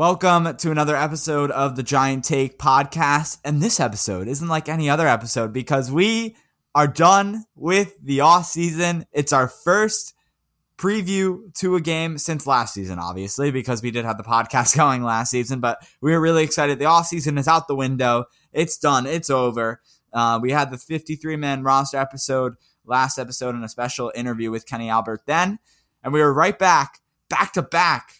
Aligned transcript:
Welcome 0.00 0.56
to 0.56 0.70
another 0.70 0.96
episode 0.96 1.50
of 1.50 1.76
the 1.76 1.82
Giant 1.82 2.24
Take 2.24 2.58
podcast. 2.58 3.36
And 3.44 3.60
this 3.60 3.78
episode 3.78 4.28
isn't 4.28 4.48
like 4.48 4.66
any 4.66 4.88
other 4.88 5.06
episode 5.06 5.52
because 5.52 5.92
we 5.92 6.36
are 6.74 6.86
done 6.86 7.44
with 7.54 7.94
the 8.02 8.22
off 8.22 8.46
season. 8.46 9.04
It's 9.12 9.34
our 9.34 9.46
first 9.46 10.14
preview 10.78 11.54
to 11.56 11.76
a 11.76 11.82
game 11.82 12.16
since 12.16 12.46
last 12.46 12.72
season, 12.72 12.98
obviously, 12.98 13.50
because 13.50 13.82
we 13.82 13.90
did 13.90 14.06
have 14.06 14.16
the 14.16 14.24
podcast 14.24 14.74
going 14.78 15.02
last 15.02 15.32
season, 15.32 15.60
but 15.60 15.86
we 16.00 16.12
were 16.12 16.20
really 16.20 16.44
excited. 16.44 16.78
The 16.78 16.86
off 16.86 17.06
season 17.06 17.36
is 17.36 17.46
out 17.46 17.68
the 17.68 17.76
window. 17.76 18.24
It's 18.54 18.78
done. 18.78 19.04
It's 19.04 19.28
over. 19.28 19.82
Uh, 20.14 20.38
we 20.40 20.50
had 20.50 20.70
the 20.70 20.78
53 20.78 21.36
man 21.36 21.62
roster 21.62 21.98
episode 21.98 22.54
last 22.86 23.18
episode 23.18 23.54
and 23.54 23.64
a 23.64 23.68
special 23.68 24.10
interview 24.14 24.50
with 24.50 24.64
Kenny 24.64 24.88
Albert 24.88 25.24
then. 25.26 25.58
And 26.02 26.14
we 26.14 26.20
were 26.20 26.32
right 26.32 26.58
back, 26.58 27.00
back 27.28 27.52
to 27.52 27.60
back 27.60 28.19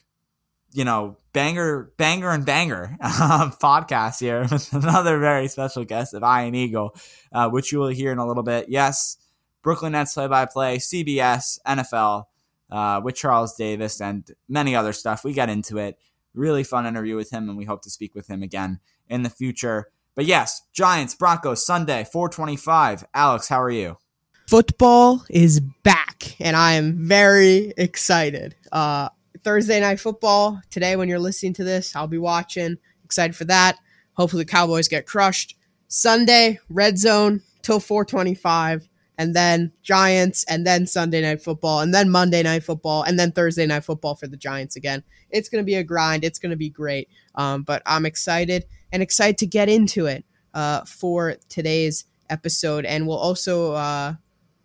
you 0.72 0.84
know, 0.84 1.16
banger, 1.32 1.92
banger, 1.96 2.30
and 2.30 2.44
banger 2.44 2.96
um, 3.00 3.52
podcast 3.52 4.20
here 4.20 4.42
with 4.50 4.72
another 4.72 5.18
very 5.18 5.48
special 5.48 5.84
guest 5.84 6.14
of 6.14 6.22
Ian 6.22 6.54
Eagle, 6.54 6.94
uh, 7.32 7.48
which 7.48 7.72
you 7.72 7.78
will 7.78 7.88
hear 7.88 8.12
in 8.12 8.18
a 8.18 8.26
little 8.26 8.42
bit. 8.42 8.68
Yes, 8.68 9.16
Brooklyn 9.62 9.92
Nets 9.92 10.14
play 10.14 10.26
by 10.26 10.46
play, 10.46 10.78
CBS, 10.78 11.58
NFL, 11.66 12.24
uh, 12.70 13.00
with 13.02 13.16
Charles 13.16 13.56
Davis, 13.56 14.00
and 14.00 14.30
many 14.48 14.74
other 14.74 14.92
stuff. 14.92 15.24
We 15.24 15.32
get 15.32 15.50
into 15.50 15.78
it. 15.78 15.98
Really 16.34 16.62
fun 16.62 16.86
interview 16.86 17.16
with 17.16 17.30
him, 17.30 17.48
and 17.48 17.58
we 17.58 17.64
hope 17.64 17.82
to 17.82 17.90
speak 17.90 18.14
with 18.14 18.28
him 18.28 18.42
again 18.42 18.78
in 19.08 19.22
the 19.22 19.30
future. 19.30 19.88
But 20.14 20.24
yes, 20.26 20.62
Giants, 20.72 21.14
Broncos, 21.14 21.64
Sunday, 21.64 22.04
425. 22.04 23.04
Alex, 23.14 23.48
how 23.48 23.60
are 23.60 23.70
you? 23.70 23.98
Football 24.46 25.24
is 25.28 25.60
back, 25.60 26.36
and 26.40 26.56
I 26.56 26.72
am 26.72 27.06
very 27.06 27.72
excited. 27.76 28.56
Uh, 28.72 29.08
Thursday 29.42 29.80
night 29.80 30.00
football 30.00 30.60
today. 30.70 30.96
When 30.96 31.08
you're 31.08 31.18
listening 31.18 31.54
to 31.54 31.64
this, 31.64 31.94
I'll 31.96 32.06
be 32.06 32.18
watching. 32.18 32.76
Excited 33.04 33.34
for 33.34 33.44
that. 33.46 33.78
Hopefully, 34.14 34.42
the 34.44 34.50
Cowboys 34.50 34.88
get 34.88 35.06
crushed. 35.06 35.56
Sunday, 35.88 36.60
red 36.68 36.98
zone 36.98 37.42
till 37.62 37.80
425, 37.80 38.88
and 39.18 39.34
then 39.34 39.72
Giants, 39.82 40.44
and 40.48 40.66
then 40.66 40.86
Sunday 40.86 41.22
night 41.22 41.42
football, 41.42 41.80
and 41.80 41.92
then 41.92 42.10
Monday 42.10 42.42
night 42.42 42.62
football, 42.62 43.02
and 43.02 43.18
then 43.18 43.32
Thursday 43.32 43.66
night 43.66 43.84
football 43.84 44.14
for 44.14 44.26
the 44.26 44.36
Giants 44.36 44.76
again. 44.76 45.02
It's 45.30 45.48
going 45.48 45.62
to 45.62 45.66
be 45.66 45.74
a 45.74 45.84
grind. 45.84 46.24
It's 46.24 46.38
going 46.38 46.50
to 46.50 46.56
be 46.56 46.70
great. 46.70 47.08
Um, 47.34 47.62
but 47.62 47.82
I'm 47.86 48.06
excited 48.06 48.66
and 48.92 49.02
excited 49.02 49.38
to 49.38 49.46
get 49.46 49.68
into 49.68 50.06
it 50.06 50.24
uh, 50.54 50.84
for 50.84 51.36
today's 51.48 52.04
episode. 52.28 52.84
And 52.84 53.06
we'll 53.06 53.18
also, 53.18 53.72
uh, 53.72 54.14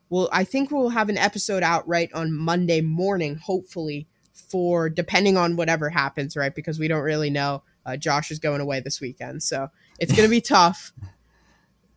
we'll, 0.10 0.30
I 0.32 0.44
think 0.44 0.72
we'll 0.72 0.90
have 0.90 1.10
an 1.10 1.18
episode 1.18 1.64
out 1.64 1.88
right 1.88 2.12
on 2.14 2.34
Monday 2.34 2.82
morning, 2.82 3.36
hopefully 3.36 4.08
for 4.50 4.90
depending 4.90 5.38
on 5.38 5.56
whatever 5.56 5.90
happens, 5.90 6.36
right? 6.36 6.54
Because 6.54 6.80
we 6.80 6.88
don't 6.88 7.04
really 7.04 7.30
know. 7.30 7.64
Uh, 7.86 7.98
Josh 7.98 8.32
is 8.32 8.40
going 8.40 8.62
away 8.62 8.80
this 8.80 9.00
weekend, 9.00 9.44
so 9.44 9.70
it's 10.00 10.12
going 10.12 10.26
to 10.26 10.30
be 10.30 10.42
tough. 10.42 10.92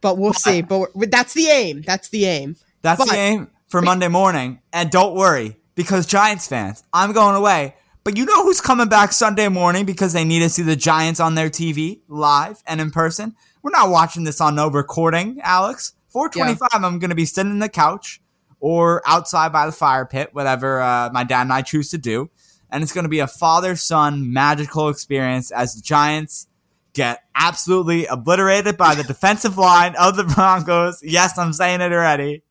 But 0.00 0.19
we'll 0.19 0.34
see. 0.34 0.62
But 0.62 0.91
that's 0.94 1.34
the 1.34 1.47
aim. 1.48 1.82
That's 1.82 2.09
the 2.09 2.26
aim. 2.26 2.56
That's 2.82 2.98
but, 2.98 3.10
the 3.10 3.16
aim 3.16 3.50
for 3.69 3.82
Monday 3.82 4.09
morning. 4.09 4.60
And 4.72 4.91
don't 4.91 5.14
worry, 5.14 5.56
because 5.75 6.06
Giants 6.06 6.47
fans, 6.47 6.84
I'm 6.92 7.12
going 7.12 7.36
away. 7.36 7.75
But 8.04 8.16
you 8.16 8.25
know 8.25 8.44
who's 8.44 8.60
coming 8.60 8.88
back 8.88 9.12
Sunday 9.12 9.48
morning 9.48 9.84
because 9.84 10.12
they 10.12 10.25
need 10.25 10.41
to 10.41 10.48
see 10.48 10.62
the 10.62 10.76
Giants 10.76 11.20
on 11.20 11.34
their 11.34 11.50
TV 11.50 12.00
live 12.09 12.62
and 12.66 12.80
in 12.80 12.91
person? 12.91 13.34
We're 13.62 13.70
not 13.70 13.91
watching 13.91 14.25
this 14.25 14.41
on 14.41 14.54
no 14.54 14.69
recording, 14.70 15.41
Alex. 15.42 15.92
425, 16.09 16.69
yeah. 16.72 16.86
I'm 16.86 16.98
going 16.98 17.10
to 17.10 17.16
be 17.16 17.26
sitting 17.26 17.53
in 17.53 17.59
the 17.59 17.69
couch 17.69 18.22
or 18.61 19.03
outside 19.07 19.53
by 19.53 19.67
the 19.67 19.73
fire 19.73 20.07
pit, 20.07 20.31
whatever 20.33 20.81
uh, 20.81 21.11
my 21.13 21.25
dad 21.25 21.43
and 21.43 21.53
I 21.53 21.63
choose 21.63 21.91
to 21.91 21.99
do. 21.99 22.31
And 22.71 22.83
it's 22.83 22.93
going 22.93 23.05
to 23.05 23.11
be 23.11 23.21
a 23.21 23.27
father 23.27 23.77
son 23.77 24.33
magical 24.33 24.89
experience 24.89 25.51
as 25.51 25.75
the 25.75 25.83
Giants 25.83 26.49
get 26.93 27.23
absolutely 27.35 28.07
obliterated 28.07 28.77
by 28.77 28.95
the 28.95 29.05
defensive 29.05 29.57
line 29.59 29.95
of 29.97 30.17
the 30.17 30.25
Broncos. 30.25 31.01
Yes, 31.03 31.39
I'm 31.39 31.53
saying 31.53 31.81
it 31.81 31.93
already. 31.93 32.43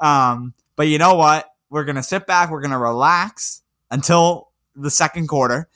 Um, 0.00 0.54
but 0.76 0.88
you 0.88 0.98
know 0.98 1.14
what? 1.14 1.48
We're 1.70 1.84
going 1.84 1.96
to 1.96 2.02
sit 2.02 2.26
back, 2.26 2.50
we're 2.50 2.60
going 2.60 2.72
to 2.72 2.78
relax 2.78 3.62
until 3.90 4.50
the 4.74 4.90
second 4.90 5.28
quarter. 5.28 5.68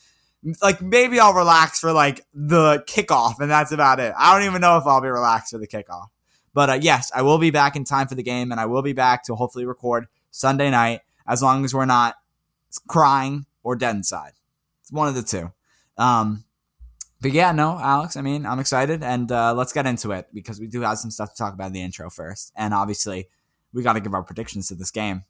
Like 0.63 0.81
maybe 0.81 1.19
I'll 1.19 1.35
relax 1.35 1.81
for 1.81 1.93
like 1.93 2.25
the 2.33 2.85
kickoff, 2.87 3.41
and 3.41 3.51
that's 3.51 3.73
about 3.73 3.99
it. 3.99 4.13
I 4.17 4.35
don't 4.35 4.47
even 4.47 4.61
know 4.61 4.77
if 4.79 4.87
I'll 4.87 5.01
be 5.01 5.09
relaxed 5.09 5.51
for 5.51 5.59
the 5.59 5.67
kickoff. 5.67 6.07
But 6.57 6.71
uh, 6.71 6.79
yes, 6.81 7.13
I 7.15 7.21
will 7.21 7.37
be 7.37 7.51
back 7.51 7.77
in 7.77 7.85
time 7.85 8.09
for 8.09 8.15
the 8.15 8.23
game, 8.23 8.51
and 8.51 8.59
I 8.59 8.65
will 8.65 8.81
be 8.81 8.95
back 8.95 9.25
to 9.25 9.35
hopefully 9.35 9.67
record 9.67 10.07
Sunday 10.31 10.71
night 10.71 11.03
as 11.29 11.43
long 11.43 11.67
as 11.67 11.75
we're 11.75 11.85
not 11.85 12.15
crying 12.89 13.45
or 13.63 13.77
dead 13.77 13.95
inside. 13.95 14.33
It's 14.81 14.91
one 14.91 15.07
of 15.07 15.15
the 15.15 15.23
two. 15.23 15.53
Um, 15.99 16.45
but 17.21 17.33
yeah, 17.33 17.53
no, 17.53 17.79
Alex, 17.79 18.17
I 18.17 18.23
mean, 18.23 18.47
I'm 18.47 18.59
excited, 18.59 19.03
and 19.03 19.31
uh, 19.31 19.53
let's 19.53 19.75
get 19.75 19.87
into 19.87 20.13
it 20.13 20.29
because 20.33 20.59
we 20.59 20.67
do 20.67 20.81
have 20.81 20.97
some 20.97 21.11
stuff 21.11 21.33
to 21.33 21.37
talk 21.37 21.53
about 21.53 21.67
in 21.67 21.73
the 21.75 21.83
intro 21.83 22.09
first. 22.09 22.53
And 22.57 22.73
obviously, 22.73 23.29
we 23.75 23.83
got 23.83 23.93
to 23.93 24.01
give 24.01 24.15
our 24.15 24.23
predictions 24.23 24.69
to 24.69 24.75
this 24.75 24.91
game. 24.91 25.25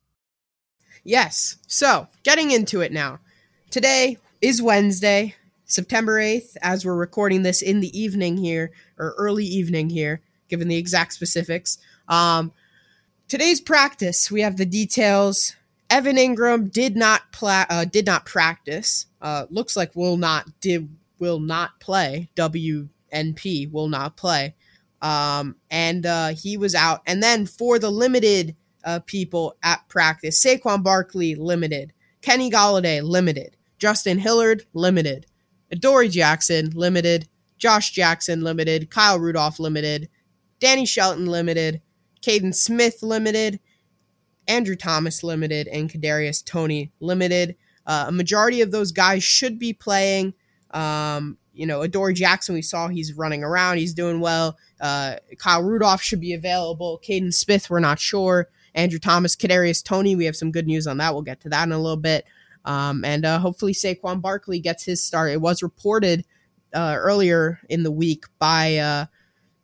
Yes. 1.02 1.56
So, 1.66 2.06
getting 2.22 2.52
into 2.52 2.82
it 2.82 2.92
now. 2.92 3.18
Today 3.70 4.18
is 4.40 4.62
Wednesday, 4.62 5.34
September 5.64 6.20
8th, 6.20 6.56
as 6.62 6.86
we're 6.86 6.94
recording 6.94 7.42
this 7.42 7.62
in 7.62 7.80
the 7.80 7.98
evening 7.98 8.36
here, 8.36 8.70
or 8.96 9.12
early 9.18 9.44
evening 9.44 9.90
here 9.90 10.22
given 10.48 10.68
the 10.68 10.76
exact 10.76 11.12
specifics. 11.12 11.78
Um, 12.08 12.52
today's 13.28 13.60
practice, 13.60 14.30
we 14.30 14.42
have 14.42 14.56
the 14.56 14.66
details. 14.66 15.54
Evan 15.90 16.16
Engram 16.16 16.70
did 16.70 16.96
not 16.96 17.32
pla- 17.32 17.66
uh, 17.68 17.84
did 17.84 18.06
not 18.06 18.26
practice. 18.26 19.06
Uh, 19.20 19.46
looks 19.50 19.76
like 19.76 19.94
will 19.94 20.16
not 20.16 20.46
did 20.60 20.88
will 21.18 21.40
not 21.40 21.78
play. 21.80 22.28
WNP 22.36 23.70
will 23.70 23.88
not 23.88 24.16
play. 24.16 24.54
Um, 25.02 25.56
and 25.70 26.06
uh, 26.06 26.28
he 26.28 26.56
was 26.56 26.74
out. 26.74 27.02
And 27.06 27.22
then 27.22 27.46
for 27.46 27.78
the 27.78 27.90
limited 27.90 28.56
uh, 28.84 29.00
people 29.06 29.56
at 29.62 29.86
practice, 29.88 30.42
Saquon 30.42 30.82
Barkley 30.82 31.34
limited, 31.34 31.92
Kenny 32.22 32.50
Golladay 32.50 33.02
limited, 33.02 33.56
Justin 33.78 34.18
Hilliard 34.18 34.64
limited, 34.74 35.26
Adoree 35.70 36.08
Jackson 36.08 36.70
limited, 36.70 37.28
Josh 37.58 37.90
Jackson 37.90 38.42
limited, 38.42 38.90
Kyle 38.90 39.18
Rudolph 39.18 39.58
limited, 39.58 40.08
Danny 40.60 40.86
Shelton 40.86 41.26
limited, 41.26 41.80
Kaden 42.22 42.54
Smith 42.54 43.02
limited, 43.02 43.60
Andrew 44.48 44.76
Thomas 44.76 45.22
limited, 45.22 45.68
and 45.68 45.90
Kadarius 45.90 46.44
Toney 46.44 46.92
limited. 47.00 47.56
Uh, 47.86 48.06
a 48.08 48.12
majority 48.12 48.60
of 48.60 48.70
those 48.70 48.92
guys 48.92 49.22
should 49.22 49.58
be 49.58 49.72
playing. 49.72 50.34
Um, 50.70 51.38
you 51.52 51.66
know, 51.66 51.82
Adoree 51.82 52.14
Jackson, 52.14 52.54
we 52.54 52.62
saw 52.62 52.88
he's 52.88 53.14
running 53.14 53.42
around, 53.42 53.78
he's 53.78 53.94
doing 53.94 54.20
well. 54.20 54.58
Uh, 54.80 55.16
Kyle 55.38 55.62
Rudolph 55.62 56.02
should 56.02 56.20
be 56.20 56.34
available. 56.34 57.00
Kaden 57.06 57.32
Smith, 57.32 57.70
we're 57.70 57.80
not 57.80 57.98
sure. 57.98 58.48
Andrew 58.74 58.98
Thomas, 58.98 59.34
Kadarius 59.34 59.82
Toney, 59.82 60.16
we 60.16 60.26
have 60.26 60.36
some 60.36 60.52
good 60.52 60.66
news 60.66 60.86
on 60.86 60.98
that. 60.98 61.14
We'll 61.14 61.22
get 61.22 61.40
to 61.40 61.48
that 61.48 61.64
in 61.64 61.72
a 61.72 61.80
little 61.80 61.96
bit. 61.96 62.26
Um, 62.66 63.04
and 63.04 63.24
uh, 63.24 63.38
hopefully 63.38 63.72
Saquon 63.72 64.20
Barkley 64.20 64.58
gets 64.60 64.84
his 64.84 65.02
start. 65.02 65.32
It 65.32 65.40
was 65.40 65.62
reported 65.62 66.24
uh, 66.74 66.96
earlier 66.98 67.60
in 67.70 67.84
the 67.84 67.90
week 67.90 68.24
by 68.38 68.76
uh, 68.76 69.06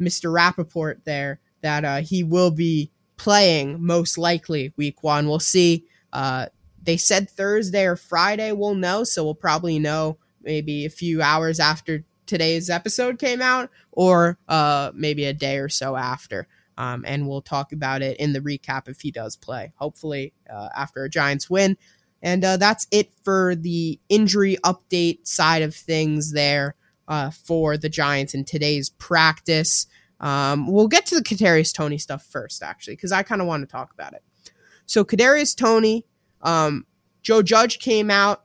Mr. 0.02 0.32
Rapoport 0.32 1.04
there 1.04 1.40
that 1.62 1.84
uh, 1.84 2.00
he 2.00 2.24
will 2.24 2.50
be 2.50 2.90
playing 3.16 3.84
most 3.84 4.18
likely 4.18 4.72
week 4.76 5.02
one. 5.02 5.28
We'll 5.28 5.38
see. 5.38 5.84
Uh, 6.12 6.46
they 6.82 6.96
said 6.96 7.30
Thursday 7.30 7.86
or 7.86 7.96
Friday 7.96 8.52
we'll 8.52 8.74
know, 8.74 9.04
so 9.04 9.24
we'll 9.24 9.34
probably 9.34 9.78
know 9.78 10.18
maybe 10.42 10.84
a 10.84 10.90
few 10.90 11.22
hours 11.22 11.60
after 11.60 12.04
today's 12.26 12.68
episode 12.68 13.18
came 13.18 13.40
out, 13.40 13.70
or 13.92 14.38
uh, 14.48 14.90
maybe 14.94 15.24
a 15.24 15.32
day 15.32 15.58
or 15.58 15.68
so 15.68 15.96
after. 15.96 16.48
Um, 16.78 17.04
and 17.06 17.28
we'll 17.28 17.42
talk 17.42 17.72
about 17.72 18.02
it 18.02 18.16
in 18.18 18.32
the 18.32 18.40
recap 18.40 18.88
if 18.88 19.00
he 19.00 19.10
does 19.10 19.36
play, 19.36 19.72
hopefully 19.76 20.32
uh, 20.50 20.70
after 20.74 21.04
a 21.04 21.10
Giants 21.10 21.48
win. 21.50 21.76
And 22.22 22.44
uh, 22.44 22.56
that's 22.56 22.86
it 22.90 23.12
for 23.24 23.54
the 23.54 24.00
injury 24.08 24.56
update 24.64 25.26
side 25.26 25.62
of 25.62 25.74
things 25.74 26.32
there 26.32 26.74
uh, 27.12 27.30
for 27.30 27.76
the 27.76 27.90
Giants 27.90 28.32
in 28.32 28.42
today's 28.42 28.88
practice. 28.88 29.86
Um, 30.18 30.66
we'll 30.66 30.88
get 30.88 31.04
to 31.06 31.14
the 31.14 31.22
Kadarius 31.22 31.74
Toney 31.74 31.98
stuff 31.98 32.24
first, 32.24 32.62
actually, 32.62 32.96
because 32.96 33.12
I 33.12 33.22
kind 33.22 33.42
of 33.42 33.46
want 33.46 33.68
to 33.68 33.70
talk 33.70 33.92
about 33.92 34.14
it. 34.14 34.22
So 34.86 35.04
Kadarius 35.04 35.54
Toney, 35.54 36.06
um, 36.40 36.86
Joe 37.20 37.42
Judge 37.42 37.80
came 37.80 38.10
out. 38.10 38.44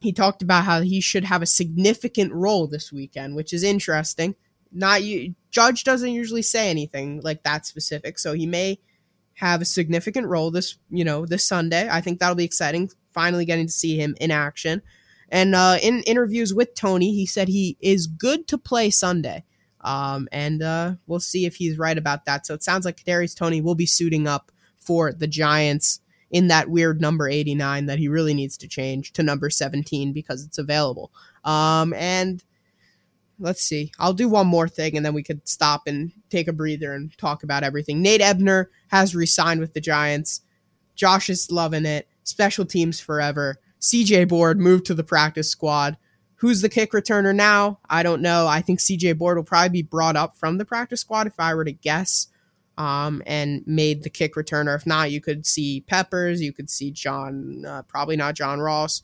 He 0.00 0.10
talked 0.10 0.40
about 0.40 0.64
how 0.64 0.80
he 0.80 1.02
should 1.02 1.24
have 1.24 1.42
a 1.42 1.46
significant 1.46 2.32
role 2.32 2.66
this 2.66 2.90
weekend, 2.90 3.36
which 3.36 3.52
is 3.52 3.62
interesting. 3.62 4.36
Not 4.72 5.02
you, 5.02 5.34
Judge 5.50 5.84
doesn't 5.84 6.10
usually 6.10 6.42
say 6.42 6.70
anything 6.70 7.20
like 7.22 7.42
that 7.42 7.66
specific, 7.66 8.18
so 8.18 8.32
he 8.32 8.46
may 8.46 8.80
have 9.34 9.60
a 9.60 9.66
significant 9.66 10.28
role 10.28 10.50
this, 10.50 10.78
you 10.88 11.04
know, 11.04 11.26
this 11.26 11.44
Sunday. 11.44 11.86
I 11.90 12.00
think 12.00 12.20
that'll 12.20 12.36
be 12.36 12.44
exciting. 12.44 12.90
Finally, 13.12 13.44
getting 13.44 13.66
to 13.66 13.72
see 13.72 13.98
him 13.98 14.16
in 14.18 14.30
action. 14.30 14.80
And 15.30 15.54
uh, 15.54 15.78
in 15.82 16.02
interviews 16.02 16.54
with 16.54 16.74
Toney, 16.74 17.12
he 17.12 17.26
said 17.26 17.48
he 17.48 17.76
is 17.80 18.06
good 18.06 18.46
to 18.48 18.58
play 18.58 18.90
Sunday. 18.90 19.44
Um, 19.80 20.28
and 20.32 20.62
uh, 20.62 20.94
we'll 21.06 21.20
see 21.20 21.46
if 21.46 21.56
he's 21.56 21.78
right 21.78 21.96
about 21.96 22.24
that. 22.24 22.46
So 22.46 22.54
it 22.54 22.62
sounds 22.62 22.84
like 22.84 22.96
Kadarius 22.96 23.36
Toney 23.36 23.60
will 23.60 23.74
be 23.74 23.86
suiting 23.86 24.26
up 24.26 24.50
for 24.78 25.12
the 25.12 25.26
Giants 25.26 26.00
in 26.30 26.48
that 26.48 26.68
weird 26.68 27.00
number 27.00 27.28
89 27.28 27.86
that 27.86 27.98
he 27.98 28.08
really 28.08 28.34
needs 28.34 28.56
to 28.58 28.68
change 28.68 29.12
to 29.12 29.22
number 29.22 29.48
17 29.48 30.12
because 30.12 30.44
it's 30.44 30.58
available. 30.58 31.12
Um, 31.44 31.92
and 31.94 32.42
let's 33.38 33.62
see. 33.62 33.92
I'll 33.98 34.12
do 34.12 34.28
one 34.28 34.46
more 34.46 34.68
thing 34.68 34.96
and 34.96 35.06
then 35.06 35.14
we 35.14 35.22
could 35.22 35.46
stop 35.48 35.82
and 35.86 36.10
take 36.30 36.48
a 36.48 36.52
breather 36.52 36.92
and 36.92 37.16
talk 37.18 37.42
about 37.42 37.62
everything. 37.62 38.02
Nate 38.02 38.22
Ebner 38.22 38.70
has 38.88 39.14
re-signed 39.14 39.60
with 39.60 39.74
the 39.74 39.80
Giants. 39.80 40.40
Josh 40.94 41.30
is 41.30 41.50
loving 41.50 41.84
it. 41.84 42.08
Special 42.24 42.64
teams 42.64 42.98
forever. 42.98 43.58
CJ 43.86 44.26
Board 44.26 44.58
moved 44.58 44.84
to 44.86 44.94
the 44.94 45.04
practice 45.04 45.48
squad. 45.48 45.96
Who's 46.36 46.60
the 46.60 46.68
kick 46.68 46.90
returner 46.90 47.34
now? 47.34 47.78
I 47.88 48.02
don't 48.02 48.20
know. 48.20 48.48
I 48.48 48.60
think 48.60 48.80
CJ 48.80 49.16
Board 49.16 49.36
will 49.36 49.44
probably 49.44 49.68
be 49.68 49.82
brought 49.82 50.16
up 50.16 50.36
from 50.36 50.58
the 50.58 50.64
practice 50.64 51.00
squad 51.00 51.28
if 51.28 51.38
I 51.38 51.54
were 51.54 51.64
to 51.64 51.72
guess. 51.72 52.28
Um, 52.78 53.22
and 53.24 53.62
made 53.66 54.02
the 54.02 54.10
kick 54.10 54.34
returner. 54.34 54.76
If 54.76 54.86
not, 54.86 55.10
you 55.10 55.22
could 55.22 55.46
see 55.46 55.80
Peppers. 55.80 56.42
You 56.42 56.52
could 56.52 56.68
see 56.68 56.90
John, 56.90 57.64
uh, 57.66 57.80
probably 57.88 58.16
not 58.16 58.34
John 58.34 58.60
Ross. 58.60 59.00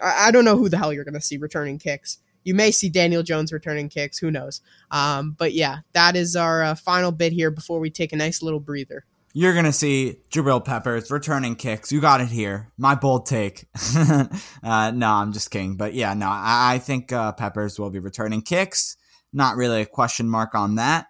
I, 0.00 0.28
I, 0.28 0.30
don't 0.30 0.44
know 0.44 0.56
who 0.56 0.68
the 0.68 0.76
hell 0.76 0.92
you're 0.92 1.02
going 1.02 1.14
to 1.14 1.20
see 1.20 1.36
returning 1.36 1.80
kicks. 1.80 2.18
You 2.44 2.54
may 2.54 2.70
see 2.70 2.88
Daniel 2.88 3.24
Jones 3.24 3.52
returning 3.52 3.88
kicks. 3.88 4.18
Who 4.18 4.30
knows? 4.30 4.60
Um, 4.92 5.34
but 5.36 5.54
yeah, 5.54 5.78
that 5.92 6.14
is 6.14 6.36
our 6.36 6.62
uh, 6.62 6.74
final 6.76 7.10
bit 7.10 7.32
here 7.32 7.50
before 7.50 7.80
we 7.80 7.90
take 7.90 8.12
a 8.12 8.16
nice 8.16 8.42
little 8.42 8.60
breather. 8.60 9.04
You're 9.32 9.54
gonna 9.54 9.72
see 9.72 10.16
Jabril 10.30 10.64
Peppers 10.64 11.10
returning 11.10 11.54
kicks. 11.54 11.92
You 11.92 12.00
got 12.00 12.20
it 12.20 12.28
here. 12.28 12.72
My 12.76 12.96
bold 12.96 13.26
take. 13.26 13.66
uh, 13.96 14.90
no, 14.92 15.08
I'm 15.08 15.32
just 15.32 15.50
kidding. 15.50 15.76
But 15.76 15.94
yeah, 15.94 16.14
no, 16.14 16.26
I, 16.26 16.74
I 16.74 16.78
think 16.78 17.12
uh, 17.12 17.32
Peppers 17.32 17.78
will 17.78 17.90
be 17.90 18.00
returning 18.00 18.42
kicks. 18.42 18.96
Not 19.32 19.56
really 19.56 19.82
a 19.82 19.86
question 19.86 20.28
mark 20.28 20.56
on 20.56 20.74
that. 20.76 21.06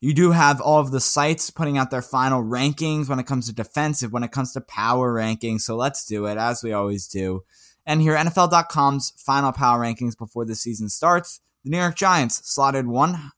You 0.00 0.12
do 0.12 0.32
have 0.32 0.60
all 0.60 0.80
of 0.80 0.90
the 0.90 1.00
sites 1.00 1.50
putting 1.50 1.78
out 1.78 1.92
their 1.92 2.02
final 2.02 2.42
rankings 2.42 3.08
when 3.08 3.20
it 3.20 3.26
comes 3.26 3.46
to 3.46 3.54
defensive, 3.54 4.12
when 4.12 4.24
it 4.24 4.32
comes 4.32 4.52
to 4.54 4.60
power 4.60 5.14
rankings. 5.14 5.60
So 5.60 5.76
let's 5.76 6.04
do 6.04 6.26
it 6.26 6.38
as 6.38 6.64
we 6.64 6.72
always 6.72 7.06
do. 7.06 7.44
And 7.86 8.02
here, 8.02 8.16
NFL.com's 8.16 9.12
final 9.16 9.52
power 9.52 9.80
rankings 9.80 10.18
before 10.18 10.44
the 10.44 10.56
season 10.56 10.88
starts. 10.88 11.40
The 11.62 11.70
New 11.70 11.78
York 11.78 11.94
Giants 11.94 12.40
slotted 12.52 12.88
one 12.88 13.30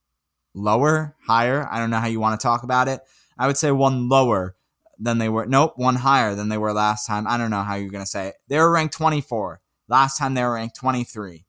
lower, 0.54 1.14
higher. 1.26 1.68
I 1.70 1.78
don't 1.78 1.90
know 1.90 1.98
how 1.98 2.06
you 2.06 2.20
want 2.20 2.40
to 2.40 2.42
talk 2.42 2.62
about 2.62 2.88
it. 2.88 3.00
I 3.38 3.46
would 3.46 3.56
say 3.56 3.70
one 3.70 4.08
lower 4.08 4.56
than 4.98 5.18
they 5.18 5.28
were. 5.28 5.46
Nope, 5.46 5.74
one 5.76 5.96
higher 5.96 6.34
than 6.34 6.48
they 6.48 6.58
were 6.58 6.72
last 6.72 7.06
time. 7.06 7.26
I 7.26 7.36
don't 7.36 7.50
know 7.50 7.62
how 7.62 7.74
you're 7.74 7.90
going 7.90 8.04
to 8.04 8.10
say 8.10 8.28
it. 8.28 8.34
They 8.48 8.58
were 8.58 8.70
ranked 8.70 8.94
24. 8.94 9.60
Last 9.88 10.18
time 10.18 10.34
they 10.34 10.42
were 10.42 10.54
ranked 10.54 10.76
23. 10.76 11.44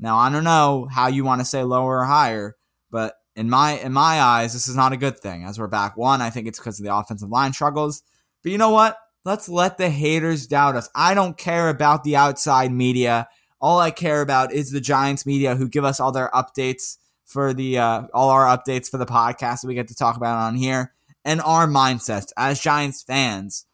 Now, 0.00 0.16
I 0.16 0.30
don't 0.30 0.44
know 0.44 0.88
how 0.90 1.08
you 1.08 1.24
want 1.24 1.40
to 1.40 1.44
say 1.44 1.64
lower 1.64 2.00
or 2.00 2.04
higher, 2.04 2.56
but 2.90 3.14
in 3.34 3.50
my 3.50 3.72
in 3.78 3.92
my 3.92 4.20
eyes, 4.20 4.52
this 4.52 4.68
is 4.68 4.76
not 4.76 4.92
a 4.92 4.96
good 4.96 5.18
thing. 5.18 5.44
As 5.44 5.58
we're 5.58 5.66
back 5.66 5.96
one, 5.96 6.22
I 6.22 6.30
think 6.30 6.46
it's 6.46 6.58
because 6.58 6.78
of 6.78 6.84
the 6.84 6.94
offensive 6.94 7.28
line 7.28 7.52
struggles. 7.52 8.02
But 8.42 8.52
you 8.52 8.58
know 8.58 8.70
what? 8.70 8.96
Let's 9.24 9.48
let 9.48 9.78
the 9.78 9.90
haters 9.90 10.46
doubt 10.46 10.76
us. 10.76 10.88
I 10.94 11.14
don't 11.14 11.36
care 11.36 11.68
about 11.68 12.04
the 12.04 12.16
outside 12.16 12.72
media. 12.72 13.28
All 13.60 13.80
I 13.80 13.90
care 13.90 14.22
about 14.22 14.52
is 14.52 14.70
the 14.70 14.80
Giants 14.80 15.26
media 15.26 15.56
who 15.56 15.68
give 15.68 15.84
us 15.84 15.98
all 15.98 16.12
their 16.12 16.30
updates 16.32 16.98
for 17.24 17.52
the 17.52 17.78
uh, 17.78 18.02
all 18.14 18.30
our 18.30 18.46
updates 18.46 18.88
for 18.88 18.98
the 18.98 19.06
podcast 19.06 19.62
that 19.62 19.68
we 19.68 19.74
get 19.74 19.88
to 19.88 19.94
talk 19.94 20.16
about 20.16 20.38
on 20.38 20.54
here 20.54 20.94
and 21.28 21.42
our 21.42 21.66
mindsets 21.66 22.32
as 22.38 22.58
Giants 22.58 23.02
fans. 23.02 23.66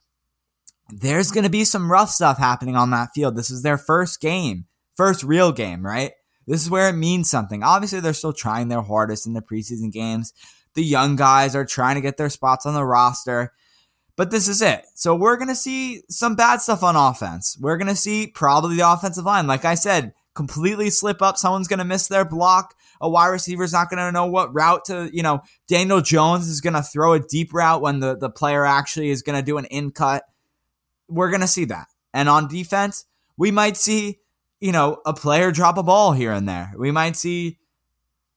There's 0.90 1.30
going 1.30 1.44
to 1.44 1.50
be 1.50 1.64
some 1.64 1.90
rough 1.90 2.10
stuff 2.10 2.36
happening 2.36 2.74
on 2.74 2.90
that 2.90 3.10
field. 3.14 3.36
This 3.36 3.48
is 3.48 3.62
their 3.62 3.78
first 3.78 4.20
game, 4.20 4.66
first 4.96 5.22
real 5.22 5.52
game, 5.52 5.86
right? 5.86 6.10
This 6.48 6.62
is 6.62 6.68
where 6.68 6.88
it 6.88 6.94
means 6.94 7.30
something. 7.30 7.62
Obviously, 7.62 8.00
they're 8.00 8.12
still 8.12 8.32
trying 8.32 8.68
their 8.68 8.82
hardest 8.82 9.24
in 9.24 9.34
the 9.34 9.40
preseason 9.40 9.92
games. 9.92 10.34
The 10.74 10.82
young 10.82 11.14
guys 11.14 11.54
are 11.54 11.64
trying 11.64 11.94
to 11.94 12.00
get 12.00 12.16
their 12.16 12.28
spots 12.28 12.66
on 12.66 12.74
the 12.74 12.84
roster. 12.84 13.52
But 14.16 14.32
this 14.32 14.48
is 14.48 14.60
it. 14.60 14.84
So 14.96 15.14
we're 15.14 15.36
going 15.36 15.48
to 15.48 15.54
see 15.54 16.02
some 16.08 16.34
bad 16.34 16.60
stuff 16.60 16.82
on 16.82 16.96
offense. 16.96 17.56
We're 17.60 17.78
going 17.78 17.88
to 17.88 17.96
see 17.96 18.26
probably 18.26 18.76
the 18.76 18.92
offensive 18.92 19.24
line. 19.24 19.46
Like 19.46 19.64
I 19.64 19.76
said, 19.76 20.12
completely 20.34 20.90
slip 20.90 21.22
up. 21.22 21.36
Someone's 21.36 21.68
going 21.68 21.78
to 21.78 21.84
miss 21.84 22.08
their 22.08 22.24
block. 22.24 22.74
A 23.00 23.08
wide 23.08 23.28
receiver's 23.28 23.72
not 23.72 23.90
going 23.90 23.98
to 23.98 24.12
know 24.12 24.26
what 24.26 24.54
route 24.54 24.84
to, 24.86 25.10
you 25.12 25.22
know, 25.22 25.40
Daniel 25.68 26.00
Jones 26.00 26.48
is 26.48 26.60
going 26.60 26.74
to 26.74 26.82
throw 26.82 27.14
a 27.14 27.20
deep 27.20 27.52
route 27.52 27.82
when 27.82 28.00
the, 28.00 28.16
the 28.16 28.30
player 28.30 28.64
actually 28.64 29.10
is 29.10 29.22
going 29.22 29.36
to 29.38 29.44
do 29.44 29.58
an 29.58 29.64
in 29.66 29.90
cut. 29.90 30.24
We're 31.08 31.30
going 31.30 31.40
to 31.40 31.48
see 31.48 31.64
that. 31.66 31.86
And 32.12 32.28
on 32.28 32.48
defense, 32.48 33.06
we 33.36 33.50
might 33.50 33.76
see, 33.76 34.20
you 34.60 34.72
know, 34.72 35.00
a 35.04 35.12
player 35.12 35.50
drop 35.50 35.76
a 35.76 35.82
ball 35.82 36.12
here 36.12 36.32
and 36.32 36.48
there. 36.48 36.72
We 36.76 36.90
might 36.90 37.16
see, 37.16 37.58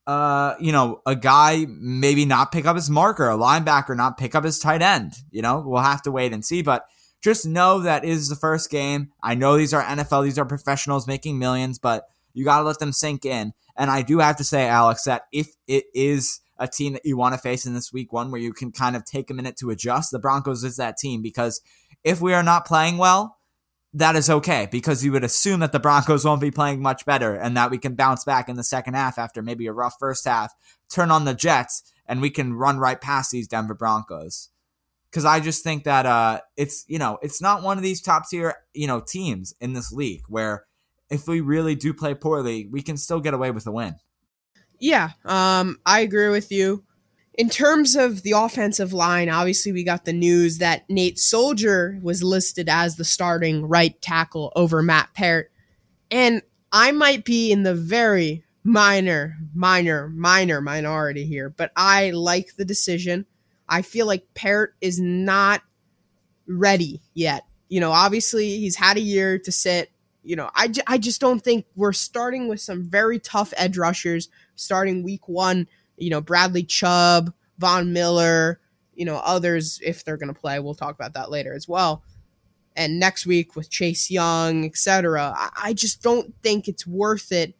uh, 0.07 0.55
you 0.59 0.71
know, 0.71 1.01
a 1.05 1.15
guy 1.15 1.65
maybe 1.69 2.25
not 2.25 2.51
pick 2.51 2.65
up 2.65 2.75
his 2.75 2.89
marker, 2.89 3.29
a 3.29 3.37
linebacker 3.37 3.95
not 3.95 4.17
pick 4.17 4.35
up 4.35 4.43
his 4.43 4.59
tight 4.59 4.81
end. 4.81 5.13
You 5.31 5.41
know, 5.41 5.63
we'll 5.65 5.81
have 5.81 6.01
to 6.03 6.11
wait 6.11 6.33
and 6.33 6.43
see. 6.43 6.61
But 6.61 6.85
just 7.21 7.45
know 7.45 7.79
that 7.79 8.05
is 8.05 8.29
the 8.29 8.35
first 8.35 8.69
game. 8.69 9.11
I 9.21 9.35
know 9.35 9.57
these 9.57 9.73
are 9.73 9.83
NFL, 9.83 10.23
these 10.23 10.39
are 10.39 10.45
professionals 10.45 11.07
making 11.07 11.39
millions, 11.39 11.79
but 11.79 12.07
you 12.33 12.45
got 12.45 12.59
to 12.59 12.65
let 12.65 12.79
them 12.79 12.93
sink 12.93 13.25
in. 13.25 13.53
And 13.77 13.91
I 13.91 14.01
do 14.01 14.19
have 14.19 14.37
to 14.37 14.43
say, 14.43 14.67
Alex, 14.67 15.03
that 15.03 15.23
if 15.31 15.49
it 15.67 15.85
is 15.93 16.41
a 16.57 16.67
team 16.67 16.93
that 16.93 17.05
you 17.05 17.15
want 17.15 17.35
to 17.35 17.39
face 17.39 17.65
in 17.65 17.73
this 17.73 17.93
week 17.93 18.11
one 18.11 18.31
where 18.31 18.41
you 18.41 18.51
can 18.51 18.71
kind 18.71 18.95
of 18.95 19.05
take 19.05 19.29
a 19.29 19.33
minute 19.33 19.57
to 19.57 19.69
adjust, 19.69 20.11
the 20.11 20.19
Broncos 20.19 20.63
is 20.63 20.77
that 20.77 20.97
team. 20.97 21.21
Because 21.21 21.61
if 22.03 22.19
we 22.19 22.33
are 22.33 22.43
not 22.43 22.65
playing 22.65 22.97
well, 22.97 23.37
that 23.93 24.15
is 24.15 24.29
okay. 24.29 24.67
Because 24.71 25.05
you 25.05 25.11
would 25.11 25.23
assume 25.23 25.59
that 25.59 25.71
the 25.71 25.79
Broncos 25.79 26.25
won't 26.25 26.41
be 26.41 26.51
playing 26.51 26.81
much 26.81 27.05
better 27.05 27.35
and 27.35 27.55
that 27.55 27.71
we 27.71 27.77
can 27.77 27.95
bounce 27.95 28.23
back 28.23 28.49
in 28.49 28.55
the 28.55 28.63
second 28.63 28.95
half 28.95 29.17
after 29.17 29.41
maybe 29.41 29.67
a 29.67 29.73
rough 29.73 29.95
first 29.99 30.25
half, 30.25 30.53
turn 30.89 31.11
on 31.11 31.25
the 31.25 31.33
Jets, 31.33 31.83
and 32.07 32.21
we 32.21 32.29
can 32.29 32.53
run 32.53 32.79
right 32.79 32.99
past 32.99 33.31
these 33.31 33.47
Denver 33.47 33.73
Broncos. 33.73 34.49
Because 35.09 35.25
I 35.25 35.39
just 35.39 35.63
think 35.63 35.83
that 35.85 36.05
uh, 36.05 36.41
it's 36.57 36.83
you 36.87 36.99
know 36.99 37.17
it's 37.21 37.41
not 37.41 37.63
one 37.63 37.77
of 37.77 37.83
these 37.83 38.01
top 38.01 38.29
tier 38.29 38.55
you 38.73 38.87
know 38.87 38.99
teams 38.99 39.53
in 39.61 39.73
this 39.73 39.91
league 39.91 40.23
where 40.27 40.65
if 41.09 41.27
we 41.27 41.41
really 41.41 41.75
do 41.75 41.93
play 41.93 42.13
poorly, 42.13 42.67
we 42.71 42.81
can 42.81 42.97
still 42.97 43.19
get 43.19 43.33
away 43.33 43.51
with 43.51 43.67
a 43.67 43.71
win. 43.71 43.95
Yeah, 44.79 45.11
um, 45.25 45.79
I 45.85 46.01
agree 46.01 46.29
with 46.29 46.51
you. 46.51 46.83
In 47.33 47.49
terms 47.49 47.95
of 47.95 48.23
the 48.23 48.31
offensive 48.31 48.93
line, 48.93 49.29
obviously 49.29 49.71
we 49.71 49.83
got 49.83 50.05
the 50.05 50.13
news 50.13 50.57
that 50.57 50.89
Nate 50.89 51.19
Solder 51.19 51.99
was 52.01 52.23
listed 52.23 52.67
as 52.67 52.95
the 52.95 53.05
starting 53.05 53.65
right 53.67 53.99
tackle 54.01 54.51
over 54.55 54.81
Matt 54.81 55.09
Peart, 55.13 55.51
and 56.09 56.41
I 56.71 56.91
might 56.91 57.25
be 57.25 57.51
in 57.51 57.63
the 57.63 57.75
very 57.75 58.43
minor, 58.63 59.37
minor, 59.53 60.09
minor 60.09 60.61
minority 60.61 61.25
here, 61.25 61.49
but 61.49 61.71
I 61.75 62.11
like 62.11 62.55
the 62.55 62.65
decision. 62.65 63.25
I 63.69 63.81
feel 63.81 64.05
like 64.05 64.33
Peart 64.33 64.75
is 64.81 64.99
not 64.99 65.61
ready 66.47 67.01
yet. 67.13 67.43
You 67.69 67.79
know, 67.79 67.91
obviously 67.91 68.57
he's 68.57 68.75
had 68.75 68.97
a 68.97 69.01
year 69.01 69.39
to 69.39 69.51
sit. 69.51 69.91
You 70.27 70.35
know, 70.35 70.49
I, 70.53 70.67
just 70.97 71.21
don't 71.21 71.39
think 71.39 71.65
we're 71.75 71.93
starting 71.93 72.49
with 72.49 72.59
some 72.59 72.83
very 72.83 73.17
tough 73.17 73.53
edge 73.55 73.77
rushers 73.77 74.27
starting 74.55 75.01
week 75.01 75.29
one. 75.29 75.69
You 75.95 76.09
know, 76.09 76.19
Bradley 76.19 76.63
Chubb, 76.63 77.33
Von 77.59 77.93
Miller, 77.93 78.59
you 78.93 79.05
know, 79.05 79.21
others 79.23 79.79
if 79.81 80.03
they're 80.03 80.17
going 80.17 80.33
to 80.33 80.39
play. 80.39 80.59
We'll 80.59 80.75
talk 80.75 80.93
about 80.93 81.13
that 81.13 81.31
later 81.31 81.53
as 81.53 81.65
well. 81.65 82.03
And 82.75 82.99
next 82.99 83.25
week 83.25 83.55
with 83.55 83.69
Chase 83.69 84.11
Young, 84.11 84.65
etc. 84.65 85.33
I, 85.35 85.49
I 85.63 85.73
just 85.73 86.03
don't 86.03 86.33
think 86.43 86.67
it's 86.67 86.85
worth 86.85 87.31
it 87.31 87.55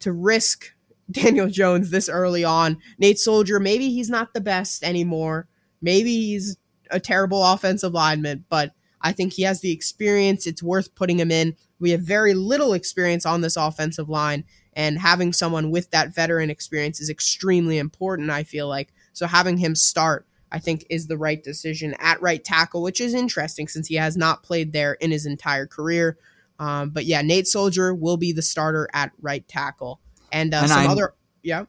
to 0.00 0.12
risk 0.12 0.74
Daniel 1.12 1.48
Jones 1.48 1.90
this 1.90 2.08
early 2.08 2.42
on. 2.42 2.78
Nate 2.98 3.20
Solder, 3.20 3.60
maybe 3.60 3.90
he's 3.90 4.10
not 4.10 4.34
the 4.34 4.40
best 4.40 4.82
anymore. 4.82 5.46
Maybe 5.80 6.10
he's 6.10 6.56
a 6.90 6.98
terrible 6.98 7.44
offensive 7.44 7.92
lineman, 7.92 8.44
but 8.48 8.72
I 9.00 9.12
think 9.12 9.34
he 9.34 9.42
has 9.42 9.60
the 9.60 9.70
experience. 9.70 10.48
It's 10.48 10.62
worth 10.64 10.94
putting 10.96 11.20
him 11.20 11.30
in. 11.30 11.54
We 11.80 11.90
have 11.90 12.00
very 12.00 12.34
little 12.34 12.72
experience 12.72 13.24
on 13.26 13.40
this 13.40 13.56
offensive 13.56 14.08
line, 14.08 14.44
and 14.72 14.98
having 14.98 15.32
someone 15.32 15.70
with 15.70 15.90
that 15.90 16.14
veteran 16.14 16.50
experience 16.50 17.00
is 17.00 17.10
extremely 17.10 17.78
important, 17.78 18.30
I 18.30 18.44
feel 18.44 18.68
like. 18.68 18.92
So 19.12 19.26
having 19.26 19.58
him 19.58 19.74
start, 19.74 20.26
I 20.50 20.58
think, 20.58 20.84
is 20.90 21.06
the 21.06 21.16
right 21.18 21.42
decision 21.42 21.94
at 21.98 22.20
right 22.22 22.42
tackle, 22.42 22.82
which 22.82 23.00
is 23.00 23.14
interesting 23.14 23.68
since 23.68 23.88
he 23.88 23.96
has 23.96 24.16
not 24.16 24.42
played 24.42 24.72
there 24.72 24.94
in 24.94 25.10
his 25.10 25.26
entire 25.26 25.66
career. 25.66 26.18
Um, 26.60 26.90
but 26.90 27.04
yeah, 27.04 27.22
Nate 27.22 27.46
Solder 27.46 27.94
will 27.94 28.16
be 28.16 28.32
the 28.32 28.42
starter 28.42 28.88
at 28.92 29.12
right 29.20 29.46
tackle. 29.46 30.00
And, 30.32 30.52
uh, 30.52 30.58
And 30.58 30.68
some 30.68 30.78
I'm- 30.80 30.90
other, 30.90 31.14
yeah. 31.42 31.64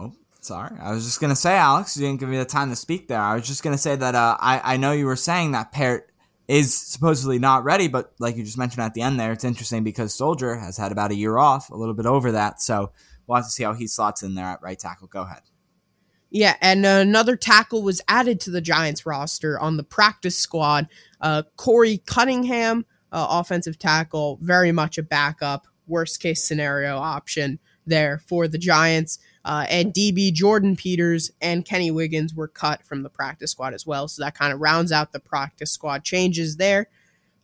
Oh, 0.00 0.12
sorry. 0.40 0.76
I 0.80 0.92
was 0.92 1.04
just 1.04 1.20
gonna 1.20 1.36
say, 1.36 1.56
Alex, 1.56 1.96
you 1.96 2.06
didn't 2.06 2.20
give 2.20 2.28
me 2.28 2.38
the 2.38 2.44
time 2.46 2.70
to 2.70 2.76
speak 2.76 3.08
there. 3.08 3.20
I 3.20 3.34
was 3.34 3.46
just 3.46 3.62
gonna 3.62 3.76
say 3.78 3.94
that 3.96 4.14
uh, 4.14 4.36
I 4.40 4.74
I 4.74 4.76
know 4.78 4.92
you 4.92 5.06
were 5.06 5.16
saying 5.16 5.52
that 5.52 5.72
Peart 5.72 6.10
is 6.48 6.76
supposedly 6.76 7.38
not 7.38 7.64
ready, 7.64 7.88
but 7.88 8.12
like 8.18 8.36
you 8.36 8.44
just 8.44 8.58
mentioned 8.58 8.82
at 8.82 8.94
the 8.94 9.02
end 9.02 9.18
there, 9.18 9.32
it's 9.32 9.44
interesting 9.44 9.82
because 9.82 10.14
Solder 10.14 10.56
has 10.56 10.76
had 10.76 10.92
about 10.92 11.10
a 11.10 11.16
year 11.16 11.38
off, 11.38 11.70
a 11.70 11.76
little 11.76 11.94
bit 11.94 12.06
over 12.06 12.32
that. 12.32 12.60
So 12.60 12.92
we'll 13.26 13.36
have 13.36 13.46
to 13.46 13.50
see 13.50 13.64
how 13.64 13.74
he 13.74 13.86
slots 13.86 14.22
in 14.22 14.34
there 14.34 14.46
at 14.46 14.62
right 14.62 14.78
tackle. 14.78 15.08
Go 15.08 15.22
ahead. 15.22 15.42
Yeah, 16.30 16.56
and 16.60 16.84
another 16.84 17.36
tackle 17.36 17.82
was 17.82 18.00
added 18.08 18.40
to 18.40 18.50
the 18.50 18.60
Giants 18.60 19.06
roster 19.06 19.58
on 19.58 19.76
the 19.76 19.84
practice 19.84 20.36
squad. 20.36 20.88
Uh, 21.20 21.44
Korey 21.56 22.04
Cunningham, 22.04 22.84
uh, 23.12 23.26
offensive 23.30 23.78
tackle, 23.78 24.38
very 24.42 24.72
much 24.72 24.98
a 24.98 25.02
backup, 25.02 25.66
worst 25.86 26.20
case 26.20 26.44
scenario 26.44 26.96
option 26.96 27.58
there 27.86 28.18
for 28.18 28.48
the 28.48 28.58
Giants. 28.58 29.18
Uh, 29.46 29.64
and 29.68 29.94
DB 29.94 30.32
Jordan 30.32 30.74
Peters 30.74 31.30
and 31.40 31.64
Kenny 31.64 31.92
Wiggins 31.92 32.34
were 32.34 32.48
cut 32.48 32.82
from 32.82 33.04
the 33.04 33.08
practice 33.08 33.52
squad 33.52 33.74
as 33.74 33.86
well. 33.86 34.08
So 34.08 34.24
that 34.24 34.36
kind 34.36 34.52
of 34.52 34.60
rounds 34.60 34.90
out 34.90 35.12
the 35.12 35.20
practice 35.20 35.70
squad 35.70 36.02
changes 36.02 36.56
there. 36.56 36.88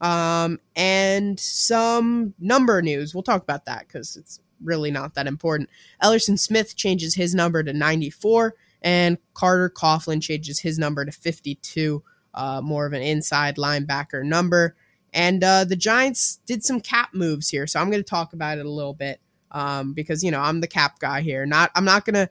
Um, 0.01 0.59
and 0.75 1.39
some 1.39 2.35
number 2.41 2.83
news. 2.83 3.15
We'll 3.15 3.23
talk 3.23 3.41
about 3.41 3.67
that 3.67 3.87
because 3.87 4.17
it's 4.17 4.41
really 4.61 4.91
not 4.91 5.15
that 5.15 5.29
important. 5.29 5.71
Elerson 6.03 6.37
Smith 6.37 6.75
changes 6.75 7.15
his 7.15 7.37
number 7.37 7.63
to 7.63 7.73
94 7.73 8.57
and 8.83 9.17
Carter 9.35 9.71
Coughlin 9.71 10.21
changes 10.21 10.59
his 10.59 10.81
number 10.81 11.05
to 11.05 11.13
52, 11.13 12.03
uh, 12.35 12.61
more 12.63 12.85
of 12.85 12.95
an 12.95 13.03
inside 13.03 13.59
linebacker 13.59 14.25
number. 14.25 14.75
And 15.13 15.45
uh, 15.45 15.67
the 15.67 15.77
Giants 15.77 16.41
did 16.47 16.65
some 16.65 16.81
cap 16.81 17.11
moves 17.13 17.49
here, 17.49 17.69
so 17.69 17.79
I'm 17.79 17.93
going 17.93 18.03
to 18.03 18.11
talk 18.11 18.33
about 18.33 18.59
it 18.59 18.67
a 18.67 18.71
little 18.71 18.95
bit 18.95 19.21
um, 19.53 19.93
because 19.93 20.25
you 20.25 20.31
know 20.31 20.41
I'm 20.41 20.61
the 20.61 20.67
cap 20.67 20.99
guy 20.99 21.21
here. 21.21 21.47
Not 21.47 21.71
I'm 21.75 21.85
not 21.85 22.05
going 22.05 22.15
to 22.15 22.29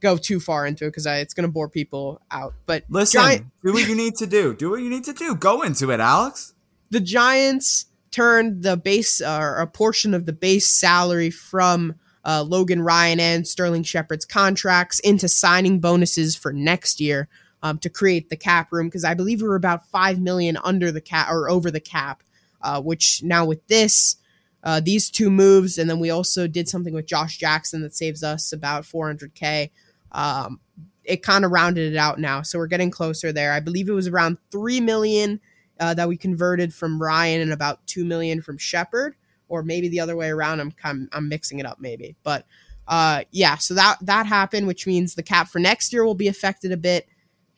go 0.00 0.16
too 0.16 0.40
far 0.40 0.66
into 0.66 0.84
it 0.84 0.88
because 0.88 1.06
it's 1.06 1.34
going 1.34 1.46
to 1.46 1.52
bore 1.52 1.68
people 1.68 2.20
out. 2.30 2.54
But 2.66 2.84
Listen, 2.88 3.20
Giant- 3.20 3.46
do 3.64 3.72
what 3.72 3.88
you 3.88 3.94
need 3.94 4.16
to 4.16 4.26
do. 4.26 4.54
Do 4.54 4.70
what 4.70 4.80
you 4.80 4.88
need 4.88 5.04
to 5.04 5.12
do. 5.12 5.34
Go 5.34 5.62
into 5.62 5.90
it, 5.90 6.00
Alex. 6.00 6.54
the 6.90 7.00
Giants 7.00 7.86
turned 8.10 8.62
the 8.62 8.76
base 8.76 9.20
or 9.20 9.56
a 9.56 9.66
portion 9.66 10.14
of 10.14 10.26
the 10.26 10.32
base 10.32 10.66
salary 10.66 11.30
from 11.30 11.94
uh, 12.24 12.42
Logan 12.42 12.82
Ryan 12.82 13.20
and 13.20 13.46
Sterling 13.46 13.82
Shepard's 13.84 14.24
contracts 14.24 14.98
into 15.00 15.28
signing 15.28 15.80
bonuses 15.80 16.36
for 16.36 16.52
next 16.52 17.00
year 17.00 17.28
um, 17.62 17.78
to 17.78 17.88
create 17.88 18.28
the 18.28 18.36
cap 18.36 18.72
room 18.72 18.88
because 18.88 19.04
I 19.04 19.14
believe 19.14 19.42
we 19.42 19.48
were 19.48 19.54
about 19.56 19.86
five 19.86 20.20
million 20.20 20.56
under 20.64 20.90
the 20.90 21.00
cap 21.00 21.28
or 21.30 21.48
over 21.48 21.70
the 21.70 21.80
cap, 21.80 22.22
uh, 22.62 22.80
which 22.80 23.22
now 23.22 23.44
with 23.44 23.66
this. 23.68 24.16
Uh, 24.62 24.80
these 24.80 25.10
two 25.10 25.30
moves, 25.30 25.78
and 25.78 25.88
then 25.88 25.98
we 25.98 26.10
also 26.10 26.46
did 26.46 26.68
something 26.68 26.92
with 26.92 27.06
Josh 27.06 27.38
Jackson 27.38 27.80
that 27.82 27.94
saves 27.94 28.22
us 28.22 28.52
about 28.52 28.84
400k. 28.84 29.70
Um, 30.12 30.60
it 31.04 31.22
kind 31.22 31.44
of 31.44 31.50
rounded 31.50 31.92
it 31.92 31.96
out 31.96 32.18
now, 32.18 32.42
so 32.42 32.58
we're 32.58 32.66
getting 32.66 32.90
closer 32.90 33.32
there. 33.32 33.52
I 33.52 33.60
believe 33.60 33.88
it 33.88 33.92
was 33.92 34.06
around 34.06 34.38
three 34.50 34.80
million 34.80 35.40
uh, 35.78 35.94
that 35.94 36.08
we 36.08 36.16
converted 36.16 36.74
from 36.74 37.00
Ryan 37.00 37.40
and 37.40 37.52
about 37.52 37.86
two 37.86 38.04
million 38.04 38.42
from 38.42 38.58
Shepard, 38.58 39.16
or 39.48 39.62
maybe 39.62 39.88
the 39.88 40.00
other 40.00 40.14
way 40.14 40.28
around. 40.28 40.60
I'm 40.60 40.74
I'm, 40.84 41.08
I'm 41.12 41.28
mixing 41.28 41.58
it 41.58 41.66
up 41.66 41.78
maybe, 41.80 42.16
but 42.22 42.44
uh, 42.86 43.24
yeah. 43.30 43.56
So 43.56 43.74
that 43.74 43.96
that 44.02 44.26
happened, 44.26 44.66
which 44.66 44.86
means 44.86 45.14
the 45.14 45.22
cap 45.22 45.48
for 45.48 45.58
next 45.58 45.92
year 45.92 46.04
will 46.04 46.14
be 46.14 46.28
affected 46.28 46.70
a 46.70 46.76
bit. 46.76 47.08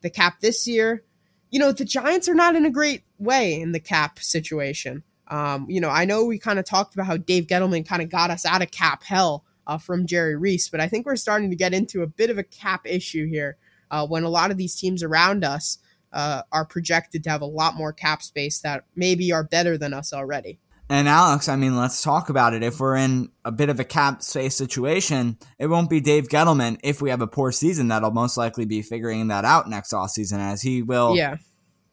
The 0.02 0.10
cap 0.10 0.40
this 0.40 0.66
year, 0.68 1.02
you 1.50 1.58
know, 1.58 1.72
the 1.72 1.84
Giants 1.84 2.28
are 2.28 2.34
not 2.34 2.54
in 2.54 2.64
a 2.64 2.70
great 2.70 3.02
way 3.18 3.60
in 3.60 3.72
the 3.72 3.80
cap 3.80 4.18
situation. 4.20 5.02
Um, 5.32 5.64
you 5.66 5.80
know, 5.80 5.88
I 5.88 6.04
know 6.04 6.26
we 6.26 6.38
kind 6.38 6.58
of 6.58 6.66
talked 6.66 6.92
about 6.92 7.06
how 7.06 7.16
Dave 7.16 7.46
Gettleman 7.46 7.88
kind 7.88 8.02
of 8.02 8.10
got 8.10 8.30
us 8.30 8.44
out 8.44 8.60
of 8.60 8.70
cap 8.70 9.02
hell 9.02 9.46
uh, 9.66 9.78
from 9.78 10.06
Jerry 10.06 10.36
Reese, 10.36 10.68
but 10.68 10.78
I 10.78 10.88
think 10.88 11.06
we're 11.06 11.16
starting 11.16 11.48
to 11.48 11.56
get 11.56 11.72
into 11.72 12.02
a 12.02 12.06
bit 12.06 12.28
of 12.28 12.36
a 12.36 12.42
cap 12.42 12.82
issue 12.84 13.26
here 13.26 13.56
uh, 13.90 14.06
when 14.06 14.24
a 14.24 14.28
lot 14.28 14.50
of 14.50 14.58
these 14.58 14.74
teams 14.74 15.02
around 15.02 15.42
us 15.42 15.78
uh, 16.12 16.42
are 16.52 16.66
projected 16.66 17.24
to 17.24 17.30
have 17.30 17.40
a 17.40 17.46
lot 17.46 17.76
more 17.76 17.94
cap 17.94 18.22
space 18.22 18.58
that 18.58 18.84
maybe 18.94 19.32
are 19.32 19.42
better 19.42 19.78
than 19.78 19.94
us 19.94 20.12
already. 20.12 20.58
And 20.90 21.08
Alex, 21.08 21.48
I 21.48 21.56
mean, 21.56 21.78
let's 21.78 22.02
talk 22.02 22.28
about 22.28 22.52
it. 22.52 22.62
If 22.62 22.78
we're 22.78 22.96
in 22.96 23.30
a 23.46 23.50
bit 23.50 23.70
of 23.70 23.80
a 23.80 23.84
cap 23.84 24.22
space 24.22 24.54
situation, 24.54 25.38
it 25.58 25.68
won't 25.68 25.88
be 25.88 26.00
Dave 26.00 26.28
Gettleman. 26.28 26.78
If 26.82 27.00
we 27.00 27.08
have 27.08 27.22
a 27.22 27.26
poor 27.26 27.52
season, 27.52 27.88
that'll 27.88 28.10
most 28.10 28.36
likely 28.36 28.66
be 28.66 28.82
figuring 28.82 29.28
that 29.28 29.46
out 29.46 29.70
next 29.70 29.94
offseason, 29.94 30.40
as 30.40 30.60
he 30.60 30.82
will 30.82 31.16
Yeah, 31.16 31.36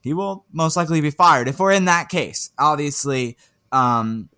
he 0.02 0.14
will 0.14 0.46
most 0.52 0.78
likely 0.78 1.02
be 1.02 1.12
fired. 1.12 1.48
If 1.48 1.60
we're 1.60 1.72
in 1.72 1.86
that 1.86 2.10
case, 2.10 2.52
obviously, 2.58 3.38
um, 3.72 4.30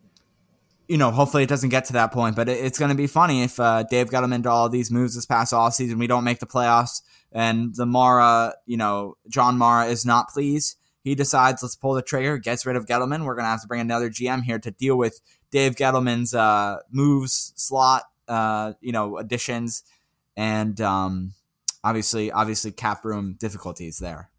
you 0.88 0.98
know, 0.98 1.12
hopefully 1.12 1.44
it 1.44 1.50
doesn't 1.50 1.70
get 1.70 1.86
to 1.86 1.94
that 1.94 2.12
point, 2.12 2.36
but 2.36 2.50
it, 2.50 2.66
it's 2.66 2.80
going 2.80 2.90
to 2.90 2.96
be 2.96 3.08
funny 3.08 3.44
if 3.44 3.60
uh, 3.60 3.84
Dave 3.84 4.12
him 4.12 4.34
into 4.34 4.50
all 4.50 4.70
these 4.70 4.92
moves 4.92 5.16
this 5.16 5.26
past 5.26 5.54
offseason. 5.54 5.98
We 5.98 6.08
don't 6.08 6.24
make 6.24 6.40
the 6.40 6.48
playoffs, 6.48 7.02
and 7.32 7.76
the 7.76 7.86
Mara, 7.86 8.56
you 8.66 8.78
know, 8.78 9.16
John 9.30 9.58
Mara 9.58 9.86
is 9.86 10.06
not 10.06 10.30
pleased. 10.30 10.78
He 11.04 11.16
decides, 11.16 11.64
let's 11.64 11.76
pull 11.76 11.94
the 11.94 12.02
trigger, 12.02 12.38
gets 12.38 12.66
rid 12.66 12.76
of 12.76 12.86
Gettleman. 12.86 13.26
We're 13.26 13.36
going 13.36 13.46
to 13.46 13.50
have 13.50 13.62
to 13.62 13.68
bring 13.68 13.82
another 13.82 14.10
GM 14.10 14.44
here 14.44 14.60
to 14.60 14.70
deal 14.70 14.98
with 14.98 15.20
Dave 15.50 15.76
Gettleman's 15.76 16.34
uh, 16.36 16.78
moves, 16.92 17.54
slot, 17.56 18.04
uh, 18.28 18.74
you 18.82 18.92
know, 18.92 19.18
additions, 19.18 19.84
and 20.36 20.80
um, 20.82 21.34
obviously, 21.84 22.32
obviously, 22.32 22.72
cap 22.72 23.06
room 23.06 23.36
difficulties 23.40 24.00
there 24.00 24.31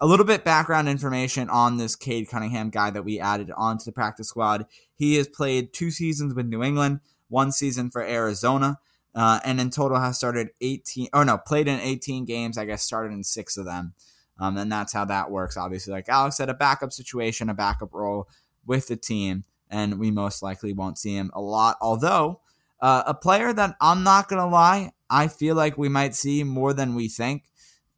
a 0.00 0.06
little 0.06 0.24
bit 0.24 0.44
background 0.44 0.88
information 0.88 1.50
on 1.50 1.76
this 1.76 1.94
Cade 1.94 2.28
Cunningham 2.28 2.70
guy 2.70 2.90
that 2.90 3.04
we 3.04 3.20
added 3.20 3.50
onto 3.56 3.84
the 3.84 3.92
practice 3.92 4.28
squad. 4.28 4.66
He 4.94 5.16
has 5.16 5.28
played 5.28 5.72
two 5.72 5.90
seasons 5.90 6.34
with 6.34 6.46
New 6.46 6.62
England, 6.62 7.00
one 7.28 7.52
season 7.52 7.90
for 7.90 8.02
Arizona, 8.02 8.78
uh, 9.14 9.40
and 9.44 9.60
in 9.60 9.70
total 9.70 10.00
has 10.00 10.16
started 10.16 10.50
18, 10.60 11.08
or 11.12 11.24
no, 11.24 11.36
played 11.36 11.68
in 11.68 11.80
18 11.80 12.24
games. 12.24 12.56
I 12.56 12.64
guess 12.64 12.82
started 12.82 13.12
in 13.12 13.24
six 13.24 13.56
of 13.56 13.66
them. 13.66 13.94
Um, 14.38 14.56
and 14.56 14.72
that's 14.72 14.94
how 14.94 15.04
that 15.04 15.30
works. 15.30 15.58
Obviously, 15.58 15.92
like 15.92 16.08
Alex 16.08 16.38
said, 16.38 16.48
a 16.48 16.54
backup 16.54 16.92
situation, 16.94 17.50
a 17.50 17.54
backup 17.54 17.92
role 17.92 18.26
with 18.64 18.88
the 18.88 18.96
team, 18.96 19.44
and 19.68 19.98
we 19.98 20.10
most 20.10 20.42
likely 20.42 20.72
won't 20.72 20.96
see 20.96 21.14
him 21.14 21.30
a 21.34 21.42
lot. 21.42 21.76
Although, 21.82 22.40
uh, 22.80 23.02
a 23.06 23.12
player 23.12 23.52
that 23.52 23.76
I'm 23.82 24.02
not 24.02 24.28
going 24.28 24.40
to 24.40 24.46
lie, 24.46 24.92
I 25.10 25.28
feel 25.28 25.56
like 25.56 25.76
we 25.76 25.90
might 25.90 26.14
see 26.14 26.42
more 26.42 26.72
than 26.72 26.94
we 26.94 27.08
think 27.08 27.42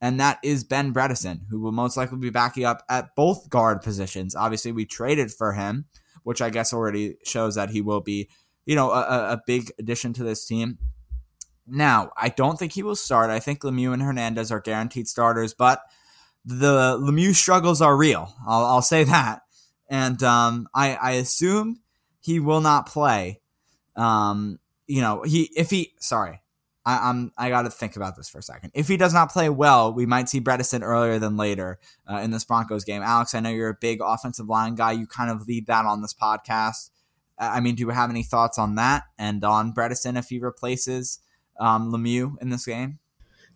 and 0.02 0.18
that 0.18 0.40
is 0.42 0.64
Ben 0.64 0.92
Bredeson, 0.92 1.42
who 1.48 1.60
will 1.60 1.70
most 1.70 1.96
likely 1.96 2.18
be 2.18 2.28
backing 2.28 2.64
up 2.64 2.82
at 2.88 3.14
both 3.14 3.48
guard 3.48 3.82
positions. 3.82 4.34
Obviously, 4.34 4.72
we 4.72 4.84
traded 4.84 5.32
for 5.32 5.52
him, 5.52 5.84
which 6.24 6.42
I 6.42 6.50
guess 6.50 6.72
already 6.72 7.18
shows 7.24 7.54
that 7.54 7.70
he 7.70 7.80
will 7.80 8.00
be, 8.00 8.28
you 8.66 8.74
know, 8.74 8.90
a, 8.90 9.34
a 9.34 9.42
big 9.46 9.70
addition 9.78 10.12
to 10.14 10.24
this 10.24 10.44
team. 10.44 10.78
Now, 11.68 12.10
I 12.16 12.30
don't 12.30 12.58
think 12.58 12.72
he 12.72 12.82
will 12.82 12.96
start. 12.96 13.30
I 13.30 13.38
think 13.38 13.60
Lemieux 13.60 13.92
and 13.92 14.02
Hernandez 14.02 14.50
are 14.50 14.60
guaranteed 14.60 15.06
starters, 15.06 15.54
but 15.54 15.80
the 16.44 16.98
Lemieux 17.00 17.34
struggles 17.34 17.80
are 17.80 17.96
real. 17.96 18.34
I'll, 18.44 18.64
I'll 18.64 18.82
say 18.82 19.04
that, 19.04 19.42
and 19.88 20.20
um, 20.24 20.66
I, 20.74 20.96
I 20.96 21.10
assume 21.12 21.78
he 22.20 22.40
will 22.40 22.60
not 22.60 22.86
play. 22.86 23.40
Um, 23.94 24.58
you 24.88 25.00
know, 25.00 25.22
he 25.22 25.52
if 25.56 25.70
he 25.70 25.92
sorry, 26.00 26.42
I, 26.84 27.08
I'm 27.08 27.32
I 27.38 27.48
got 27.48 27.62
to 27.62 27.70
think 27.70 27.96
about 27.96 28.16
this 28.16 28.28
for 28.28 28.38
a 28.38 28.42
second. 28.42 28.72
If 28.74 28.88
he 28.88 28.96
does 28.96 29.14
not 29.14 29.30
play 29.30 29.48
well, 29.48 29.92
we 29.92 30.06
might 30.06 30.28
see 30.28 30.40
Bredeson 30.40 30.82
earlier 30.82 31.18
than 31.18 31.36
later 31.36 31.78
uh, 32.10 32.16
in 32.16 32.30
this 32.30 32.44
Broncos 32.44 32.84
game. 32.84 33.02
Alex, 33.02 33.34
I 33.34 33.40
know 33.40 33.50
you're 33.50 33.68
a 33.68 33.78
big 33.80 34.00
offensive 34.02 34.48
line 34.48 34.74
guy. 34.74 34.92
You 34.92 35.06
kind 35.06 35.30
of 35.30 35.46
lead 35.46 35.66
that 35.66 35.84
on 35.84 36.02
this 36.02 36.14
podcast. 36.14 36.90
I 37.38 37.60
mean, 37.60 37.74
do 37.74 37.80
you 37.82 37.88
have 37.90 38.10
any 38.10 38.22
thoughts 38.22 38.58
on 38.58 38.76
that 38.76 39.04
and 39.18 39.42
on 39.44 39.72
Bredeson 39.72 40.18
if 40.18 40.28
he 40.28 40.38
replaces 40.38 41.20
um, 41.58 41.92
Lemieux 41.92 42.34
in 42.40 42.50
this 42.50 42.66
game? 42.66 42.98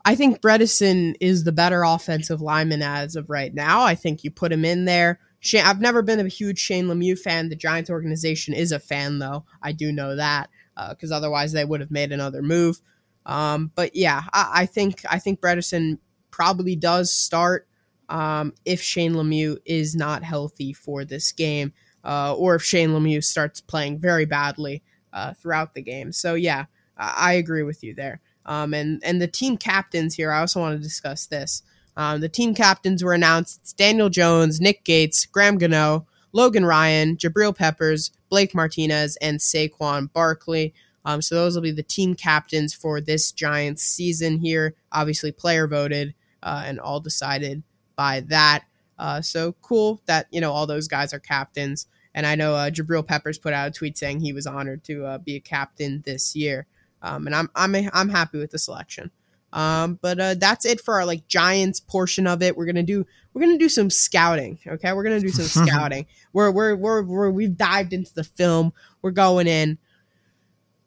I 0.05 0.15
think 0.15 0.41
Bredeson 0.41 1.15
is 1.21 1.45
the 1.45 1.53
better 1.53 1.83
offensive 1.83 2.41
lineman 2.41 2.83
as 2.83 3.17
of 3.17 3.29
right 3.29 3.53
now. 3.53 3.83
I 3.83 3.97
think 3.97 4.23
you 4.23 4.31
put 4.31 4.53
him 4.53 4.65
in 4.65 4.85
there. 4.85 5.19
Shane, 5.41 5.65
I've 5.65 5.81
never 5.81 6.03
been 6.03 6.21
a 6.21 6.29
huge 6.29 6.59
Shane 6.59 6.87
Lemieux 6.87 7.19
fan. 7.19 7.49
The 7.49 7.57
Giants 7.57 7.91
organization 7.91 8.55
is 8.55 8.73
a 8.73 8.79
fan, 8.79 9.19
though. 9.19 9.45
I 9.63 9.73
do 9.73 9.93
know 9.93 10.17
that 10.17 10.49
because 10.91 11.13
uh, 11.13 11.17
otherwise 11.17 11.53
they 11.53 11.65
would 11.65 11.81
have 11.81 11.91
made 11.91 12.13
another 12.13 12.43
move. 12.43 12.81
Um, 13.27 13.73
but 13.75 13.95
yeah, 13.95 14.23
I, 14.33 14.51
I, 14.55 14.67
think 14.67 15.03
I 15.11 15.19
think 15.19 15.41
Bredeson 15.41 15.99
probably 16.31 16.77
does 16.77 17.13
start 17.13 17.67
um, 18.09 18.55
if 18.65 18.81
Shane 18.81 19.15
Lemieux 19.15 19.59
is 19.67 19.97
not 19.97 20.23
healthy 20.23 20.73
for 20.73 21.05
this 21.05 21.33
game, 21.33 21.73
uh, 22.05 22.35
or 22.35 22.55
if 22.55 22.63
Shane 22.63 22.91
Lemieux 22.91 23.25
starts 23.25 23.61
playing 23.61 23.99
very 23.99 24.27
badly 24.27 24.83
uh, 25.13 25.35
throughout 25.35 25.75
the 25.75 25.83
game. 25.83 26.13
So 26.13 26.35
yeah, 26.35 26.67
I, 26.97 27.15
I 27.17 27.33
agree 27.35 27.65
with 27.65 27.83
you 27.83 27.95
there. 27.95 28.21
Um, 28.47 28.75
and 28.75 29.03
and 29.05 29.21
the 29.21 29.27
team 29.27 29.57
captains 29.57 30.15
here, 30.15 30.31
I 30.31 30.39
also 30.39 30.61
want 30.61 30.79
to 30.79 30.83
discuss 30.83 31.27
this. 31.27 31.65
Um, 31.97 32.21
the 32.21 32.29
team 32.29 32.55
captains 32.55 33.03
were 33.03 33.13
announced: 33.13 33.59
it's 33.63 33.73
Daniel 33.73 34.09
Jones, 34.09 34.61
Nick 34.61 34.85
Gates, 34.85 35.27
Graham 35.27 35.59
Gano, 35.59 36.07
Logan 36.33 36.65
Ryan, 36.65 37.17
Jabril 37.17 37.57
Peppers, 37.57 38.13
Blake 38.29 38.55
Martinez, 38.55 39.17
and 39.17 39.41
Saquon 39.41 40.13
Barkley. 40.13 40.75
Um, 41.07 41.23
so 41.23 41.37
those 41.37 41.55
will 41.55 41.63
be 41.63 41.71
the 41.71 41.85
team 41.85 42.17
captains 42.17 42.75
for 42.75 43.01
this 43.01 43.31
Giants 43.31 43.85
season 43.85 44.41
here. 44.41 44.75
Obviously, 44.91 45.31
player 45.31 45.69
voted 45.69 46.15
uh, 46.43 46.65
and 46.67 46.81
all 46.81 46.99
decided 46.99 47.63
by 47.95 48.21
that. 48.29 48.65
Uh, 48.99 49.23
so 49.23 49.53
cool 49.63 50.03
that 50.07 50.27
you 50.31 50.41
know 50.41 50.53
all 50.53 50.67
those 50.67 50.89
guys 50.89 51.15
are 51.15 51.21
captains. 51.21 51.87
And 52.13 52.27
I 52.27 52.35
know 52.35 52.55
uh, 52.55 52.71
Jabril 52.71 53.07
Peppers 53.07 53.39
put 53.39 53.53
out 53.53 53.69
a 53.69 53.71
tweet 53.71 53.97
saying 53.97 54.21
he 54.21 54.33
was 54.33 54.49
honored 54.49 54.83
to 54.85 55.05
uh, 55.05 55.19
be 55.19 55.37
a 55.37 55.41
captain 55.41 56.03
this 56.05 56.35
year. 56.35 56.67
Um, 57.03 57.27
and 57.27 57.37
I'm 57.37 57.51
I'm 57.55 57.77
I'm 57.93 58.09
happy 58.09 58.39
with 58.39 58.51
the 58.51 58.59
selection. 58.59 59.13
Um, 59.53 60.01
but 60.03 60.19
uh, 60.19 60.35
that's 60.35 60.67
it 60.67 60.81
for 60.81 60.95
our 60.95 61.07
like 61.07 61.29
Giants 61.29 61.79
portion 61.79 62.27
of 62.27 62.43
it. 62.43 62.57
We're 62.57 62.67
gonna 62.67 62.83
do 62.83 63.07
we're 63.33 63.43
gonna 63.43 63.59
do 63.59 63.69
some 63.69 63.91
scouting. 63.91 64.59
Okay, 64.67 64.93
we're 64.93 65.05
gonna 65.05 65.21
do 65.21 65.29
some 65.29 65.67
scouting. 65.67 66.07
We're, 66.33 66.51
we're 66.51 66.75
we're 66.75 67.03
we're 67.03 67.31
we've 67.31 67.57
dived 67.57 67.93
into 67.93 68.13
the 68.13 68.25
film. 68.25 68.73
We're 69.03 69.13
going 69.13 69.47
in. 69.47 69.79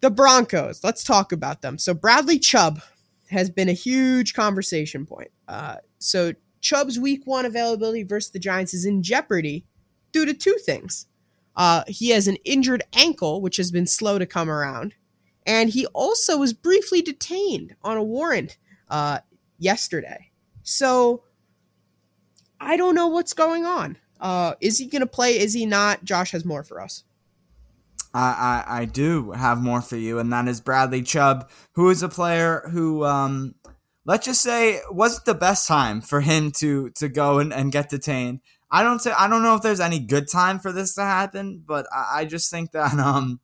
The 0.01 0.09
Broncos. 0.09 0.83
Let's 0.83 1.03
talk 1.03 1.31
about 1.31 1.61
them. 1.61 1.77
So 1.77 1.93
Bradley 1.93 2.39
Chubb 2.39 2.81
has 3.29 3.49
been 3.49 3.69
a 3.69 3.73
huge 3.73 4.33
conversation 4.33 5.05
point. 5.05 5.31
Uh, 5.47 5.77
so 5.99 6.33
Chubb's 6.61 6.99
Week 6.99 7.21
One 7.25 7.45
availability 7.45 8.03
versus 8.03 8.31
the 8.31 8.39
Giants 8.39 8.73
is 8.73 8.85
in 8.85 9.03
jeopardy 9.03 9.65
due 10.11 10.25
to 10.25 10.33
two 10.33 10.57
things. 10.65 11.05
Uh, 11.55 11.83
he 11.87 12.09
has 12.09 12.27
an 12.27 12.37
injured 12.45 12.83
ankle, 12.93 13.41
which 13.41 13.57
has 13.57 13.71
been 13.71 13.87
slow 13.87 14.17
to 14.17 14.25
come 14.25 14.49
around, 14.49 14.95
and 15.45 15.69
he 15.69 15.85
also 15.87 16.37
was 16.37 16.53
briefly 16.53 17.01
detained 17.01 17.75
on 17.83 17.97
a 17.97 18.03
warrant 18.03 18.57
uh, 18.89 19.19
yesterday. 19.57 20.31
So 20.63 21.23
I 22.59 22.77
don't 22.77 22.95
know 22.95 23.07
what's 23.07 23.33
going 23.33 23.65
on. 23.65 23.97
Uh, 24.21 24.55
is 24.61 24.77
he 24.77 24.85
going 24.85 25.01
to 25.01 25.07
play? 25.07 25.37
Is 25.39 25.53
he 25.53 25.65
not? 25.65 26.03
Josh 26.03 26.31
has 26.31 26.45
more 26.45 26.63
for 26.63 26.81
us. 26.81 27.03
I, 28.19 28.63
I, 28.67 28.81
I 28.81 28.85
do 28.85 29.31
have 29.31 29.61
more 29.61 29.81
for 29.81 29.95
you, 29.95 30.19
and 30.19 30.31
that 30.33 30.47
is 30.47 30.61
Bradley 30.61 31.01
Chubb, 31.01 31.49
who 31.73 31.89
is 31.89 32.03
a 32.03 32.09
player 32.09 32.67
who, 32.71 33.05
um, 33.05 33.55
let's 34.05 34.25
just 34.25 34.41
say, 34.41 34.79
wasn't 34.91 35.25
the 35.25 35.35
best 35.35 35.67
time 35.67 36.01
for 36.01 36.21
him 36.21 36.51
to 36.53 36.89
to 36.91 37.07
go 37.07 37.39
and, 37.39 37.53
and 37.53 37.71
get 37.71 37.89
detained. 37.89 38.41
I 38.71 38.83
don't 38.83 38.99
say 38.99 39.11
I 39.11 39.27
don't 39.27 39.43
know 39.43 39.55
if 39.55 39.61
there's 39.61 39.79
any 39.79 39.99
good 39.99 40.27
time 40.29 40.59
for 40.59 40.71
this 40.71 40.95
to 40.95 41.01
happen, 41.01 41.63
but 41.65 41.87
I, 41.93 42.21
I 42.21 42.25
just 42.25 42.51
think 42.51 42.71
that 42.71 42.93
um, 42.99 43.39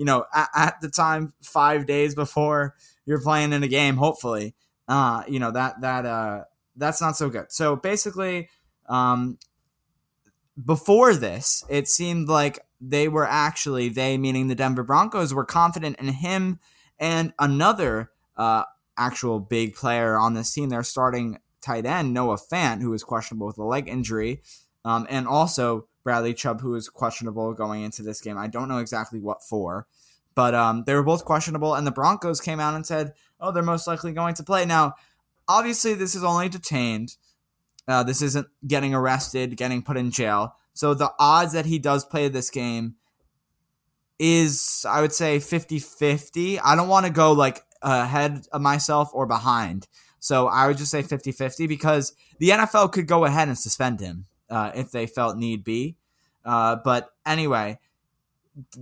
you 0.00 0.06
know, 0.06 0.24
at, 0.34 0.48
at, 0.54 0.80
the 0.80 0.88
time, 0.88 1.34
five 1.42 1.84
days 1.84 2.14
before 2.14 2.74
you're 3.04 3.20
playing 3.20 3.52
in 3.52 3.62
a 3.62 3.68
game, 3.68 3.96
hopefully, 3.96 4.54
uh, 4.88 5.24
you 5.28 5.38
know, 5.38 5.50
that, 5.50 5.80
that, 5.82 6.06
uh, 6.06 6.44
that's 6.74 7.02
not 7.02 7.18
so 7.18 7.28
good. 7.28 7.52
So 7.52 7.76
basically, 7.76 8.48
um, 8.88 9.38
before 10.64 11.12
this, 11.14 11.64
it 11.68 11.86
seemed 11.86 12.28
like 12.28 12.60
they 12.80 13.08
were 13.08 13.26
actually, 13.26 13.88
they 13.88 14.16
meaning 14.18 14.48
the 14.48 14.54
Denver 14.54 14.82
Broncos, 14.82 15.34
were 15.34 15.44
confident 15.44 15.96
in 15.98 16.08
him 16.08 16.58
and 16.98 17.32
another, 17.38 18.10
uh, 18.36 18.64
actual 18.96 19.40
big 19.40 19.74
player 19.74 20.16
on 20.16 20.34
this 20.34 20.52
team. 20.52 20.68
They're 20.68 20.82
starting 20.82 21.38
tight 21.60 21.86
end 21.86 22.12
Noah 22.14 22.38
Fant, 22.38 22.82
who 22.82 22.92
is 22.92 23.02
questionable 23.02 23.46
with 23.46 23.58
a 23.58 23.64
leg 23.64 23.88
injury, 23.88 24.42
um, 24.84 25.06
and 25.10 25.26
also 25.26 25.86
Bradley 26.04 26.34
Chubb, 26.34 26.60
who 26.60 26.74
is 26.74 26.88
questionable 26.88 27.52
going 27.54 27.82
into 27.82 28.02
this 28.02 28.20
game. 28.20 28.38
I 28.38 28.46
don't 28.46 28.68
know 28.68 28.78
exactly 28.78 29.20
what 29.20 29.42
for, 29.42 29.86
but 30.34 30.54
um, 30.54 30.84
they 30.86 30.94
were 30.94 31.02
both 31.02 31.24
questionable. 31.24 31.74
And 31.74 31.86
the 31.86 31.90
Broncos 31.90 32.40
came 32.40 32.60
out 32.60 32.74
and 32.74 32.86
said, 32.86 33.12
"Oh, 33.40 33.52
they're 33.52 33.62
most 33.62 33.86
likely 33.86 34.12
going 34.12 34.34
to 34.34 34.42
play." 34.42 34.64
Now, 34.64 34.94
obviously, 35.48 35.94
this 35.94 36.14
is 36.14 36.24
only 36.24 36.48
detained. 36.48 37.16
Uh, 37.88 38.02
this 38.02 38.22
isn't 38.22 38.46
getting 38.66 38.94
arrested, 38.94 39.56
getting 39.56 39.82
put 39.82 39.96
in 39.96 40.10
jail. 40.10 40.54
So 40.80 40.94
the 40.94 41.12
odds 41.18 41.52
that 41.52 41.66
he 41.66 41.78
does 41.78 42.06
play 42.06 42.28
this 42.28 42.48
game 42.48 42.94
is, 44.18 44.86
I 44.88 45.02
would 45.02 45.12
say, 45.12 45.38
50 45.38 45.78
50. 45.78 46.58
I 46.58 46.74
don't 46.74 46.88
want 46.88 47.04
to 47.04 47.12
go 47.12 47.32
like 47.32 47.62
ahead 47.82 48.46
of 48.50 48.62
myself 48.62 49.10
or 49.12 49.26
behind. 49.26 49.88
So 50.20 50.46
I 50.46 50.66
would 50.66 50.78
just 50.78 50.90
say 50.90 51.02
50 51.02 51.32
50 51.32 51.66
because 51.66 52.14
the 52.38 52.48
NFL 52.48 52.92
could 52.92 53.06
go 53.06 53.26
ahead 53.26 53.48
and 53.48 53.58
suspend 53.58 54.00
him 54.00 54.24
uh, 54.48 54.72
if 54.74 54.90
they 54.90 55.06
felt 55.06 55.36
need 55.36 55.64
be. 55.64 55.98
Uh, 56.46 56.76
but 56.82 57.10
anyway, 57.26 57.78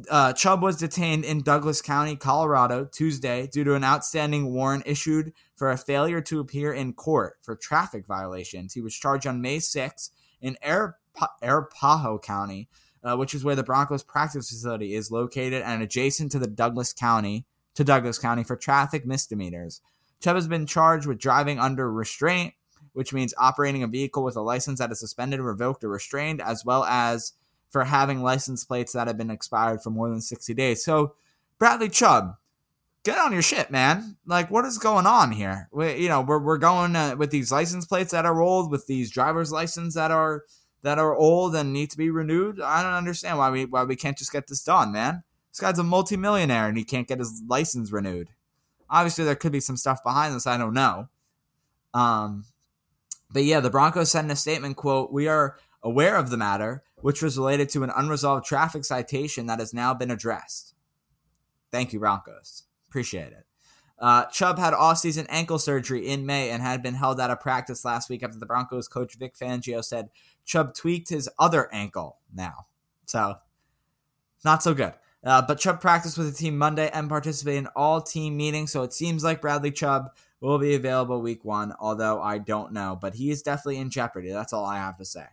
uh, 0.08 0.34
Chubb 0.34 0.62
was 0.62 0.76
detained 0.76 1.24
in 1.24 1.42
Douglas 1.42 1.82
County, 1.82 2.14
Colorado, 2.14 2.84
Tuesday 2.84 3.48
due 3.48 3.64
to 3.64 3.74
an 3.74 3.82
outstanding 3.82 4.54
warrant 4.54 4.84
issued 4.86 5.32
for 5.56 5.72
a 5.72 5.76
failure 5.76 6.20
to 6.20 6.38
appear 6.38 6.72
in 6.72 6.92
court 6.92 7.38
for 7.42 7.56
traffic 7.56 8.06
violations. 8.06 8.72
He 8.72 8.80
was 8.80 8.94
charged 8.94 9.26
on 9.26 9.42
May 9.42 9.56
6th 9.58 10.10
in 10.40 10.56
Arapahoe 11.42 12.18
County, 12.18 12.68
uh, 13.02 13.16
which 13.16 13.34
is 13.34 13.44
where 13.44 13.56
the 13.56 13.62
Broncos 13.62 14.02
practice 14.02 14.50
facility 14.50 14.94
is 14.94 15.10
located 15.10 15.62
and 15.62 15.82
adjacent 15.82 16.32
to 16.32 16.38
the 16.38 16.46
Douglas 16.46 16.92
County 16.92 17.46
to 17.74 17.84
Douglas 17.84 18.18
County 18.18 18.44
for 18.44 18.56
traffic 18.56 19.06
misdemeanors. 19.06 19.80
Chubb 20.20 20.34
has 20.34 20.48
been 20.48 20.66
charged 20.66 21.06
with 21.06 21.18
driving 21.18 21.58
under 21.58 21.90
restraint, 21.90 22.54
which 22.92 23.12
means 23.12 23.34
operating 23.38 23.82
a 23.82 23.86
vehicle 23.86 24.24
with 24.24 24.36
a 24.36 24.40
license 24.40 24.80
that 24.80 24.90
is 24.90 24.98
suspended, 24.98 25.40
revoked, 25.40 25.84
or 25.84 25.88
restrained, 25.88 26.42
as 26.42 26.64
well 26.64 26.84
as 26.84 27.34
for 27.70 27.84
having 27.84 28.22
license 28.22 28.64
plates 28.64 28.92
that 28.92 29.06
have 29.06 29.16
been 29.18 29.30
expired 29.30 29.82
for 29.82 29.90
more 29.90 30.08
than 30.08 30.20
60 30.20 30.54
days. 30.54 30.84
So, 30.84 31.14
Bradley 31.58 31.88
Chubb, 31.88 32.36
get 33.04 33.18
on 33.18 33.32
your 33.32 33.42
shit, 33.42 33.70
man. 33.70 34.16
Like, 34.26 34.50
what 34.50 34.64
is 34.64 34.78
going 34.78 35.06
on 35.06 35.32
here? 35.32 35.68
We, 35.70 35.96
you 35.96 36.08
know, 36.08 36.22
we're, 36.22 36.40
we're 36.40 36.58
going 36.58 36.96
uh, 36.96 37.16
with 37.16 37.30
these 37.30 37.52
license 37.52 37.86
plates 37.86 38.12
that 38.12 38.26
are 38.26 38.40
old, 38.40 38.70
with 38.70 38.86
these 38.86 39.10
driver's 39.10 39.52
license 39.52 39.94
that 39.94 40.10
are 40.10 40.44
that 40.82 40.98
are 40.98 41.14
old 41.14 41.54
and 41.54 41.72
need 41.72 41.90
to 41.90 41.98
be 41.98 42.10
renewed. 42.10 42.60
I 42.60 42.82
don't 42.82 42.92
understand 42.92 43.38
why 43.38 43.50
we 43.50 43.64
why 43.64 43.84
we 43.84 43.96
can't 43.96 44.18
just 44.18 44.32
get 44.32 44.46
this 44.46 44.62
done, 44.62 44.92
man. 44.92 45.22
This 45.50 45.60
guy's 45.60 45.78
a 45.78 45.84
multimillionaire 45.84 46.68
and 46.68 46.76
he 46.76 46.84
can't 46.84 47.08
get 47.08 47.18
his 47.18 47.42
license 47.46 47.90
renewed. 47.90 48.30
Obviously, 48.90 49.24
there 49.24 49.34
could 49.34 49.52
be 49.52 49.60
some 49.60 49.76
stuff 49.76 50.02
behind 50.02 50.34
this. 50.34 50.46
I 50.46 50.56
don't 50.56 50.74
know. 50.74 51.08
Um, 51.92 52.44
but 53.30 53.44
yeah, 53.44 53.60
the 53.60 53.70
Broncos 53.70 54.10
sent 54.10 54.30
a 54.30 54.36
statement, 54.36 54.76
quote, 54.76 55.12
We 55.12 55.28
are 55.28 55.56
aware 55.82 56.16
of 56.16 56.30
the 56.30 56.36
matter, 56.36 56.82
which 57.00 57.22
was 57.22 57.36
related 57.36 57.68
to 57.70 57.82
an 57.82 57.92
unresolved 57.94 58.46
traffic 58.46 58.84
citation 58.84 59.46
that 59.46 59.58
has 59.58 59.74
now 59.74 59.94
been 59.94 60.10
addressed. 60.10 60.74
Thank 61.70 61.92
you, 61.92 61.98
Broncos. 61.98 62.64
Appreciate 62.88 63.32
it. 63.32 63.47
Uh, 63.98 64.24
Chubb 64.26 64.58
had 64.58 64.74
off-season 64.74 65.26
ankle 65.28 65.58
surgery 65.58 66.06
in 66.06 66.24
May 66.24 66.50
and 66.50 66.62
had 66.62 66.82
been 66.82 66.94
held 66.94 67.20
out 67.20 67.30
of 67.30 67.40
practice 67.40 67.84
last 67.84 68.08
week 68.08 68.22
after 68.22 68.38
the 68.38 68.46
Broncos 68.46 68.86
coach 68.86 69.16
Vic 69.16 69.36
Fangio 69.36 69.84
said 69.84 70.10
Chubb 70.44 70.74
tweaked 70.74 71.08
his 71.08 71.28
other 71.38 71.68
ankle 71.72 72.18
now. 72.32 72.66
So, 73.06 73.36
not 74.44 74.62
so 74.62 74.74
good. 74.74 74.94
Uh, 75.24 75.42
but 75.42 75.58
Chubb 75.58 75.80
practiced 75.80 76.16
with 76.16 76.30
the 76.30 76.38
team 76.38 76.56
Monday 76.56 76.90
and 76.92 77.08
participated 77.08 77.64
in 77.64 77.68
all 77.74 78.00
team 78.00 78.36
meetings, 78.36 78.70
so 78.70 78.84
it 78.84 78.92
seems 78.92 79.24
like 79.24 79.40
Bradley 79.40 79.72
Chubb 79.72 80.10
will 80.40 80.58
be 80.58 80.76
available 80.76 81.20
week 81.20 81.44
one, 81.44 81.74
although 81.80 82.22
I 82.22 82.38
don't 82.38 82.72
know. 82.72 82.96
But 83.00 83.14
he 83.14 83.30
is 83.30 83.42
definitely 83.42 83.78
in 83.78 83.90
jeopardy. 83.90 84.30
That's 84.30 84.52
all 84.52 84.64
I 84.64 84.76
have 84.76 84.96
to 84.98 85.04
say. 85.04 85.24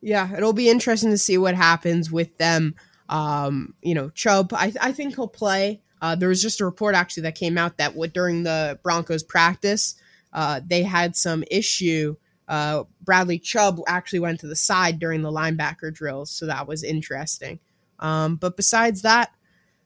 Yeah, 0.00 0.34
it'll 0.34 0.54
be 0.54 0.70
interesting 0.70 1.10
to 1.10 1.18
see 1.18 1.36
what 1.36 1.54
happens 1.54 2.10
with 2.10 2.36
them. 2.38 2.74
Um, 3.08 3.74
you 3.82 3.94
know, 3.94 4.08
Chubb, 4.10 4.52
I, 4.54 4.72
I 4.80 4.92
think 4.92 5.14
he'll 5.14 5.28
play. 5.28 5.82
Uh, 6.04 6.14
there 6.14 6.28
was 6.28 6.42
just 6.42 6.60
a 6.60 6.66
report 6.66 6.94
actually 6.94 7.22
that 7.22 7.34
came 7.34 7.56
out 7.56 7.78
that 7.78 7.94
what 7.94 8.12
during 8.12 8.42
the 8.42 8.78
Broncos 8.82 9.22
practice, 9.22 9.94
uh, 10.34 10.60
they 10.62 10.82
had 10.82 11.16
some 11.16 11.42
issue. 11.50 12.14
Uh, 12.46 12.84
Bradley 13.00 13.38
Chubb 13.38 13.80
actually 13.86 14.18
went 14.18 14.40
to 14.40 14.46
the 14.46 14.54
side 14.54 14.98
during 14.98 15.22
the 15.22 15.32
linebacker 15.32 15.90
drills, 15.90 16.30
so 16.30 16.44
that 16.44 16.68
was 16.68 16.84
interesting. 16.84 17.58
Um, 18.00 18.36
but 18.36 18.54
besides 18.54 19.00
that, 19.00 19.30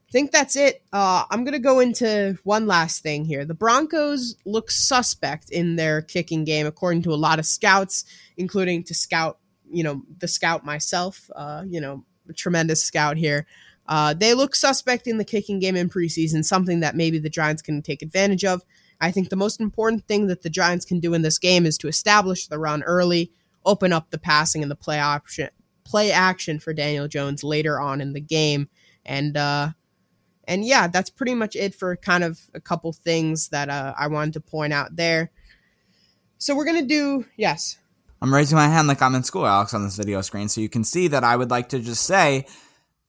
I 0.09 0.11
think 0.11 0.33
that's 0.33 0.57
it. 0.57 0.83
Uh, 0.93 1.23
I'm 1.31 1.45
going 1.45 1.53
to 1.53 1.61
go 1.61 1.79
into 1.79 2.37
one 2.43 2.67
last 2.67 3.01
thing 3.01 3.25
here. 3.25 3.45
The 3.45 3.55
Broncos 3.55 4.35
look 4.45 4.73
suspect 4.73 5.51
in 5.51 5.77
their 5.77 6.03
kicking 6.03 6.43
game, 6.43 6.67
according 6.67 7.03
to 7.03 7.13
a 7.13 7.15
lot 7.15 7.39
of 7.39 7.47
scouts, 7.47 8.05
including 8.37 8.83
to 8.85 8.95
scout, 8.95 9.39
you 9.71 9.85
know, 9.85 10.03
the 10.19 10.27
scout 10.27 10.65
myself, 10.65 11.31
uh, 11.37 11.63
you 11.65 11.81
know, 11.81 12.05
a 12.29 12.33
tremendous 12.33 12.83
scout 12.83 13.17
here. 13.17 13.47
Uh, 13.89 14.13
they 14.13 14.35
look 14.35 14.55
suspect 14.55 15.07
in 15.07 15.17
the 15.17 15.25
kicking 15.25 15.59
game 15.59 15.75
in 15.75 15.89
preseason, 15.89 16.45
something 16.45 16.81
that 16.81 16.95
maybe 16.95 17.19
the 17.19 17.31
Giants 17.31 17.63
can 17.63 17.81
take 17.81 18.03
advantage 18.03 18.45
of. 18.45 18.63
I 19.01 19.11
think 19.11 19.31
the 19.31 19.37
most 19.37 19.61
important 19.61 20.07
thing 20.07 20.27
that 20.27 20.43
the 20.43 20.51
Giants 20.51 20.85
can 20.85 21.01
do 21.01 21.15
in 21.15 21.23
this 21.23 21.39
game 21.39 21.65
is 21.65 21.79
to 21.79 21.89
establish 21.89 22.47
the 22.47 22.59
run 22.59 22.83
early, 22.83 23.33
open 23.65 23.93
up 23.93 24.11
the 24.11 24.19
passing 24.19 24.63
and 24.63 24.71
the 24.71 24.77
play 24.77 25.01
option, 25.01 25.49
play 25.85 26.13
action 26.13 26.59
for 26.59 26.75
Daniel 26.75 27.09
Jones 27.09 27.43
later 27.43 27.81
on 27.81 28.03
in 28.03 28.13
the 28.13 28.21
game, 28.21 28.69
and 29.07 29.37
uh, 29.37 29.71
and 30.47 30.65
yeah, 30.67 30.89
that's 30.89 31.11
pretty 31.11 31.35
much 31.35 31.57
it 31.57 31.75
for 31.75 31.97
kind 31.97 32.25
of 32.25 32.41
a 32.53 32.61
couple 32.61 32.93
things 32.93 33.49
that 33.49 33.71
uh, 33.71 33.95
I 33.99 34.09
wanted 34.09 34.35
to 34.35 34.41
point 34.41 34.73
out 34.75 34.97
there. 34.97 35.31
So 36.37 36.55
we're 36.55 36.67
gonna 36.67 36.83
do 36.83 37.25
yes. 37.37 37.79
I'm 38.21 38.35
raising 38.35 38.57
my 38.57 38.67
hand 38.67 38.89
like 38.89 39.01
I'm 39.01 39.15
in 39.15 39.23
school, 39.23 39.47
Alex, 39.47 39.73
on 39.73 39.85
this 39.85 39.97
video 39.97 40.21
screen, 40.21 40.49
so 40.49 40.61
you 40.61 40.69
can 40.69 40.85
see 40.85 41.09
that 41.09 41.25
I 41.25 41.37
would 41.37 41.51
like 41.51 41.69
to 41.71 41.79
just 41.79 42.03
say 42.03 42.47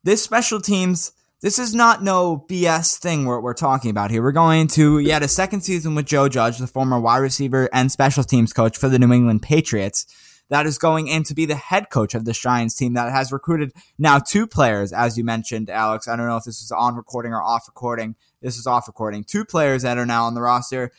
this 0.03 0.23
special 0.23 0.59
teams. 0.59 1.11
This 1.41 1.57
is 1.57 1.73
not 1.73 2.03
no 2.03 2.45
BS 2.49 2.97
thing 2.97 3.25
we're, 3.25 3.39
we're 3.39 3.53
talking 3.53 3.91
about 3.91 4.11
here. 4.11 4.21
We're 4.21 4.33
going 4.33 4.67
to 4.69 4.99
yet 4.99 5.23
a 5.23 5.27
second 5.29 5.61
season 5.61 5.95
with 5.95 6.05
Joe 6.05 6.27
Judge, 6.27 6.57
the 6.57 6.67
former 6.67 6.99
wide 6.99 7.19
receiver 7.19 7.69
and 7.71 7.89
special 7.89 8.25
teams 8.25 8.51
coach 8.51 8.77
for 8.77 8.89
the 8.89 8.99
New 8.99 9.13
England 9.13 9.41
Patriots, 9.41 10.05
that 10.49 10.65
is 10.65 10.77
going 10.77 11.07
in 11.07 11.23
to 11.23 11.33
be 11.33 11.45
the 11.45 11.55
head 11.55 11.89
coach 11.89 12.13
of 12.13 12.25
the 12.25 12.33
Giants 12.33 12.75
team 12.75 12.93
that 12.95 13.11
has 13.11 13.31
recruited 13.31 13.71
now 13.97 14.19
two 14.19 14.47
players, 14.47 14.91
as 14.91 15.17
you 15.17 15.23
mentioned, 15.23 15.69
Alex. 15.69 16.09
I 16.09 16.17
don't 16.17 16.27
know 16.27 16.35
if 16.35 16.43
this 16.43 16.61
is 16.61 16.71
on 16.71 16.95
recording 16.95 17.31
or 17.31 17.41
off 17.41 17.67
recording. 17.67 18.15
This 18.41 18.57
is 18.57 18.67
off 18.67 18.87
recording. 18.87 19.23
Two 19.23 19.45
players 19.45 19.83
that 19.83 19.97
are 19.97 20.05
now 20.05 20.25
on 20.25 20.33
the 20.33 20.41
roster, 20.41 20.91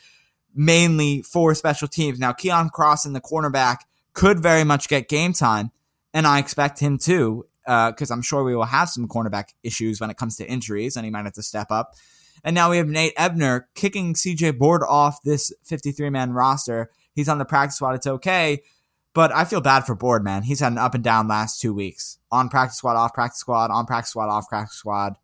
mainly 0.55 1.21
for 1.21 1.55
special 1.55 1.89
teams. 1.89 2.19
Now, 2.19 2.33
Keon 2.33 2.71
Cross 2.71 3.05
in 3.05 3.13
the 3.13 3.21
cornerback, 3.21 3.79
could 4.13 4.41
very 4.41 4.65
much 4.65 4.89
get 4.89 5.09
game 5.09 5.33
time, 5.33 5.71
and 6.13 6.27
I 6.27 6.39
expect 6.39 6.81
him 6.81 6.99
to 6.99 7.47
because 7.71 8.11
uh, 8.11 8.15
I'm 8.15 8.23
sure 8.23 8.43
we 8.43 8.57
will 8.57 8.65
have 8.65 8.89
some 8.89 9.07
cornerback 9.07 9.51
issues 9.63 10.01
when 10.01 10.11
it 10.11 10.17
comes 10.17 10.37
to 10.37 10.51
injuries, 10.51 10.97
and 10.97 11.05
he 11.05 11.11
might 11.11 11.25
have 11.25 11.35
to 11.35 11.43
step 11.43 11.71
up. 11.71 11.95
And 12.43 12.55
now 12.55 12.71
we 12.71 12.79
have 12.79 12.89
Nate 12.89 13.13
Ebner 13.17 13.69
kicking 13.75 14.15
CJ 14.15 14.59
Board 14.59 14.83
off 14.89 15.23
this 15.23 15.53
53 15.65 16.11
man 16.11 16.33
roster. 16.33 16.91
He's 17.13 17.29
on 17.29 17.39
the 17.39 17.45
practice 17.45 17.77
squad. 17.77 17.95
It's 17.95 18.07
okay. 18.07 18.63
But 19.13 19.33
I 19.33 19.45
feel 19.45 19.61
bad 19.61 19.87
for 19.87 19.95
Board, 19.95 20.25
man. 20.25 20.43
He's 20.43 20.61
had 20.61 20.73
an 20.73 20.79
up 20.79 20.95
and 20.95 21.05
down 21.05 21.29
last 21.29 21.61
two 21.61 21.73
weeks. 21.73 22.19
On 22.33 22.49
practice 22.49 22.79
squad, 22.79 22.97
off 22.97 23.15
practice 23.15 23.39
squad, 23.39 23.71
on 23.71 23.87
practice 23.87 24.11
squad, 24.11 24.29
off 24.31 24.49
practice 24.49 24.77
squad, 24.77 25.15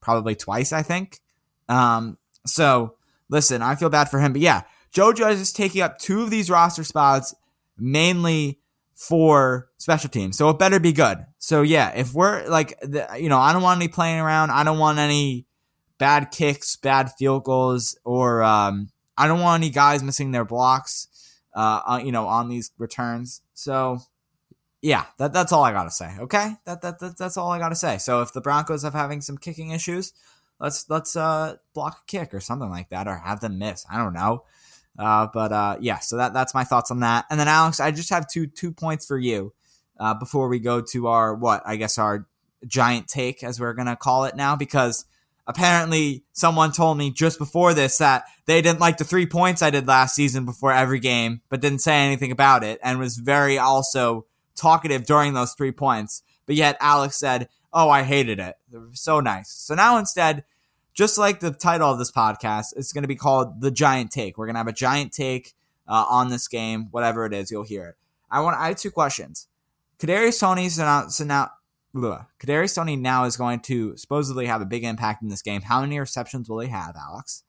probably 0.00 0.34
twice, 0.34 0.72
I 0.72 0.82
think. 0.82 1.20
Um, 1.68 2.18
so 2.46 2.96
listen, 3.30 3.62
I 3.62 3.74
feel 3.74 3.90
bad 3.90 4.10
for 4.10 4.18
him. 4.18 4.32
But 4.32 4.42
yeah, 4.42 4.62
Joe 4.90 5.12
Judge 5.12 5.38
is 5.38 5.52
taking 5.52 5.82
up 5.82 5.98
two 5.98 6.22
of 6.22 6.30
these 6.30 6.50
roster 6.50 6.84
spots 6.84 7.34
mainly 7.78 8.58
for 8.96 9.68
special 9.78 10.10
teams. 10.10 10.36
So 10.36 10.50
it 10.50 10.58
better 10.58 10.80
be 10.80 10.92
good. 10.92 11.24
So 11.38 11.62
yeah, 11.62 11.92
if 11.94 12.12
we're 12.12 12.48
like, 12.48 12.80
the, 12.80 13.06
you 13.20 13.28
know, 13.28 13.38
I 13.38 13.52
don't 13.52 13.62
want 13.62 13.80
any 13.80 13.88
playing 13.88 14.18
around. 14.18 14.50
I 14.50 14.64
don't 14.64 14.78
want 14.78 14.98
any 14.98 15.46
bad 15.98 16.32
kicks, 16.32 16.74
bad 16.74 17.12
field 17.12 17.44
goals, 17.44 17.96
or 18.04 18.42
um, 18.42 18.88
I 19.16 19.28
don't 19.28 19.40
want 19.40 19.62
any 19.62 19.70
guys 19.70 20.02
missing 20.02 20.32
their 20.32 20.44
blocks. 20.44 21.06
Uh, 21.54 22.02
you 22.04 22.12
know, 22.12 22.26
on 22.26 22.50
these 22.50 22.70
returns. 22.76 23.40
So 23.54 24.00
yeah, 24.82 25.06
that, 25.16 25.32
that's 25.32 25.52
all 25.52 25.64
I 25.64 25.72
gotta 25.72 25.90
say. 25.90 26.14
Okay, 26.20 26.52
that, 26.66 26.82
that, 26.82 26.98
that 26.98 27.16
that's 27.16 27.38
all 27.38 27.50
I 27.50 27.58
gotta 27.58 27.74
say. 27.74 27.96
So 27.96 28.20
if 28.20 28.34
the 28.34 28.42
Broncos 28.42 28.82
have 28.82 28.92
having 28.92 29.22
some 29.22 29.38
kicking 29.38 29.70
issues, 29.70 30.12
let's 30.60 30.88
let's 30.90 31.16
uh, 31.16 31.56
block 31.72 32.02
a 32.02 32.06
kick 32.06 32.34
or 32.34 32.40
something 32.40 32.68
like 32.68 32.90
that, 32.90 33.08
or 33.08 33.16
have 33.16 33.40
them 33.40 33.58
miss. 33.58 33.86
I 33.90 33.96
don't 33.96 34.12
know. 34.12 34.44
Uh, 34.98 35.28
but 35.32 35.52
uh, 35.52 35.76
yeah, 35.80 35.98
so 35.98 36.16
that 36.16 36.32
that's 36.32 36.54
my 36.54 36.64
thoughts 36.64 36.90
on 36.90 37.00
that. 37.00 37.26
And 37.30 37.38
then 37.38 37.48
Alex, 37.48 37.80
I 37.80 37.90
just 37.90 38.10
have 38.10 38.28
two 38.28 38.46
two 38.46 38.72
points 38.72 39.06
for 39.06 39.18
you 39.18 39.52
uh, 39.98 40.14
before 40.14 40.48
we 40.48 40.58
go 40.58 40.80
to 40.80 41.08
our 41.08 41.34
what 41.34 41.62
I 41.66 41.76
guess 41.76 41.98
our 41.98 42.26
giant 42.66 43.08
take 43.08 43.44
as 43.44 43.60
we're 43.60 43.74
gonna 43.74 43.96
call 43.96 44.24
it 44.24 44.36
now 44.36 44.56
because 44.56 45.04
apparently 45.46 46.24
someone 46.32 46.72
told 46.72 46.98
me 46.98 47.10
just 47.10 47.38
before 47.38 47.74
this 47.74 47.98
that 47.98 48.24
they 48.46 48.60
didn't 48.62 48.80
like 48.80 48.96
the 48.96 49.04
three 49.04 49.26
points 49.26 49.62
I 49.62 49.70
did 49.70 49.86
last 49.86 50.14
season 50.14 50.44
before 50.44 50.72
every 50.72 50.98
game, 50.98 51.40
but 51.48 51.60
didn't 51.60 51.80
say 51.80 51.94
anything 51.94 52.32
about 52.32 52.64
it 52.64 52.80
and 52.82 52.98
was 52.98 53.16
very 53.18 53.58
also 53.58 54.26
talkative 54.56 55.04
during 55.04 55.34
those 55.34 55.52
three 55.52 55.72
points. 55.72 56.22
But 56.46 56.56
yet 56.56 56.76
Alex 56.80 57.16
said, 57.16 57.48
"Oh, 57.72 57.90
I 57.90 58.02
hated 58.02 58.38
it." 58.38 58.56
it 58.72 58.80
so 58.92 59.20
nice. 59.20 59.50
So 59.50 59.74
now 59.74 59.98
instead 59.98 60.44
just 60.96 61.18
like 61.18 61.40
the 61.40 61.50
title 61.50 61.90
of 61.90 61.98
this 61.98 62.10
podcast, 62.10 62.72
it's 62.74 62.92
going 62.92 63.02
to 63.02 63.08
be 63.08 63.16
called 63.16 63.60
The 63.60 63.70
Giant 63.70 64.10
Take. 64.10 64.38
We're 64.38 64.46
going 64.46 64.54
to 64.54 64.60
have 64.60 64.66
a 64.66 64.72
giant 64.72 65.12
take 65.12 65.54
uh, 65.86 66.06
on 66.08 66.30
this 66.30 66.48
game, 66.48 66.88
whatever 66.90 67.26
it 67.26 67.34
is, 67.34 67.50
you'll 67.50 67.62
hear 67.62 67.84
it. 67.84 67.94
I 68.30 68.40
want. 68.40 68.56
I 68.56 68.68
have 68.68 68.76
two 68.76 68.90
questions. 68.90 69.46
Kadarius 70.00 70.40
Toney 70.40 70.68
so 70.68 70.82
now, 70.82 71.06
so 71.08 71.24
now 71.24 71.50
Kadarius 71.94 72.74
Toney 72.74 72.96
now 72.96 73.24
is 73.24 73.36
going 73.36 73.60
to 73.60 73.96
supposedly 73.96 74.46
have 74.46 74.60
a 74.60 74.66
big 74.66 74.84
impact 74.84 75.22
in 75.22 75.28
this 75.28 75.42
game. 75.42 75.62
How 75.62 75.80
many 75.82 75.98
receptions 75.98 76.48
will 76.48 76.60
he 76.60 76.68
have, 76.68 76.96
Alex? 76.96 77.44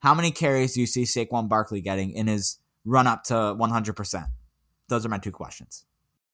How 0.00 0.14
many 0.14 0.30
carries 0.30 0.74
do 0.74 0.80
you 0.80 0.86
see 0.86 1.02
Saquon 1.02 1.48
Barkley 1.48 1.80
getting 1.80 2.12
in 2.12 2.26
his 2.26 2.58
run 2.84 3.06
up 3.06 3.24
to 3.24 3.34
100%? 3.34 4.28
Those 4.88 5.04
are 5.04 5.08
my 5.08 5.18
two 5.18 5.32
questions. 5.32 5.84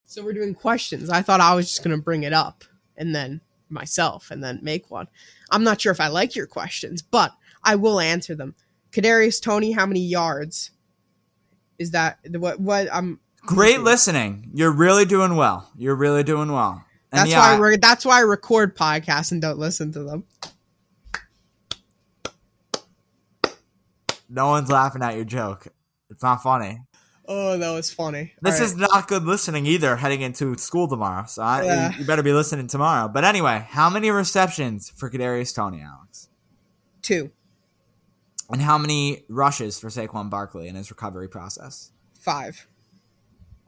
So 0.05 0.25
we're 0.25 0.35
doing 0.35 0.55
questions. 0.55 1.11
I 1.11 1.23
thought 1.23 1.41
I 1.41 1.55
was 1.55 1.67
just 1.67 1.83
going 1.83 1.97
to 1.97 2.03
bring 2.03 2.23
it 2.23 2.33
up 2.33 2.63
and 2.97 3.15
then 3.15 3.41
myself 3.69 4.31
and 4.31 4.43
then 4.43 4.61
make 4.63 4.91
one. 4.91 5.09
I'm 5.51 5.65
not 5.65 5.81
sure 5.81 5.93
if 5.93 6.01
I 6.01 6.09
like 6.09 6.37
your 6.37 6.47
questions, 6.47 7.03
but 7.03 7.33
I 7.63 7.77
will 7.77 8.01
answer 8.01 8.35
them. 8.35 8.55
Kadarius 8.93 9.43
Toney, 9.43 9.73
how 9.73 9.87
many 9.87 10.01
yards? 10.01 10.71
Is 11.79 11.91
that 11.91 12.19
what? 12.31 12.61
What 12.61 12.89
I'm 12.93 13.21
great 13.41 13.81
listening. 13.81 14.51
You're 14.55 14.73
really 14.73 15.05
doing 15.05 15.37
well. 15.37 15.71
You're 15.77 15.95
really 15.95 16.23
doing 16.23 16.51
well. 16.51 16.83
And 17.13 17.21
that's 17.21 17.31
yeah, 17.31 17.59
why 17.59 17.73
I, 17.73 17.77
that's 17.77 18.05
why 18.05 18.19
I 18.19 18.21
record 18.21 18.77
podcasts 18.77 19.33
and 19.33 19.41
don't 19.41 19.59
listen 19.59 19.93
to 19.93 20.03
them. 20.03 20.25
No 24.29 24.49
one's 24.49 24.71
laughing 24.71 25.03
at 25.03 25.15
your 25.15 25.25
joke. 25.25 25.69
It's 26.11 26.23
not 26.23 26.43
funny. 26.43 26.81
Oh, 27.29 27.59
that 27.59 27.73
was 27.73 27.93
funny. 27.93 28.35
This 28.41 28.61
is 28.61 28.77
not 28.77 29.09
good 29.09 29.25
listening 29.25 29.67
either 29.67 29.97
heading 29.97 30.21
into 30.21 30.57
school 30.59 30.87
tomorrow. 30.87 31.27
So 31.27 31.43
I, 31.43 31.65
yeah. 31.65 31.93
you, 31.93 31.99
you, 32.01 32.05
better 32.07 32.23
be 32.23 32.33
listening 32.33 32.69
tomorrow. 32.69 33.09
But 33.09 33.25
anyway, 33.25 33.67
how 33.69 33.91
many 33.91 34.11
receptions 34.11 34.91
for 34.91 35.11
Kadarius 35.11 35.55
Toney, 35.55 35.83
Alex? 35.83 36.29
Two. 37.03 37.33
And 38.51 38.63
how 38.63 38.79
many 38.79 39.25
rushes 39.29 39.81
for 39.81 39.89
Saquon 39.89 40.31
Barkley 40.31 40.69
in 40.69 40.77
his 40.77 40.91
recovery 40.91 41.29
process? 41.29 41.91
Five. 42.21 42.67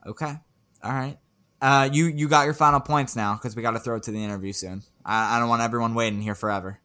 Okay. 0.05 0.35
All 0.83 0.93
right. 0.93 1.17
Uh, 1.61 1.89
you 1.91 2.05
you 2.05 2.29
got 2.29 2.45
your 2.45 2.53
final 2.53 2.79
points 2.79 3.15
now 3.15 3.33
because 3.33 3.55
we 3.55 3.61
got 3.61 3.71
to 3.71 3.79
throw 3.79 3.97
it 3.97 4.03
to 4.03 4.11
the 4.11 4.23
interview 4.23 4.53
soon. 4.53 4.83
I, 5.05 5.35
I 5.35 5.39
don't 5.39 5.49
want 5.49 5.61
everyone 5.61 5.93
waiting 5.93 6.21
here 6.21 6.35
forever. 6.35 6.79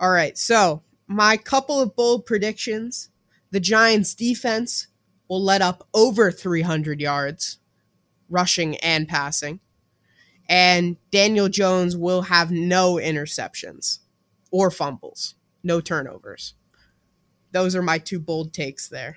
All 0.00 0.10
right. 0.10 0.36
So 0.38 0.82
my 1.06 1.36
couple 1.36 1.80
of 1.80 1.94
bold 1.94 2.24
predictions: 2.24 3.10
the 3.50 3.60
Giants' 3.60 4.14
defense 4.14 4.86
will 5.28 5.42
let 5.42 5.62
up 5.62 5.86
over 5.94 6.30
300 6.30 7.00
yards 7.00 7.58
rushing 8.28 8.76
and 8.78 9.08
passing. 9.08 9.60
And 10.48 10.96
Daniel 11.10 11.48
Jones 11.48 11.96
will 11.96 12.22
have 12.22 12.50
no 12.50 12.94
interceptions 12.94 13.98
or 14.50 14.70
fumbles, 14.70 15.34
no 15.62 15.80
turnovers. 15.80 16.54
Those 17.52 17.74
are 17.74 17.82
my 17.82 17.98
two 17.98 18.20
bold 18.20 18.52
takes 18.52 18.88
there. 18.88 19.16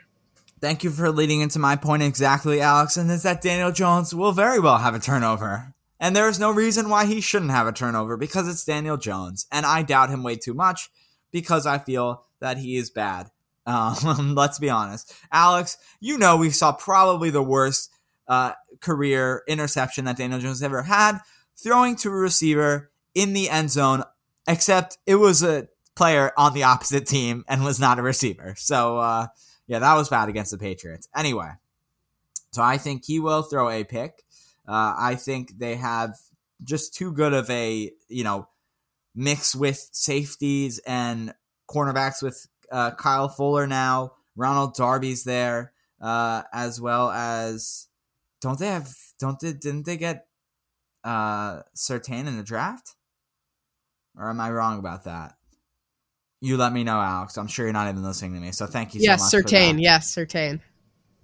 Thank 0.61 0.83
you 0.83 0.89
for 0.89 1.11
leading 1.11 1.41
into 1.41 1.59
my 1.59 1.75
point 1.75 2.03
exactly, 2.03 2.59
Alex, 2.59 2.97
and 2.97 3.09
is 3.09 3.23
that 3.23 3.41
Daniel 3.41 3.71
Jones 3.71 4.13
will 4.13 4.31
very 4.31 4.59
well 4.59 4.79
have 4.79 4.95
a 4.95 4.99
turnover. 4.99 5.73
And 5.99 6.15
there 6.15 6.27
is 6.29 6.39
no 6.39 6.51
reason 6.51 6.89
why 6.89 7.05
he 7.05 7.21
shouldn't 7.21 7.51
have 7.51 7.67
a 7.67 7.71
turnover 7.71 8.17
because 8.17 8.47
it's 8.47 8.65
Daniel 8.65 8.97
Jones. 8.97 9.45
And 9.51 9.65
I 9.65 9.83
doubt 9.83 10.09
him 10.09 10.23
way 10.23 10.35
too 10.35 10.53
much 10.53 10.89
because 11.31 11.65
I 11.65 11.77
feel 11.77 12.25
that 12.39 12.57
he 12.57 12.75
is 12.75 12.89
bad. 12.89 13.29
Um, 13.69 14.33
let's 14.35 14.59
be 14.59 14.69
honest. 14.69 15.13
Alex, 15.31 15.77
you 15.99 16.17
know 16.17 16.37
we 16.37 16.49
saw 16.49 16.71
probably 16.71 17.29
the 17.29 17.43
worst 17.43 17.91
uh, 18.27 18.53
career 18.81 19.43
interception 19.47 20.05
that 20.05 20.17
Daniel 20.17 20.39
Jones 20.39 20.63
ever 20.63 20.81
had, 20.81 21.19
throwing 21.61 21.95
to 21.97 22.09
a 22.09 22.13
receiver 22.13 22.91
in 23.13 23.33
the 23.33 23.49
end 23.49 23.69
zone, 23.69 24.03
except 24.47 24.97
it 25.05 25.15
was 25.15 25.43
a 25.43 25.67
player 25.95 26.31
on 26.37 26.53
the 26.53 26.63
opposite 26.63 27.05
team 27.05 27.43
and 27.47 27.63
was 27.63 27.79
not 27.79 27.99
a 27.99 28.01
receiver. 28.01 28.55
So, 28.57 28.97
uh, 28.97 29.27
yeah, 29.67 29.79
that 29.79 29.95
was 29.95 30.09
bad 30.09 30.29
against 30.29 30.51
the 30.51 30.57
Patriots. 30.57 31.07
Anyway, 31.15 31.51
so 32.51 32.63
I 32.63 32.77
think 32.77 33.05
he 33.05 33.19
will 33.19 33.43
throw 33.43 33.69
a 33.69 33.83
pick. 33.83 34.23
Uh, 34.67 34.95
I 34.97 35.15
think 35.15 35.57
they 35.59 35.75
have 35.75 36.15
just 36.63 36.95
too 36.95 37.11
good 37.11 37.33
of 37.33 37.49
a, 37.49 37.91
you 38.07 38.23
know, 38.23 38.47
mix 39.15 39.55
with 39.55 39.89
safeties 39.91 40.79
and 40.87 41.33
cornerbacks 41.69 42.23
with 42.23 42.47
uh, 42.71 42.91
Kyle 42.91 43.29
Fuller 43.29 43.67
now. 43.67 44.13
Ronald 44.35 44.75
Darby's 44.75 45.23
there, 45.23 45.73
uh, 46.01 46.43
as 46.53 46.79
well 46.79 47.11
as 47.11 47.87
don't 48.41 48.57
they 48.57 48.67
have 48.67 48.93
don't 49.19 49.39
they 49.39 49.53
didn't 49.53 49.85
they 49.85 49.97
get 49.97 50.27
uh 51.03 51.61
Surtain 51.75 52.27
in 52.27 52.37
the 52.37 52.43
draft? 52.43 52.95
Or 54.17 54.29
am 54.29 54.39
I 54.39 54.51
wrong 54.51 54.79
about 54.79 55.05
that? 55.05 55.35
You 56.41 56.57
let 56.57 56.71
me 56.71 56.83
know, 56.83 56.99
Alex. 56.99 57.37
I'm 57.37 57.47
sure 57.47 57.65
you're 57.65 57.73
not 57.73 57.89
even 57.89 58.03
listening 58.03 58.33
to 58.35 58.39
me, 58.39 58.51
so 58.51 58.65
thank 58.65 58.95
you. 58.95 59.01
Yes, 59.01 59.29
so 59.29 59.41
Surtain. 59.41 59.81
Yes, 59.81 60.15
Surtain. 60.15 60.61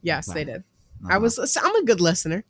Yes, 0.02 0.30
okay. 0.30 0.44
they 0.44 0.52
did. 0.52 0.64
Uh-huh. 1.04 1.16
I 1.16 1.18
was. 1.18 1.58
I'm 1.62 1.76
a 1.76 1.86
good 1.86 2.02
listener. 2.02 2.44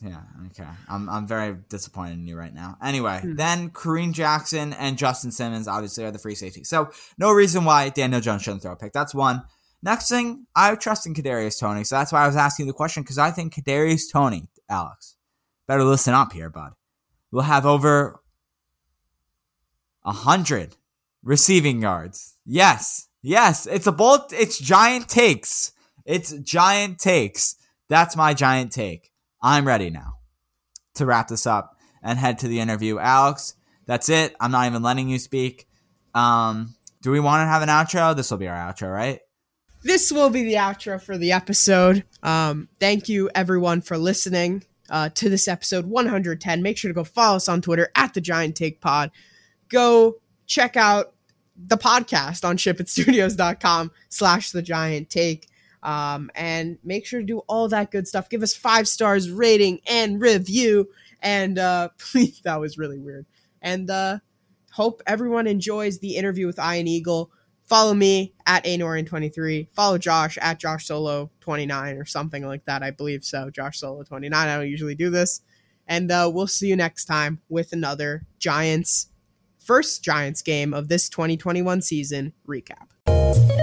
Yeah, 0.00 0.20
okay. 0.46 0.68
I'm 0.88 1.08
I'm 1.08 1.26
very 1.26 1.56
disappointed 1.68 2.14
in 2.14 2.26
you 2.26 2.36
right 2.36 2.54
now. 2.54 2.76
Anyway, 2.82 3.20
hmm. 3.20 3.34
then 3.34 3.70
Kareem 3.70 4.12
Jackson 4.12 4.72
and 4.74 4.96
Justin 4.96 5.32
Simmons 5.32 5.66
obviously 5.66 6.04
are 6.04 6.10
the 6.10 6.18
free 6.18 6.36
safety. 6.36 6.64
So 6.64 6.90
no 7.18 7.32
reason 7.32 7.64
why 7.64 7.88
Daniel 7.88 8.20
Jones 8.20 8.42
shouldn't 8.42 8.62
throw 8.62 8.72
a 8.72 8.76
pick. 8.76 8.92
That's 8.92 9.14
one. 9.14 9.42
Next 9.82 10.08
thing, 10.08 10.46
I 10.56 10.74
trust 10.74 11.06
in 11.06 11.14
Kadarius 11.14 11.60
Toney, 11.60 11.84
so 11.84 11.96
that's 11.96 12.10
why 12.12 12.24
I 12.24 12.26
was 12.26 12.34
asking 12.34 12.66
the 12.66 12.72
question 12.72 13.02
because 13.04 13.18
I 13.18 13.30
think 13.30 13.54
Kadarius 13.54 14.10
Toney, 14.12 14.48
Alex, 14.68 15.14
better 15.68 15.84
listen 15.84 16.14
up 16.14 16.32
here, 16.32 16.50
bud. 16.50 16.72
We'll 17.30 17.44
have 17.44 17.64
over 17.64 18.20
a 20.04 20.12
hundred 20.12 20.76
receiving 21.22 21.82
yards. 21.82 22.36
Yes, 22.44 23.08
yes, 23.22 23.66
it's 23.66 23.86
a 23.86 23.92
bold. 23.92 24.32
It's 24.32 24.58
giant 24.58 25.08
takes. 25.08 25.72
It's 26.04 26.32
giant 26.32 26.98
takes. 26.98 27.56
That's 27.88 28.16
my 28.16 28.34
giant 28.34 28.72
take. 28.72 29.12
I'm 29.40 29.66
ready 29.66 29.90
now 29.90 30.14
to 30.94 31.06
wrap 31.06 31.28
this 31.28 31.46
up 31.46 31.76
and 32.02 32.18
head 32.18 32.38
to 32.40 32.48
the 32.48 32.60
interview. 32.60 32.98
Alex, 32.98 33.54
that's 33.86 34.08
it. 34.08 34.34
I'm 34.40 34.50
not 34.50 34.66
even 34.66 34.82
letting 34.82 35.08
you 35.08 35.18
speak. 35.18 35.66
Um, 36.14 36.74
do 37.02 37.10
we 37.10 37.20
want 37.20 37.42
to 37.42 37.46
have 37.46 37.62
an 37.62 37.68
outro? 37.68 38.16
This 38.16 38.30
will 38.30 38.38
be 38.38 38.48
our 38.48 38.56
outro, 38.56 38.92
right? 38.92 39.20
This 39.82 40.10
will 40.10 40.30
be 40.30 40.42
the 40.42 40.54
outro 40.54 41.00
for 41.00 41.16
the 41.16 41.32
episode. 41.32 42.04
Um, 42.22 42.68
thank 42.80 43.08
you 43.08 43.30
everyone 43.34 43.80
for 43.80 43.96
listening 43.96 44.64
uh, 44.90 45.10
to 45.10 45.28
this 45.28 45.46
episode 45.46 45.86
110. 45.86 46.62
Make 46.62 46.76
sure 46.76 46.88
to 46.90 46.94
go 46.94 47.04
follow 47.04 47.36
us 47.36 47.48
on 47.48 47.62
Twitter 47.62 47.90
at 47.94 48.14
the 48.14 48.20
Giant 48.20 48.56
Take 48.56 48.80
Pod. 48.80 49.12
Go 49.68 50.16
check 50.46 50.76
out 50.76 51.14
the 51.56 51.76
podcast 51.76 52.44
on 52.44 52.56
shipitstudios.com 52.56 53.90
slash 54.08 54.50
the 54.50 54.62
giant 54.62 55.10
take. 55.10 55.48
Um, 55.88 56.30
and 56.34 56.76
make 56.84 57.06
sure 57.06 57.20
to 57.20 57.26
do 57.26 57.38
all 57.48 57.66
that 57.68 57.90
good 57.90 58.06
stuff. 58.06 58.28
Give 58.28 58.42
us 58.42 58.54
five 58.54 58.86
stars 58.86 59.30
rating 59.30 59.80
and 59.88 60.20
review. 60.20 60.90
And 61.22 61.58
uh, 61.58 61.88
please, 61.98 62.42
that 62.44 62.60
was 62.60 62.76
really 62.76 62.98
weird. 62.98 63.24
And 63.62 63.88
uh, 63.88 64.18
hope 64.70 65.00
everyone 65.06 65.46
enjoys 65.46 65.98
the 65.98 66.16
interview 66.16 66.46
with 66.46 66.58
Ian 66.58 66.88
Eagle. 66.88 67.30
Follow 67.64 67.94
me 67.94 68.34
at 68.46 68.64
Anorian23. 68.64 69.68
Follow 69.72 69.96
Josh 69.96 70.36
at 70.42 70.58
Josh 70.58 70.86
Solo29 70.86 71.98
or 71.98 72.04
something 72.04 72.46
like 72.46 72.66
that. 72.66 72.82
I 72.82 72.90
believe 72.90 73.24
so. 73.24 73.48
Josh 73.48 73.80
Solo29. 73.80 74.34
I 74.34 74.58
don't 74.58 74.68
usually 74.68 74.94
do 74.94 75.08
this. 75.08 75.40
And 75.86 76.10
uh, 76.10 76.30
we'll 76.30 76.46
see 76.46 76.68
you 76.68 76.76
next 76.76 77.06
time 77.06 77.40
with 77.48 77.72
another 77.72 78.26
Giants, 78.38 79.08
first 79.58 80.04
Giants 80.04 80.42
game 80.42 80.74
of 80.74 80.88
this 80.88 81.08
2021 81.08 81.80
season 81.80 82.34
recap. 82.46 83.57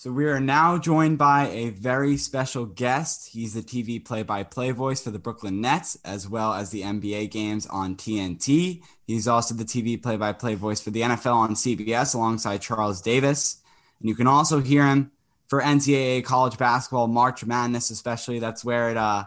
So 0.00 0.10
we 0.10 0.24
are 0.28 0.40
now 0.40 0.78
joined 0.78 1.18
by 1.18 1.48
a 1.48 1.68
very 1.68 2.16
special 2.16 2.64
guest. 2.64 3.28
He's 3.28 3.52
the 3.52 3.60
TV 3.60 4.02
play-by-play 4.02 4.70
voice 4.70 5.02
for 5.02 5.10
the 5.10 5.18
Brooklyn 5.18 5.60
Nets 5.60 5.98
as 6.06 6.26
well 6.26 6.54
as 6.54 6.70
the 6.70 6.80
NBA 6.80 7.30
games 7.30 7.66
on 7.66 7.96
TNT. 7.96 8.80
He's 9.06 9.28
also 9.28 9.54
the 9.54 9.66
TV 9.66 10.02
play-by-play 10.02 10.54
voice 10.54 10.80
for 10.80 10.88
the 10.88 11.02
NFL 11.02 11.34
on 11.34 11.50
CBS 11.50 12.14
alongside 12.14 12.62
Charles 12.62 13.02
Davis. 13.02 13.60
And 14.00 14.08
you 14.08 14.14
can 14.14 14.26
also 14.26 14.60
hear 14.60 14.86
him 14.86 15.12
for 15.48 15.60
NCAA 15.60 16.24
college 16.24 16.56
basketball 16.56 17.06
March 17.06 17.44
Madness, 17.44 17.90
especially. 17.90 18.38
That's 18.38 18.64
where 18.64 18.88
it 18.88 18.96
uh 18.96 19.24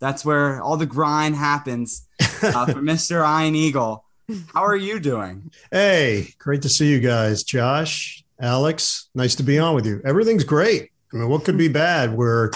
that's 0.00 0.24
where 0.24 0.60
all 0.60 0.76
the 0.76 0.84
grind 0.84 1.36
happens 1.36 2.08
uh, 2.20 2.66
for 2.66 2.82
Mr. 2.82 3.22
Ian 3.22 3.54
Eagle. 3.54 4.04
How 4.52 4.64
are 4.64 4.74
you 4.74 4.98
doing? 4.98 5.52
Hey, 5.70 6.34
great 6.40 6.62
to 6.62 6.68
see 6.68 6.90
you 6.90 6.98
guys, 6.98 7.44
Josh. 7.44 8.24
Alex, 8.40 9.08
nice 9.14 9.34
to 9.36 9.42
be 9.42 9.58
on 9.58 9.74
with 9.74 9.86
you. 9.86 10.00
Everything's 10.04 10.44
great. 10.44 10.90
I 11.12 11.16
mean, 11.16 11.28
what 11.28 11.44
could 11.44 11.58
be 11.58 11.68
bad? 11.68 12.16
We're 12.16 12.50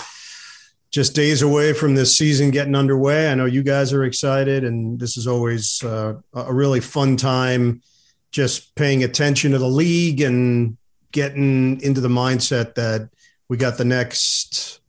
just 0.90 1.14
days 1.14 1.42
away 1.42 1.72
from 1.72 1.94
this 1.94 2.16
season 2.16 2.50
getting 2.50 2.76
underway. 2.76 3.30
I 3.30 3.34
know 3.34 3.46
you 3.46 3.62
guys 3.62 3.92
are 3.92 4.04
excited, 4.04 4.62
and 4.62 5.00
this 5.00 5.16
is 5.16 5.26
always 5.26 5.82
uh, 5.82 6.14
a 6.34 6.52
really 6.52 6.80
fun 6.80 7.16
time 7.16 7.82
just 8.30 8.74
paying 8.74 9.04
attention 9.04 9.52
to 9.52 9.58
the 9.58 9.68
league 9.68 10.20
and 10.20 10.76
getting 11.12 11.80
into 11.80 12.00
the 12.00 12.08
mindset 12.08 12.74
that 12.74 13.08
we 13.48 13.56
got 13.56 13.76
the 13.76 13.84
next 13.84 14.80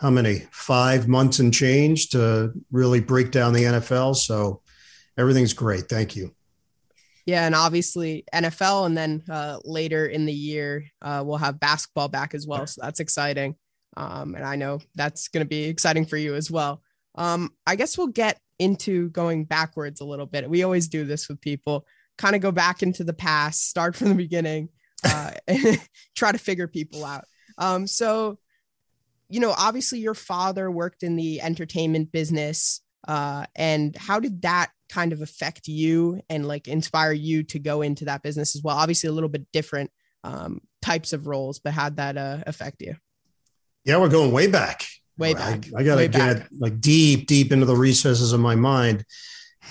how 0.00 0.10
many 0.10 0.40
five 0.50 1.08
months 1.08 1.38
and 1.38 1.54
change 1.54 2.10
to 2.10 2.52
really 2.70 3.00
break 3.00 3.30
down 3.30 3.54
the 3.54 3.62
NFL. 3.62 4.16
So 4.16 4.60
everything's 5.16 5.54
great. 5.54 5.88
Thank 5.88 6.14
you. 6.14 6.34
Yeah, 7.26 7.46
and 7.46 7.54
obviously 7.54 8.24
NFL, 8.34 8.86
and 8.86 8.96
then 8.96 9.22
uh, 9.30 9.58
later 9.64 10.06
in 10.06 10.26
the 10.26 10.32
year 10.32 10.84
uh, 11.00 11.22
we'll 11.24 11.38
have 11.38 11.58
basketball 11.58 12.08
back 12.08 12.34
as 12.34 12.46
well. 12.46 12.66
So 12.66 12.82
that's 12.82 13.00
exciting, 13.00 13.56
um, 13.96 14.34
and 14.34 14.44
I 14.44 14.56
know 14.56 14.80
that's 14.94 15.28
going 15.28 15.44
to 15.44 15.48
be 15.48 15.64
exciting 15.64 16.04
for 16.04 16.16
you 16.16 16.34
as 16.34 16.50
well. 16.50 16.82
Um, 17.14 17.50
I 17.66 17.76
guess 17.76 17.96
we'll 17.96 18.08
get 18.08 18.38
into 18.58 19.10
going 19.10 19.44
backwards 19.44 20.00
a 20.00 20.04
little 20.04 20.26
bit. 20.26 20.48
We 20.48 20.62
always 20.62 20.88
do 20.88 21.04
this 21.04 21.28
with 21.28 21.40
people, 21.40 21.86
kind 22.18 22.36
of 22.36 22.42
go 22.42 22.52
back 22.52 22.82
into 22.82 23.04
the 23.04 23.12
past, 23.12 23.68
start 23.68 23.96
from 23.96 24.08
the 24.08 24.14
beginning, 24.14 24.68
uh, 25.04 25.32
and 25.48 25.80
try 26.14 26.32
to 26.32 26.38
figure 26.38 26.68
people 26.68 27.04
out. 27.04 27.24
Um, 27.58 27.86
so, 27.86 28.38
you 29.28 29.40
know, 29.40 29.54
obviously 29.56 29.98
your 29.98 30.14
father 30.14 30.70
worked 30.70 31.02
in 31.02 31.16
the 31.16 31.40
entertainment 31.40 32.12
business, 32.12 32.80
uh, 33.06 33.46
and 33.54 33.96
how 33.96 34.20
did 34.20 34.42
that 34.42 34.70
kind 34.88 35.12
of 35.12 35.22
affect 35.22 35.68
you 35.68 36.20
and 36.28 36.46
like 36.46 36.68
inspire 36.68 37.12
you 37.12 37.42
to 37.44 37.58
go 37.58 37.82
into 37.82 38.06
that 38.06 38.22
business 38.22 38.54
as 38.56 38.62
well? 38.62 38.76
Obviously, 38.76 39.08
a 39.08 39.12
little 39.12 39.28
bit 39.28 39.46
different 39.52 39.90
um, 40.22 40.60
types 40.82 41.12
of 41.12 41.26
roles, 41.26 41.58
but 41.58 41.72
how'd 41.72 41.96
that 41.96 42.16
uh, 42.16 42.38
affect 42.46 42.82
you? 42.82 42.96
Yeah, 43.84 43.98
we're 43.98 44.08
going 44.08 44.32
way 44.32 44.46
back. 44.46 44.86
Way 45.18 45.34
back. 45.34 45.66
I, 45.76 45.80
I 45.80 45.84
got 45.84 45.96
to 45.96 46.08
get 46.08 46.48
like 46.58 46.80
deep, 46.80 47.26
deep 47.26 47.52
into 47.52 47.66
the 47.66 47.76
recesses 47.76 48.32
of 48.32 48.40
my 48.40 48.54
mind. 48.54 49.04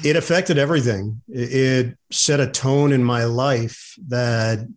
It 0.04 0.16
affected 0.16 0.58
everything. 0.58 1.22
It 1.28 1.98
set 2.12 2.40
a 2.40 2.48
tone 2.48 2.94
in 2.94 3.04
my 3.04 3.26
life 3.26 3.96
that 4.08 4.68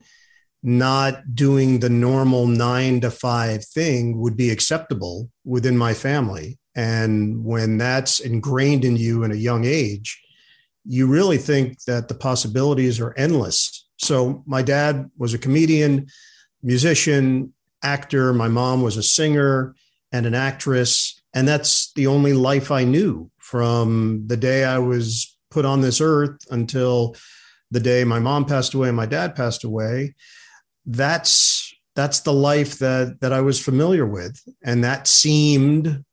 not 0.62 1.34
doing 1.34 1.78
the 1.78 1.88
normal 1.88 2.46
nine 2.46 3.00
to 3.00 3.10
five 3.10 3.64
thing 3.64 4.18
would 4.18 4.36
be 4.36 4.50
acceptable 4.50 5.30
within 5.44 5.78
my 5.78 5.94
family. 5.94 6.58
And 6.76 7.44
when 7.44 7.78
that's 7.78 8.20
ingrained 8.20 8.84
in 8.84 8.96
you 8.96 9.24
in 9.24 9.32
a 9.32 9.36
young 9.36 9.64
age, 9.64 10.22
you 10.84 11.06
really 11.06 11.38
think 11.38 11.82
that 11.84 12.06
the 12.06 12.14
possibilities 12.14 13.00
are 13.00 13.14
endless. 13.16 13.86
So, 13.96 14.44
my 14.46 14.62
dad 14.62 15.10
was 15.16 15.34
a 15.34 15.38
comedian, 15.38 16.06
musician, 16.62 17.54
actor. 17.82 18.32
My 18.32 18.48
mom 18.48 18.82
was 18.82 18.96
a 18.96 19.02
singer 19.02 19.74
and 20.12 20.26
an 20.26 20.34
actress. 20.34 21.20
And 21.34 21.48
that's 21.48 21.92
the 21.94 22.06
only 22.06 22.32
life 22.32 22.70
I 22.70 22.84
knew 22.84 23.30
from 23.38 24.24
the 24.26 24.36
day 24.36 24.64
I 24.64 24.78
was 24.78 25.36
put 25.50 25.64
on 25.64 25.80
this 25.80 26.00
earth 26.00 26.38
until 26.50 27.16
the 27.70 27.80
day 27.80 28.04
my 28.04 28.18
mom 28.18 28.44
passed 28.44 28.74
away 28.74 28.88
and 28.88 28.96
my 28.96 29.06
dad 29.06 29.34
passed 29.34 29.64
away. 29.64 30.14
That's 30.84 31.74
that's 31.94 32.20
the 32.20 32.32
life 32.32 32.78
that 32.78 33.20
that 33.20 33.32
I 33.32 33.40
was 33.40 33.60
familiar 33.60 34.06
with 34.06 34.40
and 34.62 34.84
that 34.84 35.06
seemed 35.06 36.04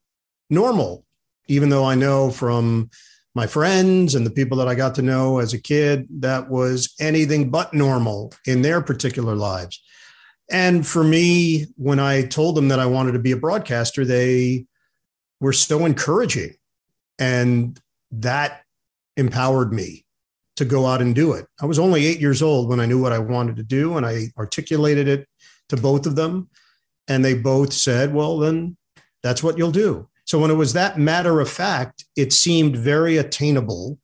normal 0.54 1.04
even 1.48 1.70
though 1.70 1.86
I 1.86 1.96
know 1.96 2.32
from 2.32 2.89
my 3.36 3.48
friends 3.48 4.16
and 4.16 4.26
the 4.26 4.32
people 4.32 4.58
that 4.58 4.68
I 4.68 4.76
got 4.76 4.96
to 4.96 5.02
know 5.02 5.39
as 5.39 5.54
a 5.54 5.62
kid 5.62 6.08
that 6.20 6.50
was 6.50 6.94
anything 7.00 7.50
but 7.50 7.74
normal 7.74 8.34
in 8.46 8.62
their 8.62 8.82
particular 8.82 9.36
lives. 9.36 9.82
And 10.52 10.86
for 10.86 11.04
me, 11.04 11.68
when 11.78 12.00
I 12.00 12.24
told 12.24 12.56
them 12.56 12.68
that 12.68 12.80
I 12.80 12.86
wanted 12.86 13.13
to 13.13 13.20
be 13.20 13.32
a 13.32 13.38
broadcaster, 13.38 14.06
they 14.06 14.66
were 15.39 15.54
so 15.54 15.86
encouraging. 15.86 16.56
And 17.18 17.80
that 18.12 18.62
empowered 19.18 19.74
me 19.74 20.06
to 20.58 20.66
go 20.66 20.86
out 20.86 21.02
and 21.02 21.16
do 21.16 21.34
it. 21.34 21.48
I 21.60 21.66
was 21.66 21.80
only 21.80 22.06
eight 22.06 22.20
years 22.20 22.44
old 22.44 22.70
when 22.70 22.80
I 22.80 22.86
knew 22.86 23.02
what 23.02 23.13
I 23.13 23.20
wanted 23.20 23.56
to 23.56 23.63
do, 23.63 23.98
and 23.98 24.06
I 24.06 24.28
articulated 24.38 25.08
it 25.08 25.28
to 25.70 25.78
both 25.78 26.06
of 26.06 26.16
them. 26.16 26.50
And 27.08 27.26
they 27.26 27.34
both 27.34 27.74
said, 27.74 28.13
Well, 28.13 28.38
then 28.38 28.78
that's 29.24 29.42
what 29.42 29.58
you'll 29.58 29.72
do. 29.72 30.08
So 30.34 30.39
when 30.39 30.50
it 30.50 30.56
was 30.56 30.74
that 30.74 30.98
matter 30.98 31.41
of 31.41 31.48
fact, 31.48 32.06
it 32.15 32.34
seemed 32.34 32.76
very 32.76 33.17
attainable. 33.17 34.00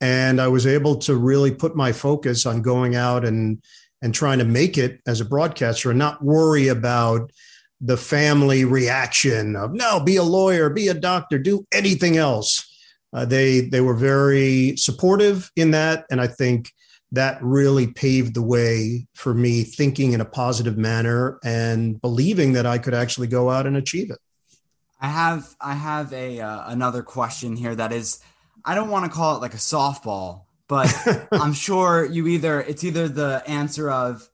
And 0.00 0.40
I 0.40 0.46
was 0.46 0.68
able 0.68 0.94
to 0.98 1.16
really 1.16 1.50
put 1.50 1.74
my 1.74 1.90
focus 1.90 2.46
on 2.46 2.62
going 2.62 2.94
out 2.94 3.24
and 3.24 3.60
and 4.00 4.14
trying 4.14 4.38
to 4.38 4.44
make 4.44 4.78
it 4.78 5.00
as 5.04 5.20
a 5.20 5.24
broadcaster 5.24 5.90
and 5.90 5.98
not 5.98 6.22
worry 6.22 6.68
about 6.68 7.32
the 7.80 7.96
family 7.96 8.64
reaction 8.64 9.56
of 9.56 9.72
no, 9.72 9.98
be 9.98 10.14
a 10.14 10.22
lawyer, 10.22 10.70
be 10.70 10.86
a 10.86 10.94
doctor, 10.94 11.40
do 11.40 11.66
anything 11.72 12.18
else. 12.18 12.72
Uh, 13.12 13.24
they 13.24 13.62
they 13.62 13.80
were 13.80 13.96
very 13.96 14.76
supportive 14.76 15.50
in 15.56 15.72
that, 15.72 16.04
and 16.08 16.20
I 16.20 16.28
think 16.28 16.70
that 17.10 17.42
really 17.42 17.88
paved 17.88 18.34
the 18.34 18.42
way 18.42 19.08
for 19.16 19.34
me 19.34 19.64
thinking 19.64 20.12
in 20.12 20.20
a 20.20 20.24
positive 20.24 20.78
manner 20.78 21.40
and 21.42 22.00
believing 22.00 22.52
that 22.52 22.64
I 22.64 22.78
could 22.78 22.94
actually 22.94 23.26
go 23.26 23.50
out 23.50 23.66
and 23.66 23.76
achieve 23.76 24.12
it. 24.12 24.18
I 25.04 25.08
have 25.08 25.54
I 25.60 25.74
have 25.74 26.14
a 26.14 26.40
uh, 26.40 26.70
another 26.70 27.02
question 27.02 27.56
here 27.56 27.74
that 27.74 27.92
is 27.92 28.20
I 28.64 28.74
don't 28.74 28.88
want 28.88 29.04
to 29.04 29.14
call 29.14 29.36
it 29.36 29.42
like 29.42 29.52
a 29.52 29.58
softball, 29.58 30.44
but 30.66 30.90
I'm 31.32 31.52
sure 31.52 32.06
you 32.06 32.26
either 32.26 32.62
it's 32.62 32.84
either 32.84 33.06
the 33.06 33.42
answer 33.46 33.90
of 33.90 34.26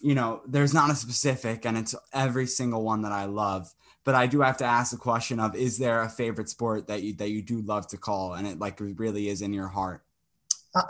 you 0.00 0.14
know, 0.14 0.42
there's 0.46 0.74
not 0.74 0.90
a 0.90 0.94
specific, 0.94 1.64
and 1.64 1.78
it's 1.78 1.94
every 2.12 2.46
single 2.46 2.82
one 2.82 3.02
that 3.02 3.10
I 3.10 3.24
love. 3.24 3.72
But 4.04 4.14
I 4.16 4.26
do 4.26 4.42
have 4.42 4.58
to 4.58 4.66
ask 4.66 4.90
the 4.90 4.98
question 4.98 5.40
of: 5.40 5.56
Is 5.56 5.78
there 5.78 6.02
a 6.02 6.10
favorite 6.10 6.50
sport 6.50 6.88
that 6.88 7.02
you 7.02 7.14
that 7.14 7.30
you 7.30 7.40
do 7.40 7.62
love 7.62 7.88
to 7.88 7.96
call, 7.96 8.34
and 8.34 8.46
it 8.46 8.58
like 8.58 8.78
really 8.80 9.30
is 9.30 9.40
in 9.40 9.54
your 9.54 9.68
heart? 9.68 10.04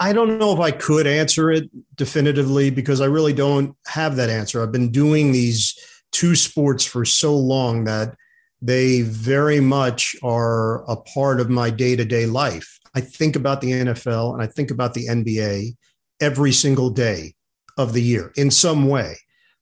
I 0.00 0.12
don't 0.12 0.40
know 0.40 0.52
if 0.52 0.58
I 0.58 0.72
could 0.72 1.06
answer 1.06 1.52
it 1.52 1.70
definitively 1.94 2.70
because 2.70 3.00
I 3.00 3.06
really 3.06 3.32
don't 3.32 3.76
have 3.86 4.16
that 4.16 4.30
answer. 4.30 4.60
I've 4.60 4.72
been 4.72 4.90
doing 4.90 5.30
these 5.30 5.78
two 6.10 6.34
sports 6.34 6.84
for 6.84 7.04
so 7.04 7.36
long 7.36 7.84
that 7.84 8.16
they 8.60 9.02
very 9.02 9.60
much 9.60 10.16
are 10.22 10.82
a 10.90 10.96
part 10.96 11.40
of 11.40 11.48
my 11.48 11.70
day 11.70 11.96
to 11.96 12.04
day 12.04 12.26
life. 12.26 12.78
I 12.94 13.00
think 13.00 13.36
about 13.36 13.60
the 13.60 13.72
NFL 13.72 14.32
and 14.32 14.42
I 14.42 14.46
think 14.46 14.70
about 14.70 14.94
the 14.94 15.06
NBA 15.06 15.76
every 16.20 16.52
single 16.52 16.90
day 16.90 17.34
of 17.76 17.92
the 17.92 18.02
year 18.02 18.32
in 18.36 18.50
some 18.50 18.88
way. 18.88 19.16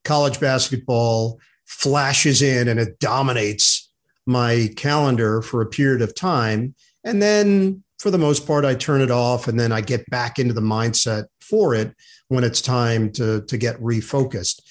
College 0.04 0.40
basketball 0.40 1.38
flashes 1.66 2.40
in 2.40 2.68
and 2.68 2.80
it 2.80 2.98
dominates 2.98 3.90
my 4.24 4.70
calendar 4.76 5.42
for 5.42 5.60
a 5.60 5.66
period 5.66 6.00
of 6.00 6.14
time. 6.14 6.74
And 7.04 7.20
then 7.20 7.84
for 7.98 8.10
the 8.10 8.18
most 8.18 8.46
part, 8.46 8.64
I 8.64 8.74
turn 8.74 9.00
it 9.00 9.10
off 9.10 9.48
and 9.48 9.58
then 9.58 9.72
I 9.72 9.80
get 9.80 10.08
back 10.10 10.38
into 10.38 10.54
the 10.54 10.60
mindset 10.60 11.24
for 11.40 11.74
it 11.74 11.94
when 12.28 12.44
it's 12.44 12.60
time 12.60 13.12
to, 13.12 13.42
to 13.42 13.56
get 13.56 13.80
refocused. 13.80 14.62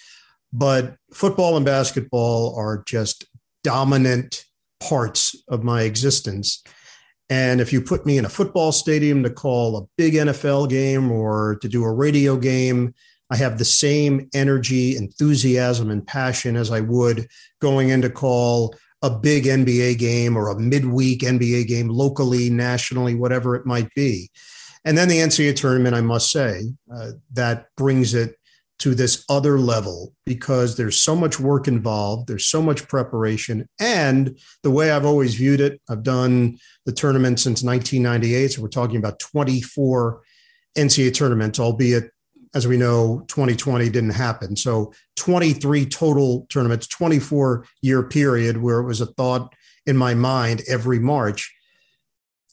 But 0.51 0.95
football 1.13 1.55
and 1.57 1.65
basketball 1.65 2.55
are 2.55 2.83
just 2.85 3.25
dominant 3.65 4.45
parts 4.79 5.35
of 5.47 5.63
my 5.63 5.81
existence. 5.81 6.63
And 7.29 7.59
if 7.59 7.73
you 7.73 7.81
put 7.81 8.05
me 8.05 8.19
in 8.19 8.25
a 8.25 8.29
football 8.29 8.71
stadium 8.71 9.23
to 9.23 9.31
call 9.31 9.75
a 9.75 9.87
big 9.97 10.13
NFL 10.13 10.69
game 10.69 11.11
or 11.11 11.57
to 11.61 11.67
do 11.67 11.83
a 11.83 11.91
radio 11.91 12.37
game, 12.37 12.93
I 13.31 13.37
have 13.37 13.57
the 13.57 13.65
same 13.65 14.29
energy, 14.35 14.95
enthusiasm, 14.95 15.89
and 15.89 16.05
passion 16.05 16.55
as 16.55 16.69
I 16.69 16.81
would 16.81 17.27
going 17.59 17.89
in 17.89 18.03
to 18.03 18.09
call 18.11 18.75
a 19.01 19.09
big 19.09 19.45
NBA 19.45 19.97
game 19.97 20.37
or 20.37 20.49
a 20.49 20.59
midweek 20.59 21.21
NBA 21.21 21.65
game 21.67 21.89
locally, 21.89 22.51
nationally, 22.51 23.15
whatever 23.15 23.55
it 23.55 23.65
might 23.65 23.91
be. 23.95 24.29
And 24.83 24.95
then 24.95 25.09
the 25.09 25.17
NCAA 25.17 25.55
tournament, 25.55 25.95
I 25.95 26.01
must 26.01 26.31
say, 26.31 26.61
uh, 26.95 27.13
that 27.33 27.65
brings 27.75 28.13
it 28.13 28.35
to 28.79 28.93
this 28.93 29.23
other 29.29 29.57
level 29.57 30.13
because 30.25 30.75
there's 30.75 31.01
so 31.01 31.15
much 31.15 31.39
work 31.39 31.67
involved, 31.67 32.27
there's 32.27 32.47
so 32.47 32.61
much 32.61 32.87
preparation. 32.87 33.67
And 33.79 34.37
the 34.63 34.71
way 34.71 34.91
I've 34.91 35.05
always 35.05 35.35
viewed 35.35 35.61
it, 35.61 35.81
I've 35.89 36.03
done 36.03 36.57
the 36.85 36.91
tournament 36.91 37.39
since 37.39 37.63
1998. 37.63 38.53
So 38.53 38.61
we're 38.61 38.67
talking 38.67 38.97
about 38.97 39.19
24 39.19 40.21
NCAA 40.77 41.13
tournaments, 41.13 41.59
albeit 41.59 42.11
as 42.53 42.65
we 42.65 42.77
know, 42.77 43.25
2020 43.27 43.89
didn't 43.89 44.11
happen. 44.11 44.55
So 44.55 44.93
23 45.17 45.85
total 45.87 46.47
tournaments, 46.49 46.87
24 46.87 47.65
year 47.81 48.01
period 48.01 48.57
where 48.57 48.79
it 48.79 48.85
was 48.85 49.01
a 49.01 49.05
thought 49.05 49.53
in 49.85 49.97
my 49.97 50.13
mind 50.13 50.61
every 50.67 50.97
March. 50.97 51.53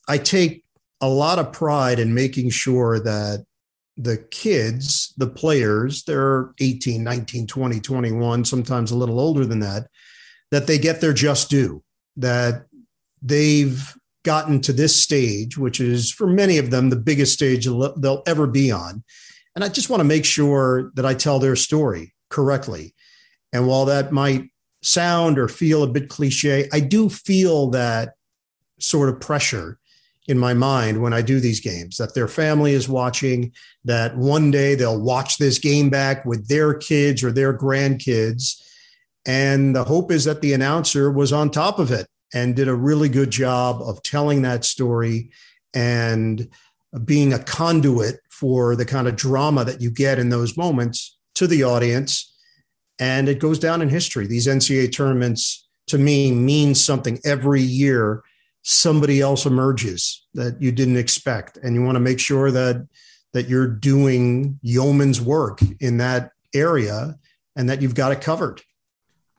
I 0.08 0.18
take 0.18 0.64
a 1.00 1.08
lot 1.08 1.38
of 1.38 1.52
pride 1.52 2.00
in 2.00 2.14
making 2.14 2.50
sure 2.50 2.98
that 3.00 3.44
the 4.02 4.18
kids, 4.30 5.14
the 5.16 5.26
players, 5.26 6.02
they're 6.04 6.52
18, 6.60 7.02
19, 7.04 7.46
20, 7.46 7.80
21, 7.80 8.44
sometimes 8.44 8.90
a 8.90 8.96
little 8.96 9.20
older 9.20 9.46
than 9.46 9.60
that, 9.60 9.86
that 10.50 10.66
they 10.66 10.78
get 10.78 11.00
their 11.00 11.12
just 11.12 11.48
due, 11.48 11.82
that 12.16 12.66
they've 13.22 13.96
gotten 14.24 14.60
to 14.60 14.72
this 14.72 15.00
stage, 15.00 15.56
which 15.56 15.80
is 15.80 16.10
for 16.10 16.26
many 16.26 16.58
of 16.58 16.70
them 16.70 16.90
the 16.90 16.96
biggest 16.96 17.32
stage 17.32 17.64
they'll 17.64 18.22
ever 18.26 18.46
be 18.46 18.70
on. 18.70 19.02
And 19.54 19.64
I 19.64 19.68
just 19.68 19.90
want 19.90 20.00
to 20.00 20.04
make 20.04 20.24
sure 20.24 20.90
that 20.94 21.06
I 21.06 21.14
tell 21.14 21.38
their 21.38 21.56
story 21.56 22.14
correctly. 22.28 22.94
And 23.52 23.66
while 23.66 23.84
that 23.84 24.12
might 24.12 24.50
sound 24.82 25.38
or 25.38 25.48
feel 25.48 25.82
a 25.82 25.88
bit 25.88 26.08
cliche, 26.08 26.68
I 26.72 26.80
do 26.80 27.08
feel 27.08 27.70
that 27.70 28.14
sort 28.80 29.08
of 29.08 29.20
pressure 29.20 29.78
in 30.28 30.38
my 30.38 30.54
mind 30.54 31.02
when 31.02 31.12
I 31.12 31.22
do 31.22 31.40
these 31.40 31.61
games 31.61 31.96
that 31.96 32.14
their 32.14 32.28
family 32.28 32.72
is 32.72 32.88
watching, 32.88 33.52
that 33.85 34.16
one 34.16 34.50
day 34.50 34.74
they'll 34.74 35.00
watch 35.00 35.38
this 35.38 35.58
game 35.58 35.90
back 35.90 36.24
with 36.24 36.48
their 36.48 36.74
kids 36.74 37.24
or 37.24 37.32
their 37.32 37.56
grandkids. 37.56 38.62
And 39.26 39.74
the 39.74 39.85
hope 39.85 40.12
is 40.12 40.24
that 40.24 40.40
the 40.40 40.52
announcer 40.52 41.11
was 41.11 41.32
on 41.32 41.50
top 41.50 41.78
of 41.78 41.90
it 41.90 42.06
and 42.32 42.56
did 42.56 42.68
a 42.68 42.74
really 42.74 43.08
good 43.08 43.30
job 43.30 43.82
of 43.82 44.02
telling 44.02 44.42
that 44.42 44.64
story 44.64 45.30
and 45.74 46.48
being 47.04 47.32
a 47.32 47.38
conduit 47.38 48.20
for 48.30 48.76
the 48.76 48.85
kind 48.85 49.08
of 49.08 49.16
drama 49.16 49.64
that 49.64 49.80
you 49.80 49.90
get 49.90 50.18
in 50.18 50.28
those 50.28 50.56
moments 50.56 51.18
to 51.35 51.46
the 51.46 51.64
audience. 51.64 52.32
And 52.98 53.28
it 53.28 53.40
goes 53.40 53.58
down 53.58 53.82
in 53.82 53.88
history. 53.88 54.26
These 54.26 54.46
NCAA 54.46 54.92
tournaments, 54.92 55.66
to 55.88 55.98
me, 55.98 56.30
mean 56.30 56.74
something 56.74 57.18
every 57.24 57.62
year 57.62 58.22
somebody 58.62 59.20
else 59.20 59.44
emerges 59.44 60.27
that 60.35 60.61
you 60.61 60.72
didn't 60.72 60.96
expect. 60.96 61.57
And 61.59 61.75
you 61.75 61.83
want 61.83 61.96
to 61.96 62.01
make 62.01 62.20
sure 62.20 62.51
that 62.51 62.87
that 63.33 63.48
you're 63.48 63.66
doing 63.66 64.59
yeoman's 64.62 65.20
work 65.20 65.61
in 65.81 65.96
that 65.96 66.33
area 66.55 67.16
and 67.57 67.68
that 67.68 67.81
you've 67.81 67.94
got 67.94 68.12
it 68.12 68.20
covered. 68.20 68.61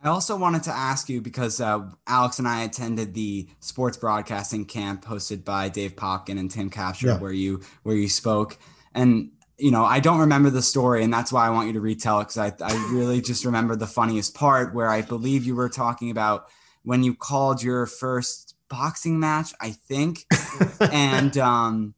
I 0.03 0.09
also 0.09 0.35
wanted 0.35 0.63
to 0.63 0.71
ask 0.71 1.07
you 1.09 1.21
because 1.21 1.61
uh, 1.61 1.87
alex 2.07 2.37
and 2.39 2.47
i 2.47 2.63
attended 2.63 3.13
the 3.13 3.47
sports 3.61 3.95
broadcasting 3.95 4.65
camp 4.65 5.05
hosted 5.05 5.45
by 5.45 5.69
dave 5.69 5.95
popkin 5.95 6.37
and 6.37 6.51
tim 6.51 6.69
Capstraw 6.69 7.03
yeah. 7.03 7.17
where 7.19 7.31
you 7.31 7.61
where 7.83 7.95
you 7.95 8.09
spoke. 8.09 8.57
And 8.93 9.31
you 9.57 9.71
know 9.71 9.85
i 9.85 9.99
don't 9.99 10.19
remember 10.19 10.49
the 10.49 10.61
story 10.61 11.03
and 11.03 11.13
that's 11.13 11.31
why 11.31 11.45
i 11.45 11.49
want 11.49 11.67
you 11.67 11.73
to 11.73 11.79
retell 11.79 12.19
it 12.19 12.23
because 12.23 12.37
I, 12.37 12.53
I 12.61 12.73
really 12.91 13.21
just 13.21 13.45
remember 13.45 13.75
the 13.75 13.87
funniest 13.87 14.33
part 14.33 14.73
where 14.73 14.89
i 14.89 15.01
believe 15.01 15.45
you 15.45 15.55
were 15.55 15.69
talking 15.69 16.09
about 16.09 16.47
when 16.83 17.03
you 17.03 17.13
called 17.13 17.61
your 17.61 17.85
first 17.85 18.52
boxing 18.69 19.19
match, 19.19 19.53
I 19.59 19.71
think. 19.71 20.25
and 20.79 21.37
um, 21.37 21.93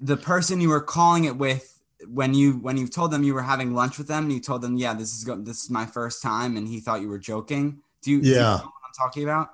the 0.00 0.16
person 0.16 0.60
you 0.60 0.68
were 0.68 0.82
calling 0.82 1.24
it 1.24 1.36
with 1.36 1.72
when 2.06 2.34
you 2.34 2.54
when 2.54 2.76
you 2.76 2.86
told 2.86 3.10
them 3.10 3.22
you 3.22 3.34
were 3.34 3.42
having 3.42 3.74
lunch 3.74 3.98
with 3.98 4.08
them, 4.08 4.30
you 4.30 4.40
told 4.40 4.62
them, 4.62 4.76
"Yeah, 4.76 4.94
this 4.94 5.14
is 5.14 5.24
go- 5.24 5.40
this 5.40 5.64
is 5.64 5.70
my 5.70 5.86
first 5.86 6.22
time," 6.22 6.56
and 6.56 6.68
he 6.68 6.80
thought 6.80 7.00
you 7.00 7.08
were 7.08 7.18
joking. 7.18 7.80
Do 8.02 8.10
you? 8.10 8.18
Yeah. 8.18 8.22
Do 8.22 8.30
you 8.30 8.40
know 8.40 8.52
what 8.56 8.72
I'm 8.86 8.94
talking 8.98 9.24
about. 9.24 9.48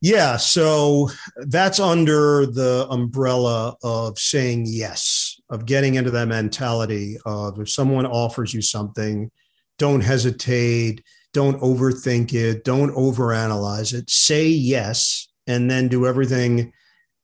Yeah, 0.00 0.36
so 0.36 1.08
that's 1.46 1.80
under 1.80 2.44
the 2.44 2.86
umbrella 2.90 3.74
of 3.82 4.18
saying 4.18 4.64
yes, 4.68 5.40
of 5.48 5.64
getting 5.64 5.94
into 5.94 6.10
that 6.10 6.28
mentality 6.28 7.16
of 7.24 7.58
if 7.58 7.70
someone 7.70 8.04
offers 8.04 8.52
you 8.52 8.60
something, 8.60 9.30
don't 9.78 10.02
hesitate, 10.02 11.02
don't 11.32 11.58
overthink 11.62 12.34
it, 12.34 12.64
don't 12.64 12.94
overanalyze 12.94 13.94
it. 13.94 14.10
Say 14.10 14.48
yes 14.48 15.28
and 15.46 15.70
then 15.70 15.88
do 15.88 16.06
everything 16.06 16.72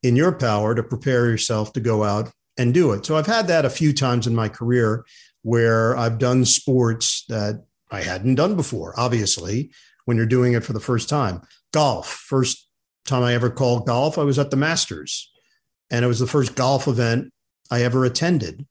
in 0.03 0.17
your 0.17 0.33
power 0.33 0.75
to 0.75 0.83
prepare 0.83 1.27
yourself 1.27 1.73
to 1.75 1.81
go 1.81 2.05
out 2.05 2.31
and 2.59 2.75
do 2.75 2.93
it. 2.93 3.07
So 3.07 3.17
I've 3.17 3.27
had 3.27 3.47
that 3.49 3.65
a 3.65 3.71
few 3.71 3.93
times 3.93 4.27
in 4.27 4.35
my 4.35 4.49
career 4.49 5.05
where 5.43 5.97
I've 5.97 6.19
done 6.19 6.45
sports 6.45 7.25
that 7.29 7.65
I 7.91 8.03
hadn't 8.03 8.37
done 8.37 8.57
before, 8.57 8.99
obviously, 8.99 9.71
when 10.05 10.17
you're 10.17 10.27
doing 10.27 10.53
it 10.53 10.65
for 10.65 10.73
the 10.73 10.81
first 10.81 11.09
time. 11.09 11.43
Golf, 11.73 12.09
first 12.09 12.69
time 13.07 13.23
I 13.23 13.35
ever 13.35 13.51
called 13.51 13.87
golf, 13.87 14.19
I 14.19 14.25
was 14.25 14.39
at 14.39 14.51
the 14.51 14.57
Masters. 14.57 15.31
And 15.91 16.05
it 16.05 16.09
was 16.09 16.21
the 16.21 16.27
first 16.27 16.55
golf 16.55 16.87
event 16.87 17.33
I 17.71 17.83
ever 17.83 18.05
attended. 18.05 18.67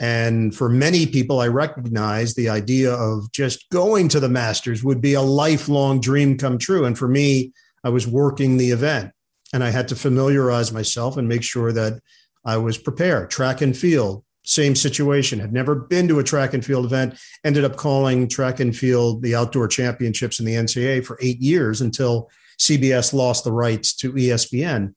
And 0.00 0.54
for 0.54 0.68
many 0.68 1.06
people, 1.06 1.40
I 1.40 1.48
recognize 1.48 2.34
the 2.34 2.48
idea 2.48 2.92
of 2.92 3.30
just 3.30 3.68
going 3.70 4.08
to 4.08 4.20
the 4.20 4.28
Masters 4.28 4.82
would 4.82 5.00
be 5.00 5.14
a 5.14 5.22
lifelong 5.22 6.00
dream 6.00 6.36
come 6.38 6.58
true. 6.58 6.84
And 6.84 6.98
for 6.98 7.06
me, 7.06 7.52
I 7.84 7.88
was 7.90 8.06
working 8.06 8.56
the 8.56 8.70
event 8.70 9.12
and 9.52 9.62
I 9.62 9.70
had 9.70 9.88
to 9.88 9.96
familiarize 9.96 10.72
myself 10.72 11.16
and 11.16 11.28
make 11.28 11.42
sure 11.42 11.72
that 11.72 12.00
I 12.44 12.56
was 12.56 12.78
prepared. 12.78 13.30
Track 13.30 13.60
and 13.60 13.76
field, 13.76 14.24
same 14.44 14.74
situation. 14.74 15.38
Had 15.38 15.52
never 15.52 15.74
been 15.74 16.08
to 16.08 16.18
a 16.18 16.24
track 16.24 16.54
and 16.54 16.64
field 16.64 16.84
event. 16.84 17.18
Ended 17.44 17.64
up 17.64 17.76
calling 17.76 18.28
track 18.28 18.60
and 18.60 18.76
field 18.76 19.22
the 19.22 19.34
outdoor 19.34 19.68
championships 19.68 20.40
in 20.40 20.46
the 20.46 20.54
NCAA 20.54 21.04
for 21.04 21.18
eight 21.20 21.38
years 21.38 21.80
until 21.80 22.30
CBS 22.58 23.12
lost 23.12 23.44
the 23.44 23.52
rights 23.52 23.94
to 23.96 24.12
ESPN. 24.12 24.94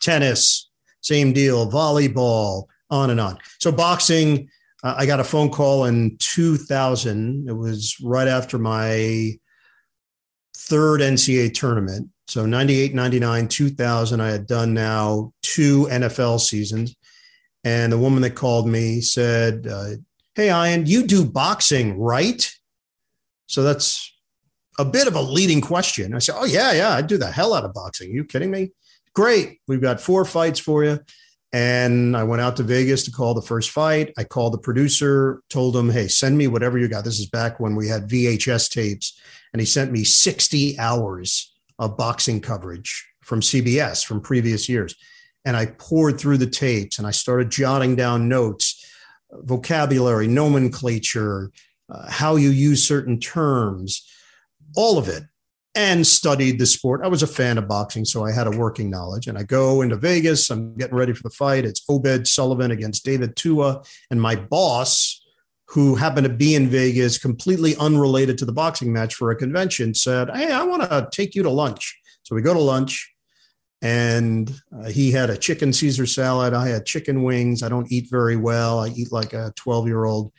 Tennis, 0.00 0.70
same 1.00 1.32
deal. 1.32 1.70
Volleyball, 1.70 2.64
on 2.90 3.10
and 3.10 3.20
on. 3.20 3.38
So 3.58 3.70
boxing, 3.70 4.48
uh, 4.82 4.94
I 4.96 5.06
got 5.06 5.20
a 5.20 5.24
phone 5.24 5.50
call 5.50 5.84
in 5.84 6.16
2000. 6.18 7.48
It 7.48 7.52
was 7.52 7.96
right 8.02 8.28
after 8.28 8.58
my 8.58 9.38
third 10.58 11.00
NCAA 11.00 11.54
tournament. 11.54 12.10
So 12.26 12.44
98, 12.44 12.94
99, 12.94 13.48
2000, 13.48 14.20
I 14.20 14.30
had 14.30 14.46
done 14.46 14.74
now 14.74 15.32
two 15.42 15.86
NFL 15.90 16.40
seasons. 16.40 16.94
And 17.64 17.92
the 17.92 17.98
woman 17.98 18.22
that 18.22 18.34
called 18.34 18.68
me 18.68 19.00
said, 19.00 19.66
uh, 19.66 19.90
Hey, 20.34 20.48
Ian, 20.48 20.86
you 20.86 21.06
do 21.06 21.24
boxing, 21.24 21.98
right? 21.98 22.50
So 23.46 23.62
that's 23.62 24.12
a 24.78 24.84
bit 24.84 25.08
of 25.08 25.16
a 25.16 25.22
leading 25.22 25.60
question. 25.60 26.14
I 26.14 26.18
said, 26.18 26.36
Oh, 26.36 26.44
yeah, 26.44 26.72
yeah, 26.72 26.90
I 26.90 27.02
do 27.02 27.16
the 27.16 27.30
hell 27.30 27.54
out 27.54 27.64
of 27.64 27.72
boxing. 27.72 28.10
Are 28.10 28.14
you 28.14 28.24
kidding 28.24 28.50
me? 28.50 28.72
Great. 29.14 29.60
We've 29.66 29.80
got 29.80 30.00
four 30.00 30.24
fights 30.24 30.60
for 30.60 30.84
you. 30.84 31.00
And 31.52 32.14
I 32.16 32.24
went 32.24 32.42
out 32.42 32.56
to 32.56 32.62
Vegas 32.62 33.04
to 33.04 33.10
call 33.10 33.32
the 33.32 33.42
first 33.42 33.70
fight. 33.70 34.12
I 34.18 34.24
called 34.24 34.52
the 34.52 34.58
producer, 34.58 35.40
told 35.48 35.74
him, 35.74 35.88
hey, 35.88 36.08
send 36.08 36.36
me 36.36 36.46
whatever 36.46 36.78
you 36.78 36.88
got. 36.88 37.04
This 37.04 37.18
is 37.18 37.26
back 37.26 37.58
when 37.58 37.74
we 37.74 37.88
had 37.88 38.08
VHS 38.08 38.70
tapes. 38.70 39.17
And 39.52 39.60
he 39.60 39.66
sent 39.66 39.92
me 39.92 40.04
60 40.04 40.78
hours 40.78 41.54
of 41.78 41.96
boxing 41.96 42.40
coverage 42.40 43.06
from 43.22 43.40
CBS 43.40 44.04
from 44.04 44.20
previous 44.20 44.68
years. 44.68 44.94
And 45.44 45.56
I 45.56 45.66
poured 45.66 46.18
through 46.18 46.38
the 46.38 46.46
tapes 46.46 46.98
and 46.98 47.06
I 47.06 47.10
started 47.10 47.50
jotting 47.50 47.96
down 47.96 48.28
notes, 48.28 48.84
vocabulary, 49.30 50.26
nomenclature, 50.26 51.50
uh, 51.90 52.10
how 52.10 52.36
you 52.36 52.50
use 52.50 52.86
certain 52.86 53.18
terms, 53.18 54.06
all 54.76 54.98
of 54.98 55.08
it 55.08 55.24
and 55.78 56.04
studied 56.04 56.58
the 56.58 56.66
sport. 56.66 57.02
I 57.04 57.08
was 57.08 57.22
a 57.22 57.26
fan 57.26 57.56
of 57.56 57.68
boxing, 57.68 58.04
so 58.04 58.24
I 58.24 58.32
had 58.32 58.48
a 58.48 58.50
working 58.50 58.90
knowledge. 58.90 59.28
And 59.28 59.38
I 59.38 59.44
go 59.44 59.82
into 59.82 59.94
Vegas. 59.96 60.50
I'm 60.50 60.74
getting 60.76 60.96
ready 60.96 61.12
for 61.12 61.22
the 61.22 61.30
fight. 61.30 61.64
It's 61.64 61.84
Obed 61.88 62.26
Sullivan 62.26 62.72
against 62.72 63.04
David 63.04 63.36
Tua. 63.36 63.82
And 64.10 64.20
my 64.20 64.34
boss, 64.34 65.17
who 65.68 65.94
happened 65.94 66.26
to 66.26 66.32
be 66.32 66.54
in 66.54 66.68
Vegas, 66.68 67.18
completely 67.18 67.76
unrelated 67.76 68.38
to 68.38 68.46
the 68.46 68.52
boxing 68.52 68.92
match 68.92 69.14
for 69.14 69.30
a 69.30 69.36
convention, 69.36 69.94
said, 69.94 70.30
Hey, 70.34 70.50
I 70.50 70.64
want 70.64 70.82
to 70.82 71.08
take 71.12 71.34
you 71.34 71.42
to 71.42 71.50
lunch. 71.50 71.98
So 72.22 72.34
we 72.34 72.42
go 72.42 72.54
to 72.54 72.60
lunch. 72.60 73.14
And 73.80 74.52
uh, 74.76 74.88
he 74.88 75.12
had 75.12 75.30
a 75.30 75.36
chicken 75.36 75.72
Caesar 75.72 76.04
salad. 76.04 76.52
I 76.52 76.68
had 76.68 76.84
chicken 76.84 77.22
wings. 77.22 77.62
I 77.62 77.68
don't 77.68 77.92
eat 77.92 78.08
very 78.10 78.34
well. 78.34 78.80
I 78.80 78.88
eat 78.88 79.12
like 79.12 79.34
a 79.34 79.52
12 79.54 79.86
year 79.86 80.04
old. 80.04 80.32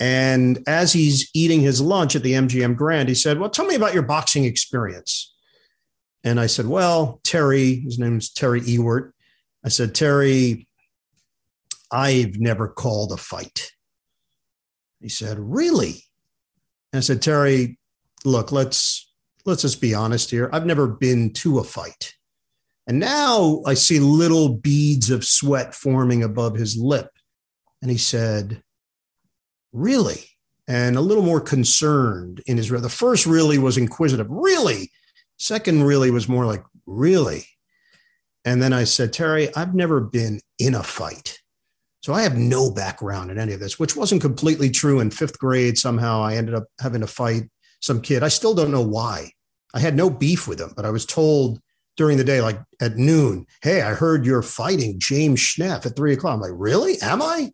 And 0.00 0.64
as 0.66 0.92
he's 0.92 1.30
eating 1.34 1.60
his 1.60 1.80
lunch 1.80 2.16
at 2.16 2.22
the 2.22 2.32
MGM 2.32 2.74
Grand, 2.74 3.08
he 3.08 3.14
said, 3.14 3.38
Well, 3.38 3.50
tell 3.50 3.66
me 3.66 3.74
about 3.74 3.94
your 3.94 4.02
boxing 4.02 4.44
experience. 4.44 5.34
And 6.24 6.40
I 6.40 6.46
said, 6.46 6.66
Well, 6.66 7.20
Terry, 7.22 7.76
his 7.76 7.98
name 7.98 8.16
is 8.16 8.30
Terry 8.30 8.62
Ewert. 8.62 9.12
I 9.64 9.68
said, 9.68 9.94
Terry, 9.94 10.66
I've 11.92 12.40
never 12.40 12.66
called 12.66 13.12
a 13.12 13.18
fight. 13.18 13.72
He 15.00 15.08
said, 15.08 15.38
Really? 15.38 16.04
And 16.92 16.98
I 16.98 17.00
said, 17.00 17.22
Terry, 17.22 17.78
look, 18.24 18.52
let's 18.52 19.10
let's 19.44 19.62
just 19.62 19.80
be 19.80 19.94
honest 19.94 20.30
here. 20.30 20.50
I've 20.52 20.66
never 20.66 20.86
been 20.86 21.32
to 21.34 21.58
a 21.58 21.64
fight. 21.64 22.14
And 22.86 22.98
now 22.98 23.62
I 23.66 23.74
see 23.74 24.00
little 24.00 24.48
beads 24.48 25.10
of 25.10 25.24
sweat 25.24 25.74
forming 25.74 26.22
above 26.22 26.56
his 26.56 26.76
lip. 26.76 27.10
And 27.80 27.90
he 27.90 27.96
said, 27.96 28.62
really? 29.72 30.24
And 30.66 30.96
a 30.96 31.00
little 31.00 31.22
more 31.22 31.40
concerned 31.40 32.42
in 32.46 32.56
his, 32.56 32.68
the 32.68 32.88
first 32.88 33.26
really 33.26 33.58
was 33.58 33.78
inquisitive, 33.78 34.26
really? 34.28 34.90
Second 35.36 35.84
really 35.84 36.10
was 36.10 36.28
more 36.28 36.46
like, 36.46 36.64
really? 36.86 37.46
And 38.44 38.62
then 38.62 38.72
I 38.72 38.84
said, 38.84 39.12
Terry, 39.12 39.54
I've 39.54 39.74
never 39.74 40.00
been 40.00 40.40
in 40.58 40.74
a 40.74 40.82
fight. 40.82 41.38
So 42.00 42.14
I 42.14 42.22
have 42.22 42.36
no 42.36 42.70
background 42.70 43.30
in 43.30 43.38
any 43.38 43.52
of 43.52 43.60
this, 43.60 43.78
which 43.78 43.96
wasn't 43.96 44.22
completely 44.22 44.70
true 44.70 45.00
in 45.00 45.10
fifth 45.10 45.38
grade. 45.38 45.76
Somehow 45.76 46.22
I 46.22 46.36
ended 46.36 46.54
up 46.54 46.64
having 46.80 47.02
to 47.02 47.06
fight 47.06 47.44
some 47.80 48.00
kid. 48.00 48.22
I 48.22 48.28
still 48.28 48.54
don't 48.54 48.70
know 48.70 48.80
why. 48.80 49.32
I 49.74 49.80
had 49.80 49.94
no 49.94 50.10
beef 50.10 50.48
with 50.48 50.60
him, 50.60 50.72
but 50.74 50.84
I 50.84 50.90
was 50.90 51.06
told 51.06 51.60
during 51.96 52.16
the 52.16 52.24
day, 52.24 52.40
like 52.40 52.58
at 52.80 52.96
noon, 52.96 53.46
hey, 53.62 53.82
I 53.82 53.92
heard 53.92 54.24
you're 54.24 54.42
fighting 54.42 54.98
James 54.98 55.40
Schneff 55.40 55.84
at 55.84 55.96
three 55.96 56.14
o'clock. 56.14 56.34
I'm 56.34 56.40
like, 56.40 56.52
really? 56.54 57.00
Am 57.02 57.20
I? 57.20 57.52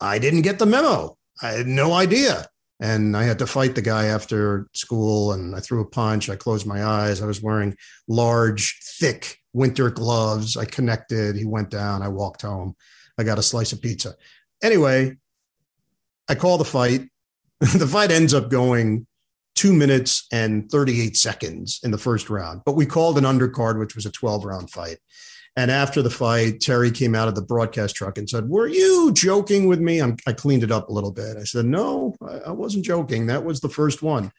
I 0.00 0.18
didn't 0.18 0.42
get 0.42 0.58
the 0.58 0.66
memo. 0.66 1.16
I 1.42 1.48
had 1.48 1.66
no 1.66 1.92
idea. 1.92 2.46
And 2.82 3.16
I 3.16 3.24
had 3.24 3.38
to 3.40 3.46
fight 3.46 3.74
the 3.74 3.82
guy 3.82 4.06
after 4.06 4.68
school 4.72 5.32
and 5.32 5.54
I 5.54 5.60
threw 5.60 5.82
a 5.82 5.88
punch. 5.88 6.30
I 6.30 6.36
closed 6.36 6.66
my 6.66 6.84
eyes. 6.84 7.20
I 7.20 7.26
was 7.26 7.42
wearing 7.42 7.76
large, 8.08 8.78
thick 8.98 9.36
winter 9.52 9.90
gloves. 9.90 10.56
I 10.56 10.64
connected. 10.64 11.36
He 11.36 11.44
went 11.44 11.70
down. 11.70 12.02
I 12.02 12.08
walked 12.08 12.42
home. 12.42 12.74
I 13.20 13.22
got 13.22 13.38
a 13.38 13.42
slice 13.42 13.72
of 13.72 13.82
pizza. 13.82 14.16
Anyway, 14.62 15.16
I 16.28 16.34
call 16.34 16.58
the 16.58 16.64
fight. 16.64 17.08
the 17.60 17.86
fight 17.86 18.10
ends 18.10 18.32
up 18.32 18.50
going 18.50 19.06
two 19.54 19.72
minutes 19.74 20.26
and 20.32 20.70
38 20.70 21.16
seconds 21.16 21.80
in 21.82 21.90
the 21.90 21.98
first 21.98 22.30
round, 22.30 22.62
but 22.64 22.76
we 22.76 22.86
called 22.86 23.18
an 23.18 23.24
undercard, 23.24 23.78
which 23.78 23.94
was 23.94 24.06
a 24.06 24.10
12 24.10 24.44
round 24.44 24.70
fight. 24.70 24.98
And 25.56 25.70
after 25.70 26.00
the 26.00 26.10
fight, 26.10 26.60
Terry 26.60 26.90
came 26.90 27.14
out 27.14 27.28
of 27.28 27.34
the 27.34 27.42
broadcast 27.42 27.94
truck 27.94 28.16
and 28.16 28.30
said, 28.30 28.48
Were 28.48 28.68
you 28.68 29.12
joking 29.12 29.66
with 29.66 29.80
me? 29.80 30.00
I'm, 30.00 30.16
i 30.26 30.32
cleaned 30.32 30.62
it 30.62 30.70
up 30.70 30.88
a 30.88 30.92
little 30.92 31.10
bit. 31.10 31.36
I 31.36 31.44
said, 31.44 31.66
No, 31.66 32.14
I, 32.26 32.38
I 32.46 32.50
wasn't 32.52 32.84
joking. 32.84 33.26
That 33.26 33.44
was 33.44 33.60
the 33.60 33.68
first 33.68 34.00
one. 34.00 34.32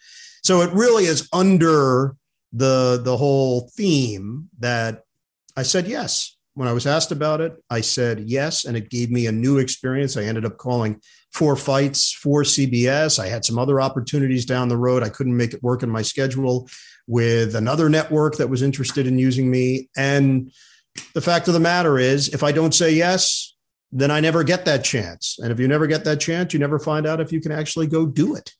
So 0.43 0.61
it 0.61 0.71
really 0.73 1.05
is 1.05 1.29
under 1.31 2.15
the, 2.53 2.99
the 3.03 3.17
whole 3.17 3.69
theme 3.75 4.49
that 4.59 5.03
I 5.55 5.63
said 5.63 5.87
yes. 5.87 6.35
When 6.53 6.67
I 6.67 6.73
was 6.73 6.85
asked 6.85 7.11
about 7.11 7.39
it, 7.41 7.53
I 7.69 7.81
said 7.81 8.21
yes. 8.27 8.65
And 8.65 8.75
it 8.75 8.89
gave 8.89 9.09
me 9.09 9.27
a 9.27 9.31
new 9.31 9.57
experience. 9.57 10.17
I 10.17 10.23
ended 10.23 10.45
up 10.45 10.57
calling 10.57 11.01
four 11.31 11.55
fights 11.55 12.11
for 12.11 12.43
CBS. 12.43 13.19
I 13.19 13.27
had 13.27 13.45
some 13.45 13.57
other 13.57 13.79
opportunities 13.79 14.45
down 14.45 14.67
the 14.67 14.77
road. 14.77 15.03
I 15.03 15.09
couldn't 15.09 15.37
make 15.37 15.53
it 15.53 15.63
work 15.63 15.81
in 15.81 15.89
my 15.89 16.01
schedule 16.01 16.69
with 17.07 17.55
another 17.55 17.89
network 17.89 18.37
that 18.37 18.49
was 18.49 18.61
interested 18.61 19.07
in 19.07 19.17
using 19.17 19.49
me. 19.49 19.89
And 19.95 20.51
the 21.13 21.21
fact 21.21 21.47
of 21.47 21.53
the 21.53 21.59
matter 21.59 21.97
is, 21.97 22.29
if 22.29 22.43
I 22.43 22.51
don't 22.51 22.73
say 22.73 22.91
yes, 22.91 23.55
then 23.91 24.11
I 24.11 24.19
never 24.19 24.43
get 24.43 24.65
that 24.65 24.83
chance. 24.83 25.37
And 25.39 25.51
if 25.51 25.59
you 25.59 25.67
never 25.67 25.87
get 25.87 26.03
that 26.05 26.19
chance, 26.19 26.53
you 26.53 26.59
never 26.59 26.79
find 26.79 27.05
out 27.05 27.19
if 27.19 27.31
you 27.31 27.41
can 27.41 27.51
actually 27.51 27.87
go 27.87 28.05
do 28.05 28.35
it. 28.35 28.53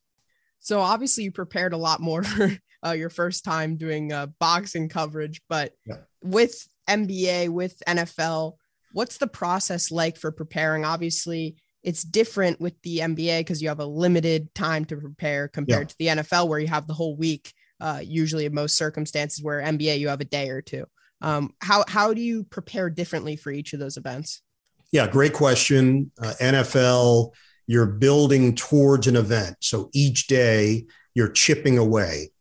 So 0.59 0.79
obviously, 0.79 1.23
you 1.25 1.31
prepared 1.31 1.73
a 1.73 1.77
lot 1.77 1.99
more 1.99 2.23
for 2.23 2.57
uh, 2.85 2.91
your 2.91 3.09
first 3.09 3.43
time 3.43 3.77
doing 3.77 4.11
uh, 4.11 4.27
boxing 4.39 4.89
coverage, 4.89 5.41
but 5.49 5.73
yeah. 5.85 5.97
with 6.23 6.67
NBA, 6.89 7.49
with 7.49 7.81
NFL, 7.87 8.55
what's 8.93 9.17
the 9.17 9.27
process 9.27 9.91
like 9.91 10.17
for 10.17 10.31
preparing? 10.31 10.85
Obviously, 10.85 11.55
it's 11.83 12.03
different 12.03 12.59
with 12.61 12.79
the 12.83 12.99
NBA 12.99 13.39
because 13.39 13.61
you 13.61 13.69
have 13.69 13.79
a 13.79 13.85
limited 13.85 14.53
time 14.53 14.85
to 14.85 14.97
prepare 14.97 15.47
compared 15.47 15.93
yeah. 15.99 16.13
to 16.13 16.17
the 16.17 16.21
NFL, 16.23 16.47
where 16.47 16.59
you 16.59 16.67
have 16.67 16.87
the 16.87 16.93
whole 16.93 17.15
week. 17.15 17.53
Uh, 17.79 17.99
usually, 18.03 18.45
in 18.45 18.53
most 18.53 18.77
circumstances, 18.77 19.43
where 19.43 19.61
NBA 19.61 19.99
you 19.99 20.09
have 20.09 20.21
a 20.21 20.25
day 20.25 20.49
or 20.49 20.61
two. 20.61 20.85
Um, 21.21 21.53
how 21.61 21.83
how 21.87 22.13
do 22.13 22.21
you 22.21 22.43
prepare 22.43 22.89
differently 22.89 23.35
for 23.35 23.51
each 23.51 23.73
of 23.73 23.79
those 23.79 23.97
events? 23.97 24.41
Yeah, 24.91 25.07
great 25.07 25.33
question. 25.33 26.11
Uh, 26.21 26.33
NFL, 26.39 27.31
you're 27.65 27.87
building 27.87 28.55
towards 28.55 29.07
an 29.07 29.15
event, 29.15 29.57
so 29.61 29.89
each 29.93 30.27
day 30.27 30.85
you're 31.15 31.31
chipping 31.31 31.77
away. 31.77 32.31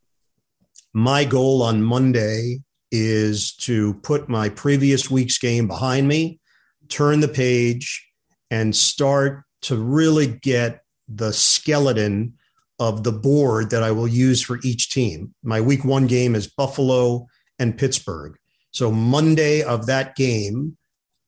My 0.92 1.24
goal 1.24 1.62
on 1.62 1.82
Monday 1.82 2.60
is 2.90 3.54
to 3.56 3.94
put 3.94 4.28
my 4.28 4.48
previous 4.48 5.10
week's 5.10 5.38
game 5.38 5.66
behind 5.66 6.08
me, 6.08 6.40
turn 6.88 7.20
the 7.20 7.28
page, 7.28 8.06
and 8.50 8.74
start 8.74 9.44
to 9.62 9.76
really 9.76 10.26
get 10.26 10.82
the 11.08 11.32
skeleton 11.32 12.34
of 12.78 13.04
the 13.04 13.12
board 13.12 13.70
that 13.70 13.82
I 13.82 13.90
will 13.92 14.08
use 14.08 14.40
for 14.40 14.58
each 14.64 14.88
team. 14.88 15.34
My 15.42 15.60
week 15.60 15.84
one 15.84 16.06
game 16.06 16.34
is 16.34 16.48
Buffalo 16.48 17.26
and 17.58 17.76
Pittsburgh. 17.76 18.36
So 18.72 18.90
Monday 18.90 19.62
of 19.62 19.86
that 19.86 20.16
game, 20.16 20.76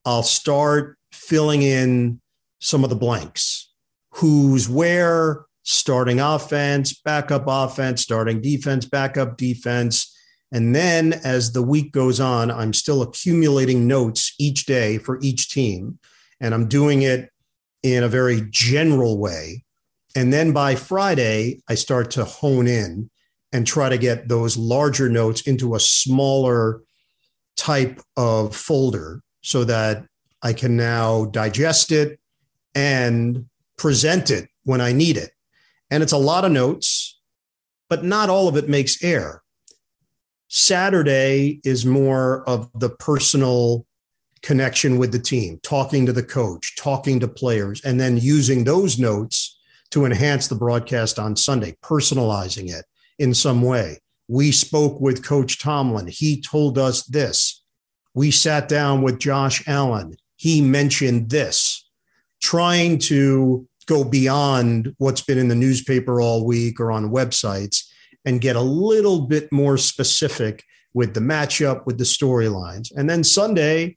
I'll 0.05 0.23
start 0.23 0.97
filling 1.13 1.63
in 1.63 2.21
some 2.61 2.85
of 2.85 2.91
the 2.91 2.97
blanks. 2.97 3.71
Who's 4.15 4.69
where, 4.69 5.45
starting 5.63 6.21
offense, 6.21 6.95
backup 6.95 7.45
offense, 7.47 8.03
starting 8.03 8.41
defense, 8.41 8.85
backup 8.85 9.37
defense. 9.37 10.12
And 10.53 10.75
then 10.75 11.15
as 11.25 11.53
the 11.53 11.63
week 11.63 11.93
goes 11.93 12.21
on, 12.21 12.51
I'm 12.51 12.75
still 12.75 13.01
accumulating 13.03 13.87
notes 13.87 14.35
each 14.39 14.67
day 14.67 14.99
for 14.99 15.19
each 15.23 15.49
team. 15.49 15.99
And 16.41 16.55
I'm 16.55 16.69
doing 16.69 17.03
it 17.03 17.31
in 17.83 18.05
a 18.05 18.09
very 18.09 18.47
general 18.51 19.19
way. 19.19 19.65
And 20.15 20.31
then 20.33 20.53
by 20.53 20.75
Friday, 20.75 21.63
I 21.69 21.75
start 21.75 22.11
to 22.13 22.25
hone 22.25 22.67
in 22.67 23.11
and 23.53 23.67
try 23.67 23.89
to 23.89 23.99
get 23.99 24.29
those 24.29 24.57
larger 24.57 25.09
notes 25.09 25.43
into 25.43 25.75
a 25.75 25.81
smaller 25.81 26.83
type 27.57 28.01
of 28.17 28.55
folder 28.55 29.23
so 29.43 29.65
that 29.65 30.05
I 30.43 30.53
can 30.53 30.77
now 30.77 31.27
digest 31.27 31.93
it 31.93 32.19
and 32.75 33.47
present 33.79 34.31
it 34.31 34.49
when 34.65 34.81
I 34.81 34.93
need 34.93 35.17
it. 35.17 35.31
And 35.91 36.03
it's 36.03 36.13
a 36.13 36.19
lot 36.19 36.45
of 36.45 36.53
notes, 36.53 37.21
but 37.89 38.05
not 38.05 38.31
all 38.31 38.49
of 38.49 38.57
it 38.57 38.69
makes 38.69 39.03
air. 39.03 39.42
Saturday 40.55 41.63
is 41.65 41.87
more 41.87 42.47
of 42.47 42.69
the 42.79 42.91
personal 42.91 43.87
connection 44.43 44.99
with 44.99 45.11
the 45.11 45.19
team, 45.19 45.59
talking 45.63 46.05
to 46.05 46.13
the 46.13 46.23
coach, 46.23 46.77
talking 46.77 47.19
to 47.21 47.27
players, 47.27 47.81
and 47.87 47.99
then 47.99 48.19
using 48.19 48.63
those 48.63 48.99
notes 48.99 49.59
to 49.93 50.05
enhance 50.05 50.49
the 50.49 50.55
broadcast 50.55 51.19
on 51.19 51.37
Sunday, 51.37 51.75
personalizing 51.83 52.69
it 52.71 52.85
in 53.19 53.33
some 53.33 53.63
way. 53.63 53.99
We 54.29 54.53
spoke 54.53 55.01
with 55.01 55.25
Coach 55.25 55.59
Tomlin. 55.59 56.09
He 56.09 56.43
told 56.43 56.77
us 56.77 57.03
this. 57.05 57.63
We 58.13 58.31
sat 58.31 58.69
down 58.69 59.01
with 59.01 59.19
Josh 59.19 59.67
Allen. 59.67 60.19
He 60.37 60.61
mentioned 60.61 61.31
this, 61.31 61.89
trying 62.43 62.99
to 62.99 63.67
go 63.87 64.05
beyond 64.05 64.95
what's 64.99 65.23
been 65.23 65.39
in 65.39 65.49
the 65.49 65.55
newspaper 65.55 66.21
all 66.21 66.45
week 66.45 66.79
or 66.79 66.93
on 66.93 67.11
websites 67.11 67.89
and 68.25 68.41
get 68.41 68.57
a 68.57 68.61
little 68.61 69.23
bit 69.23 69.51
more 69.53 69.77
specific 69.77 70.65
with 70.95 71.15
the 71.15 71.21
matchup, 71.21 71.87
with 71.87 71.99
the 71.99 72.05
storylines. 72.05 72.93
And 72.95 73.09
then 73.09 73.25
Sunday, 73.25 73.97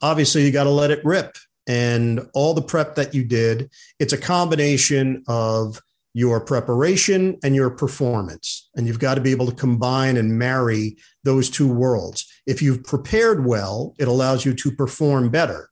obviously 0.00 0.44
you 0.44 0.50
got 0.50 0.64
to 0.64 0.70
let 0.70 0.90
it 0.90 1.04
rip. 1.04 1.36
And 1.66 2.28
all 2.34 2.54
the 2.54 2.62
prep 2.62 2.96
that 2.96 3.14
you 3.14 3.24
did, 3.24 3.70
it's 4.00 4.12
a 4.12 4.18
combination 4.18 5.22
of 5.28 5.80
your 6.14 6.40
preparation 6.40 7.38
and 7.42 7.54
your 7.54 7.70
performance. 7.70 8.68
And 8.74 8.86
you've 8.86 8.98
got 8.98 9.14
to 9.14 9.20
be 9.20 9.30
able 9.30 9.46
to 9.46 9.54
combine 9.54 10.16
and 10.16 10.38
marry 10.38 10.96
those 11.24 11.48
two 11.48 11.72
worlds. 11.72 12.30
If 12.46 12.60
you've 12.60 12.84
prepared 12.84 13.46
well, 13.46 13.94
it 13.98 14.08
allows 14.08 14.44
you 14.44 14.52
to 14.54 14.72
perform 14.72 15.30
better. 15.30 15.70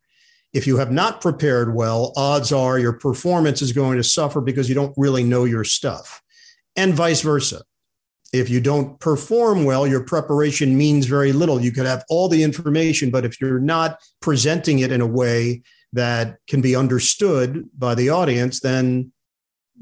If 0.53 0.67
you 0.67 0.79
have 0.79 0.91
not 0.91 1.21
prepared 1.21 1.75
well, 1.75 2.13
odds 2.17 2.53
are 2.53 2.79
your 2.79 2.95
performance 2.95 3.63
is 3.63 3.73
going 3.73 3.99
to 3.99 4.05
suffer 4.05 4.41
because 4.41 4.69
you 4.69 4.75
don't 4.75 4.95
really 4.97 5.23
know 5.23 5.45
your 5.45 5.65
stuff, 5.65 6.23
and 6.75 6.95
vice 6.95 7.21
versa. 7.21 7.63
If 8.33 8.49
you 8.49 8.61
don't 8.61 8.99
perform 9.01 9.65
well, 9.65 9.87
your 9.87 10.05
preparation 10.05 10.77
means 10.77 11.07
very 11.07 11.33
little. 11.33 11.61
You 11.61 11.73
could 11.73 11.87
have 11.87 12.05
all 12.09 12.29
the 12.29 12.43
information, 12.43 13.11
but 13.11 13.25
if 13.25 13.41
you're 13.41 13.59
not 13.59 13.99
presenting 14.21 14.81
it 14.81 14.93
in 14.93 15.01
a 15.01 15.07
way 15.07 15.63
that 15.93 16.39
can 16.47 16.61
be 16.61 16.77
understood 16.77 17.69
by 17.77 17.95
the 17.95 18.11
audience, 18.11 18.61
then 18.61 19.13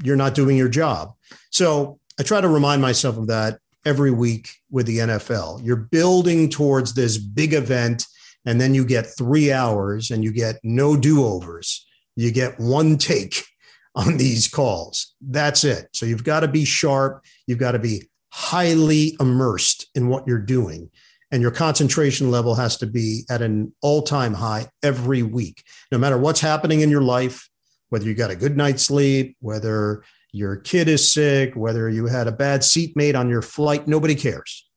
you're 0.03 0.17
not 0.17 0.35
doing 0.35 0.57
your 0.57 0.69
job. 0.69 1.13
So 1.51 1.99
I 2.19 2.23
try 2.23 2.41
to 2.41 2.49
remind 2.49 2.81
myself 2.81 3.17
of 3.19 3.27
that 3.27 3.59
every 3.85 4.11
week 4.11 4.51
with 4.71 4.87
the 4.87 4.99
NFL. 4.99 5.65
You're 5.65 5.77
building 5.77 6.49
towards 6.49 6.95
this 6.95 7.19
big 7.19 7.53
event, 7.53 8.07
and 8.45 8.61
then 8.61 8.75
you 8.75 8.85
get 8.85 9.07
three 9.07 9.53
hours 9.53 10.11
and 10.11 10.25
you 10.25 10.33
get 10.33 10.59
no 10.63 10.97
do 10.97 11.25
overs. 11.25 11.87
You 12.17 12.33
get 12.33 12.59
one 12.59 12.99
take 12.99 13.45
on 13.95 14.17
these 14.17 14.49
calls. 14.49 15.15
That's 15.21 15.65
it. 15.65 15.89
So 15.93 16.07
you've 16.07 16.25
got 16.25 16.41
to 16.41 16.49
be 16.49 16.65
sharp. 16.65 17.25
You've 17.47 17.59
got 17.59 17.73
to 17.73 17.79
be 17.79 18.08
highly 18.31 19.17
immersed 19.21 19.87
in 19.95 20.09
what 20.09 20.27
you're 20.27 20.39
doing. 20.39 20.91
And 21.31 21.43
your 21.43 21.51
concentration 21.51 22.31
level 22.31 22.55
has 22.55 22.79
to 22.79 22.87
be 22.87 23.25
at 23.29 23.43
an 23.43 23.75
all 23.83 24.03
time 24.03 24.35
high 24.35 24.69
every 24.83 25.23
week. 25.23 25.63
No 25.93 25.99
matter 25.99 26.17
what's 26.17 26.41
happening 26.41 26.81
in 26.81 26.91
your 26.91 27.03
life, 27.03 27.49
whether 27.91 28.07
you 28.07 28.15
got 28.15 28.31
a 28.31 28.37
good 28.37 28.57
night's 28.57 28.83
sleep, 28.83 29.37
whether 29.41 30.03
your 30.33 30.57
kid 30.57 30.89
is 30.89 31.11
sick, 31.11 31.55
whether 31.55 31.89
you 31.89 32.07
had 32.07 32.27
a 32.27 32.33
bad 32.33 32.65
seatmate 32.65 33.15
on 33.15 33.29
your 33.29 33.43
flight, 33.43 33.87
nobody 33.87 34.15
cares. 34.15 34.69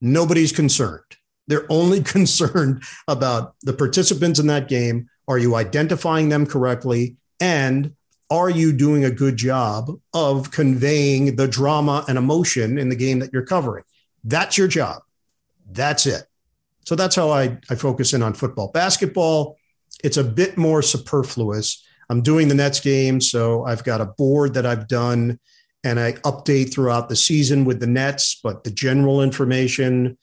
Nobody's 0.00 0.52
concerned. 0.52 1.02
They're 1.46 1.66
only 1.70 2.02
concerned 2.02 2.82
about 3.08 3.54
the 3.62 3.72
participants 3.72 4.38
in 4.38 4.46
that 4.48 4.68
game. 4.68 5.08
Are 5.28 5.38
you 5.38 5.56
identifying 5.56 6.28
them 6.28 6.46
correctly? 6.46 7.16
And 7.40 7.94
are 8.30 8.50
you 8.50 8.72
doing 8.72 9.04
a 9.04 9.10
good 9.10 9.36
job 9.36 9.90
of 10.12 10.50
conveying 10.50 11.36
the 11.36 11.46
drama 11.46 12.04
and 12.08 12.18
emotion 12.18 12.78
in 12.78 12.88
the 12.88 12.96
game 12.96 13.20
that 13.20 13.32
you're 13.32 13.46
covering? 13.46 13.84
That's 14.24 14.58
your 14.58 14.68
job. 14.68 15.02
That's 15.70 16.06
it. 16.06 16.24
So 16.84 16.94
that's 16.94 17.16
how 17.16 17.30
I, 17.30 17.58
I 17.70 17.74
focus 17.74 18.12
in 18.12 18.22
on 18.22 18.34
football. 18.34 18.70
Basketball, 18.72 19.56
it's 20.02 20.16
a 20.16 20.24
bit 20.24 20.56
more 20.56 20.82
superfluous 20.82 21.84
I'm 22.08 22.22
doing 22.22 22.48
the 22.48 22.54
Nets 22.54 22.80
game, 22.80 23.20
so 23.20 23.64
I've 23.64 23.84
got 23.84 24.00
a 24.00 24.06
board 24.06 24.54
that 24.54 24.66
I've 24.66 24.88
done 24.88 25.38
and 25.82 25.98
I 26.00 26.12
update 26.12 26.72
throughout 26.72 27.08
the 27.08 27.16
season 27.16 27.64
with 27.64 27.80
the 27.80 27.86
Nets, 27.86 28.38
but 28.42 28.64
the 28.64 28.70
general 28.70 29.22
information, 29.22 30.16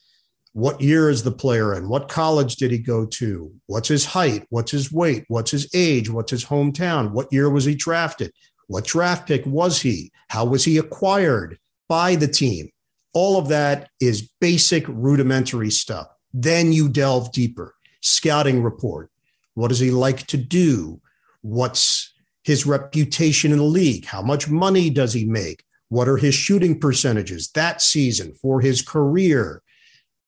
what 0.54 0.80
year 0.82 1.10
is 1.10 1.24
the 1.24 1.32
player 1.32 1.74
in? 1.74 1.90
What 1.90 2.10
college 2.10 2.56
did 2.58 2.72
he 2.72 2.78
go 2.78 3.06
to? 3.08 3.52
What's 3.66 3.88
his 3.88 4.06
height? 4.06 4.46
What's 4.50 4.72
his 4.72 4.92
weight? 4.92 5.26
What's 5.28 5.52
his 5.52 5.68
age? 5.74 6.10
What's 6.10 6.32
his 6.32 6.46
hometown? 6.46 7.12
What 7.12 7.34
year 7.34 7.50
was 7.50 7.66
he 7.66 7.74
drafted? 7.74 8.32
What 8.68 8.86
draft 8.86 9.28
pick 9.28 9.46
was 9.46 9.82
he? 9.82 10.12
How 10.30 10.46
was 10.46 10.64
he 10.64 10.78
acquired 10.78 11.58
by 11.90 12.16
the 12.16 12.28
team? 12.28 12.70
All 13.14 13.38
of 13.38 13.48
that 13.50 13.90
is 14.00 14.30
basic 14.40 14.88
rudimentary 14.88 15.72
stuff. 15.72 16.08
Then 16.34 16.72
you 16.72 16.88
delve 16.88 17.32
deeper. 17.32 17.74
Scouting 18.02 18.62
report. 18.62 19.10
What 19.56 19.70
does 19.70 19.80
he 19.80 19.92
like 19.92 20.28
to 20.28 20.38
do? 20.38 21.02
What's 21.42 22.14
his 22.44 22.66
reputation 22.66 23.52
in 23.52 23.58
the 23.58 23.64
league? 23.64 24.06
How 24.06 24.22
much 24.22 24.50
money 24.50 24.90
does 24.90 25.14
he 25.14 25.26
make? 25.26 25.64
What 25.90 26.08
are 26.08 26.18
his 26.18 26.36
shooting 26.36 26.80
percentages 26.80 27.50
that 27.52 27.82
season 27.82 28.34
for 28.42 28.62
his 28.62 28.82
career? 28.82 29.62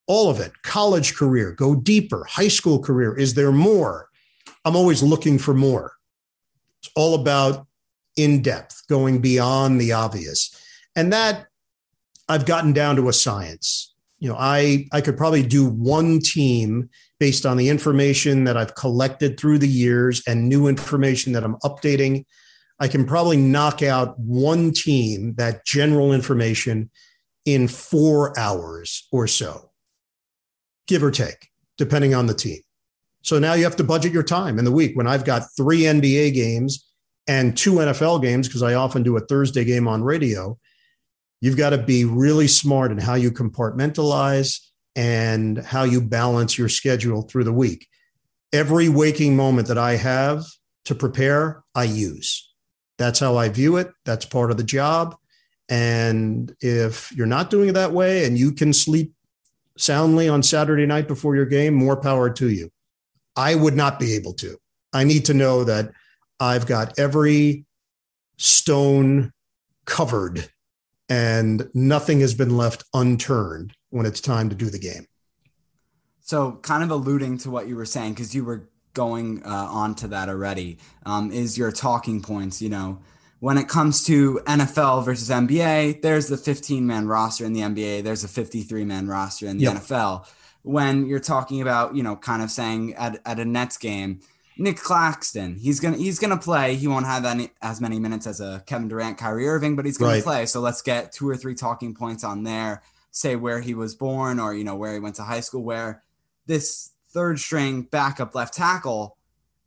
All 0.07 0.29
of 0.29 0.39
it, 0.39 0.51
college 0.61 1.15
career, 1.15 1.51
go 1.51 1.75
deeper, 1.75 2.25
high 2.29 2.47
school 2.47 2.79
career. 2.79 3.17
Is 3.17 3.33
there 3.33 3.51
more? 3.51 4.07
I'm 4.63 4.75
always 4.75 5.01
looking 5.01 5.37
for 5.39 5.53
more. 5.53 5.93
It's 6.81 6.91
all 6.95 7.15
about 7.15 7.65
in 8.15 8.41
depth, 8.41 8.83
going 8.87 9.19
beyond 9.19 9.81
the 9.81 9.93
obvious. 9.93 10.55
And 10.95 11.11
that 11.11 11.47
I've 12.29 12.45
gotten 12.45 12.73
down 12.73 12.95
to 12.97 13.09
a 13.09 13.13
science. 13.13 13.93
You 14.19 14.29
know, 14.29 14.37
I 14.39 14.87
I 14.91 15.01
could 15.01 15.17
probably 15.17 15.43
do 15.43 15.67
one 15.67 16.19
team 16.19 16.89
based 17.19 17.45
on 17.45 17.57
the 17.57 17.69
information 17.69 18.43
that 18.45 18.57
I've 18.57 18.75
collected 18.75 19.39
through 19.39 19.59
the 19.59 19.67
years 19.67 20.23
and 20.27 20.49
new 20.49 20.67
information 20.67 21.33
that 21.33 21.43
I'm 21.43 21.57
updating. 21.57 22.25
I 22.79 22.87
can 22.87 23.05
probably 23.05 23.37
knock 23.37 23.81
out 23.81 24.17
one 24.19 24.71
team, 24.71 25.35
that 25.35 25.65
general 25.65 26.13
information, 26.13 26.89
in 27.45 27.67
four 27.67 28.37
hours 28.37 29.07
or 29.11 29.27
so, 29.27 29.71
give 30.87 31.03
or 31.03 31.11
take, 31.11 31.49
depending 31.77 32.13
on 32.13 32.25
the 32.25 32.33
team. 32.33 32.59
So 33.21 33.39
now 33.39 33.53
you 33.53 33.63
have 33.63 33.75
to 33.77 33.83
budget 33.83 34.13
your 34.13 34.23
time 34.23 34.59
in 34.59 34.65
the 34.65 34.71
week. 34.71 34.95
When 34.95 35.07
I've 35.07 35.25
got 35.25 35.47
three 35.57 35.81
NBA 35.81 36.33
games 36.33 36.85
and 37.27 37.57
two 37.57 37.73
NFL 37.73 38.21
games, 38.21 38.47
because 38.47 38.61
I 38.61 38.75
often 38.75 39.01
do 39.01 39.17
a 39.17 39.21
Thursday 39.21 39.63
game 39.63 39.87
on 39.87 40.03
radio, 40.03 40.57
you've 41.41 41.57
got 41.57 41.71
to 41.71 41.79
be 41.79 42.05
really 42.05 42.47
smart 42.47 42.91
in 42.91 42.99
how 42.99 43.15
you 43.15 43.31
compartmentalize 43.31 44.59
and 44.95 45.57
how 45.57 45.83
you 45.83 46.01
balance 46.01 46.57
your 46.57 46.69
schedule 46.69 47.23
through 47.23 47.45
the 47.45 47.51
week. 47.51 47.87
Every 48.53 48.89
waking 48.89 49.35
moment 49.35 49.67
that 49.69 49.77
I 49.77 49.95
have 49.95 50.45
to 50.85 50.93
prepare, 50.93 51.63
I 51.73 51.85
use. 51.85 52.53
That's 52.99 53.19
how 53.19 53.37
I 53.37 53.49
view 53.49 53.77
it. 53.77 53.91
That's 54.05 54.25
part 54.25 54.51
of 54.51 54.57
the 54.57 54.63
job. 54.63 55.15
And 55.67 56.55
if 56.61 57.11
you're 57.11 57.25
not 57.25 57.49
doing 57.49 57.69
it 57.69 57.73
that 57.73 57.91
way 57.91 58.25
and 58.25 58.37
you 58.37 58.51
can 58.51 58.71
sleep 58.71 59.14
soundly 59.77 60.29
on 60.29 60.43
Saturday 60.43 60.85
night 60.85 61.07
before 61.07 61.35
your 61.35 61.45
game, 61.45 61.73
more 61.73 61.97
power 61.97 62.29
to 62.29 62.49
you. 62.49 62.71
I 63.35 63.55
would 63.55 63.75
not 63.75 63.99
be 63.99 64.13
able 64.15 64.33
to. 64.35 64.57
I 64.93 65.03
need 65.03 65.25
to 65.25 65.33
know 65.33 65.63
that 65.65 65.91
I've 66.39 66.65
got 66.65 66.97
every 66.97 67.65
stone 68.37 69.31
covered 69.85 70.49
and 71.09 71.69
nothing 71.73 72.19
has 72.21 72.33
been 72.33 72.57
left 72.57 72.83
unturned 72.93 73.73
when 73.89 74.05
it's 74.05 74.21
time 74.21 74.49
to 74.49 74.55
do 74.55 74.69
the 74.69 74.79
game. 74.79 75.05
So, 76.21 76.53
kind 76.63 76.83
of 76.83 76.89
alluding 76.89 77.37
to 77.39 77.51
what 77.51 77.67
you 77.67 77.75
were 77.75 77.85
saying, 77.85 78.13
because 78.13 78.33
you 78.33 78.43
were 78.43 78.67
going 78.93 79.43
uh, 79.45 79.67
on 79.69 79.93
to 79.95 80.07
that 80.07 80.27
already, 80.27 80.79
um, 81.05 81.31
is 81.31 81.57
your 81.57 81.71
talking 81.71 82.21
points. 82.21 82.61
You 82.61 82.69
know, 82.69 82.99
when 83.45 83.59
it 83.59 83.67
comes 83.67 84.03
to 84.03 84.41
NFL 84.47 85.05
versus 85.05 85.29
NBA, 85.29 86.01
there's 86.01 86.29
the 86.29 86.35
15 86.35 86.87
man 86.87 87.07
roster 87.07 87.45
in 87.45 87.53
the 87.53 87.59
NBA, 87.59 88.01
there's 88.01 88.23
a 88.23 88.27
53 88.27 88.83
man 88.85 89.07
roster 89.07 89.45
in 89.45 89.59
the 89.59 89.65
yep. 89.65 89.75
NFL. 89.75 90.25
When 90.63 91.05
you're 91.05 91.19
talking 91.19 91.61
about, 91.61 91.95
you 91.95 92.01
know, 92.01 92.15
kind 92.15 92.41
of 92.41 92.49
saying 92.49 92.95
at, 92.95 93.21
at 93.23 93.39
a 93.39 93.45
Nets 93.45 93.77
game, 93.77 94.21
Nic 94.57 94.77
Claxton, 94.77 95.57
he's 95.57 95.79
gonna 95.79 95.95
he's 95.95 96.17
gonna 96.17 96.39
play. 96.39 96.75
He 96.75 96.87
won't 96.87 97.05
have 97.05 97.23
any 97.23 97.51
as 97.61 97.79
many 97.79 97.99
minutes 97.99 98.25
as 98.25 98.41
a 98.41 98.63
Kevin 98.65 98.87
Durant, 98.87 99.19
Kyrie 99.19 99.47
Irving, 99.47 99.75
but 99.75 99.85
he's 99.85 99.99
gonna 99.99 100.13
right. 100.13 100.23
play. 100.23 100.45
So 100.47 100.59
let's 100.59 100.81
get 100.81 101.11
two 101.11 101.29
or 101.29 101.37
three 101.37 101.53
talking 101.53 101.93
points 101.93 102.23
on 102.23 102.41
there. 102.41 102.81
Say 103.11 103.35
where 103.35 103.59
he 103.59 103.75
was 103.75 103.93
born, 103.93 104.39
or 104.39 104.55
you 104.55 104.63
know 104.63 104.75
where 104.75 104.93
he 104.93 104.99
went 104.99 105.17
to 105.17 105.23
high 105.23 105.41
school. 105.41 105.61
Where 105.61 106.01
this 106.47 106.93
third 107.09 107.39
string 107.39 107.83
backup 107.83 108.33
left 108.33 108.55
tackle, 108.55 109.17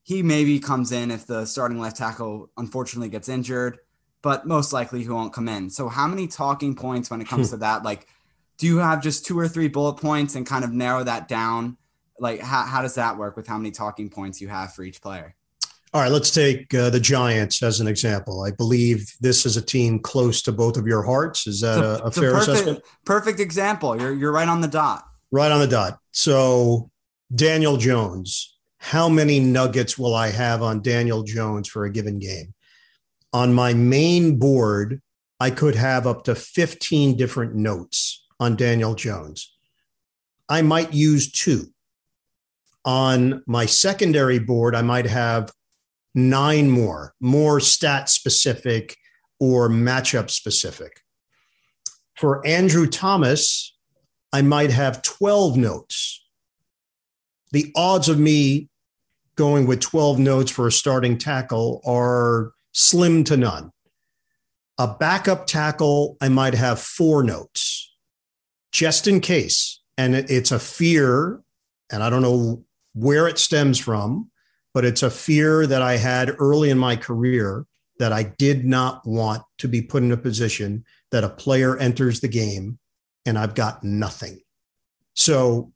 he 0.08 0.22
maybe 0.22 0.58
comes 0.58 0.90
in 0.90 1.10
if 1.10 1.26
the 1.26 1.44
starting 1.44 1.78
left 1.78 1.98
tackle 1.98 2.50
unfortunately 2.56 3.10
gets 3.10 3.28
injured, 3.28 3.78
but 4.22 4.46
most 4.46 4.72
likely 4.72 5.02
he 5.02 5.08
won't 5.08 5.32
come 5.32 5.48
in. 5.48 5.68
So 5.68 5.88
how 5.88 6.06
many 6.06 6.26
talking 6.26 6.74
points 6.74 7.10
when 7.10 7.20
it 7.20 7.28
comes 7.28 7.48
hmm. 7.48 7.56
to 7.56 7.58
that? 7.58 7.82
Like, 7.82 8.08
do 8.56 8.66
you 8.66 8.78
have 8.78 9.02
just 9.02 9.26
two 9.26 9.38
or 9.38 9.46
three 9.46 9.68
bullet 9.68 9.94
points 9.94 10.34
and 10.34 10.46
kind 10.46 10.64
of 10.64 10.72
narrow 10.72 11.04
that 11.04 11.28
down? 11.28 11.76
like 12.20 12.40
how, 12.40 12.64
how 12.64 12.82
does 12.82 12.94
that 12.94 13.16
work 13.16 13.36
with 13.36 13.46
how 13.46 13.56
many 13.56 13.70
talking 13.70 14.08
points 14.08 14.40
you 14.40 14.48
have 14.48 14.72
for 14.72 14.82
each 14.82 15.00
player 15.00 15.34
all 15.94 16.02
right 16.02 16.12
let's 16.12 16.30
take 16.30 16.72
uh, 16.74 16.90
the 16.90 17.00
giants 17.00 17.62
as 17.62 17.80
an 17.80 17.88
example 17.88 18.42
i 18.42 18.50
believe 18.50 19.12
this 19.20 19.46
is 19.46 19.56
a 19.56 19.62
team 19.62 19.98
close 19.98 20.42
to 20.42 20.52
both 20.52 20.76
of 20.76 20.86
your 20.86 21.02
hearts 21.02 21.46
is 21.46 21.60
that 21.60 21.78
a, 21.78 22.02
a, 22.04 22.06
a 22.06 22.10
fair 22.10 22.32
perfect, 22.32 22.48
assessment 22.48 22.84
perfect 23.04 23.40
example 23.40 24.00
you're, 24.00 24.12
you're 24.12 24.32
right 24.32 24.48
on 24.48 24.60
the 24.60 24.68
dot 24.68 25.04
right 25.30 25.50
on 25.50 25.60
the 25.60 25.66
dot 25.66 25.98
so 26.12 26.90
daniel 27.34 27.76
jones 27.76 28.57
how 28.78 29.08
many 29.08 29.40
nuggets 29.40 29.98
will 29.98 30.14
i 30.14 30.28
have 30.28 30.62
on 30.62 30.80
daniel 30.80 31.22
jones 31.22 31.68
for 31.68 31.84
a 31.84 31.90
given 31.90 32.18
game 32.18 32.54
on 33.32 33.52
my 33.52 33.74
main 33.74 34.38
board 34.38 35.00
i 35.40 35.50
could 35.50 35.74
have 35.74 36.06
up 36.06 36.24
to 36.24 36.34
15 36.34 37.16
different 37.16 37.54
notes 37.54 38.26
on 38.40 38.56
daniel 38.56 38.94
jones 38.94 39.54
i 40.48 40.62
might 40.62 40.92
use 40.92 41.30
two 41.30 41.66
on 42.88 43.42
my 43.46 43.66
secondary 43.66 44.38
board, 44.38 44.74
I 44.74 44.80
might 44.80 45.04
have 45.04 45.52
nine 46.14 46.70
more, 46.70 47.14
more 47.20 47.60
stat 47.60 48.08
specific 48.08 48.96
or 49.38 49.68
matchup 49.68 50.30
specific. 50.30 51.02
For 52.16 52.44
Andrew 52.46 52.86
Thomas, 52.86 53.76
I 54.32 54.40
might 54.40 54.70
have 54.70 55.02
12 55.02 55.58
notes. 55.58 56.17
The 57.52 57.72
odds 57.76 58.08
of 58.08 58.18
me 58.18 58.68
going 59.36 59.66
with 59.66 59.80
12 59.80 60.18
notes 60.18 60.50
for 60.50 60.66
a 60.66 60.72
starting 60.72 61.16
tackle 61.16 61.80
are 61.84 62.52
slim 62.72 63.24
to 63.24 63.36
none. 63.36 63.70
A 64.78 64.88
backup 64.88 65.46
tackle, 65.46 66.16
I 66.20 66.28
might 66.28 66.54
have 66.54 66.80
four 66.80 67.22
notes 67.22 67.94
just 68.72 69.06
in 69.06 69.20
case. 69.20 69.80
And 69.96 70.14
it's 70.14 70.52
a 70.52 70.60
fear, 70.60 71.40
and 71.90 72.02
I 72.02 72.10
don't 72.10 72.22
know 72.22 72.64
where 72.94 73.26
it 73.26 73.38
stems 73.38 73.78
from, 73.78 74.30
but 74.72 74.84
it's 74.84 75.02
a 75.02 75.10
fear 75.10 75.66
that 75.66 75.82
I 75.82 75.96
had 75.96 76.36
early 76.38 76.70
in 76.70 76.78
my 76.78 76.94
career 76.94 77.66
that 77.98 78.12
I 78.12 78.22
did 78.22 78.64
not 78.64 79.04
want 79.04 79.42
to 79.58 79.66
be 79.66 79.82
put 79.82 80.04
in 80.04 80.12
a 80.12 80.16
position 80.16 80.84
that 81.10 81.24
a 81.24 81.28
player 81.28 81.76
enters 81.76 82.20
the 82.20 82.28
game 82.28 82.78
and 83.26 83.36
I've 83.38 83.54
got 83.54 83.82
nothing. 83.82 84.40
So 85.14 85.72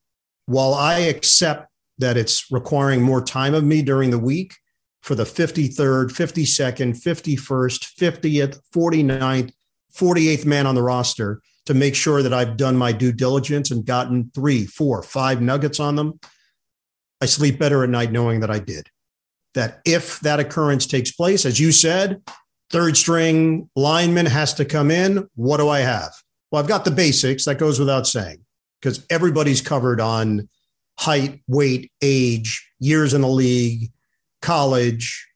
while 0.46 0.74
I 0.74 1.00
accept 1.00 1.68
that 1.98 2.16
it's 2.16 2.50
requiring 2.50 3.02
more 3.02 3.22
time 3.22 3.54
of 3.54 3.64
me 3.64 3.82
during 3.82 4.10
the 4.10 4.18
week 4.18 4.54
for 5.02 5.14
the 5.14 5.24
53rd, 5.24 6.10
52nd, 6.10 7.02
51st, 7.02 7.96
50th, 7.96 8.60
49th, 8.74 9.52
48th 9.94 10.46
man 10.46 10.66
on 10.66 10.74
the 10.74 10.82
roster 10.82 11.42
to 11.66 11.74
make 11.74 11.94
sure 11.94 12.22
that 12.22 12.32
I've 12.32 12.56
done 12.56 12.76
my 12.76 12.92
due 12.92 13.12
diligence 13.12 13.70
and 13.70 13.84
gotten 13.84 14.30
three, 14.34 14.66
four, 14.66 15.02
five 15.02 15.40
nuggets 15.40 15.78
on 15.78 15.96
them, 15.96 16.18
I 17.20 17.26
sleep 17.26 17.58
better 17.58 17.84
at 17.84 17.90
night 17.90 18.10
knowing 18.10 18.40
that 18.40 18.50
I 18.50 18.58
did. 18.58 18.88
That 19.54 19.80
if 19.84 20.18
that 20.20 20.40
occurrence 20.40 20.86
takes 20.86 21.12
place, 21.12 21.44
as 21.44 21.60
you 21.60 21.72
said, 21.72 22.22
third 22.70 22.96
string 22.96 23.68
lineman 23.76 24.26
has 24.26 24.54
to 24.54 24.64
come 24.64 24.90
in. 24.90 25.28
What 25.34 25.58
do 25.58 25.68
I 25.68 25.80
have? 25.80 26.12
Well, 26.50 26.60
I've 26.60 26.68
got 26.68 26.84
the 26.84 26.90
basics. 26.90 27.44
That 27.44 27.58
goes 27.58 27.78
without 27.78 28.06
saying 28.06 28.44
because 28.82 29.06
everybody's 29.08 29.60
covered 29.60 30.00
on 30.00 30.48
height, 30.98 31.40
weight, 31.46 31.90
age, 32.02 32.68
years 32.80 33.14
in 33.14 33.20
the 33.20 33.28
league, 33.28 33.90
college, 34.40 35.26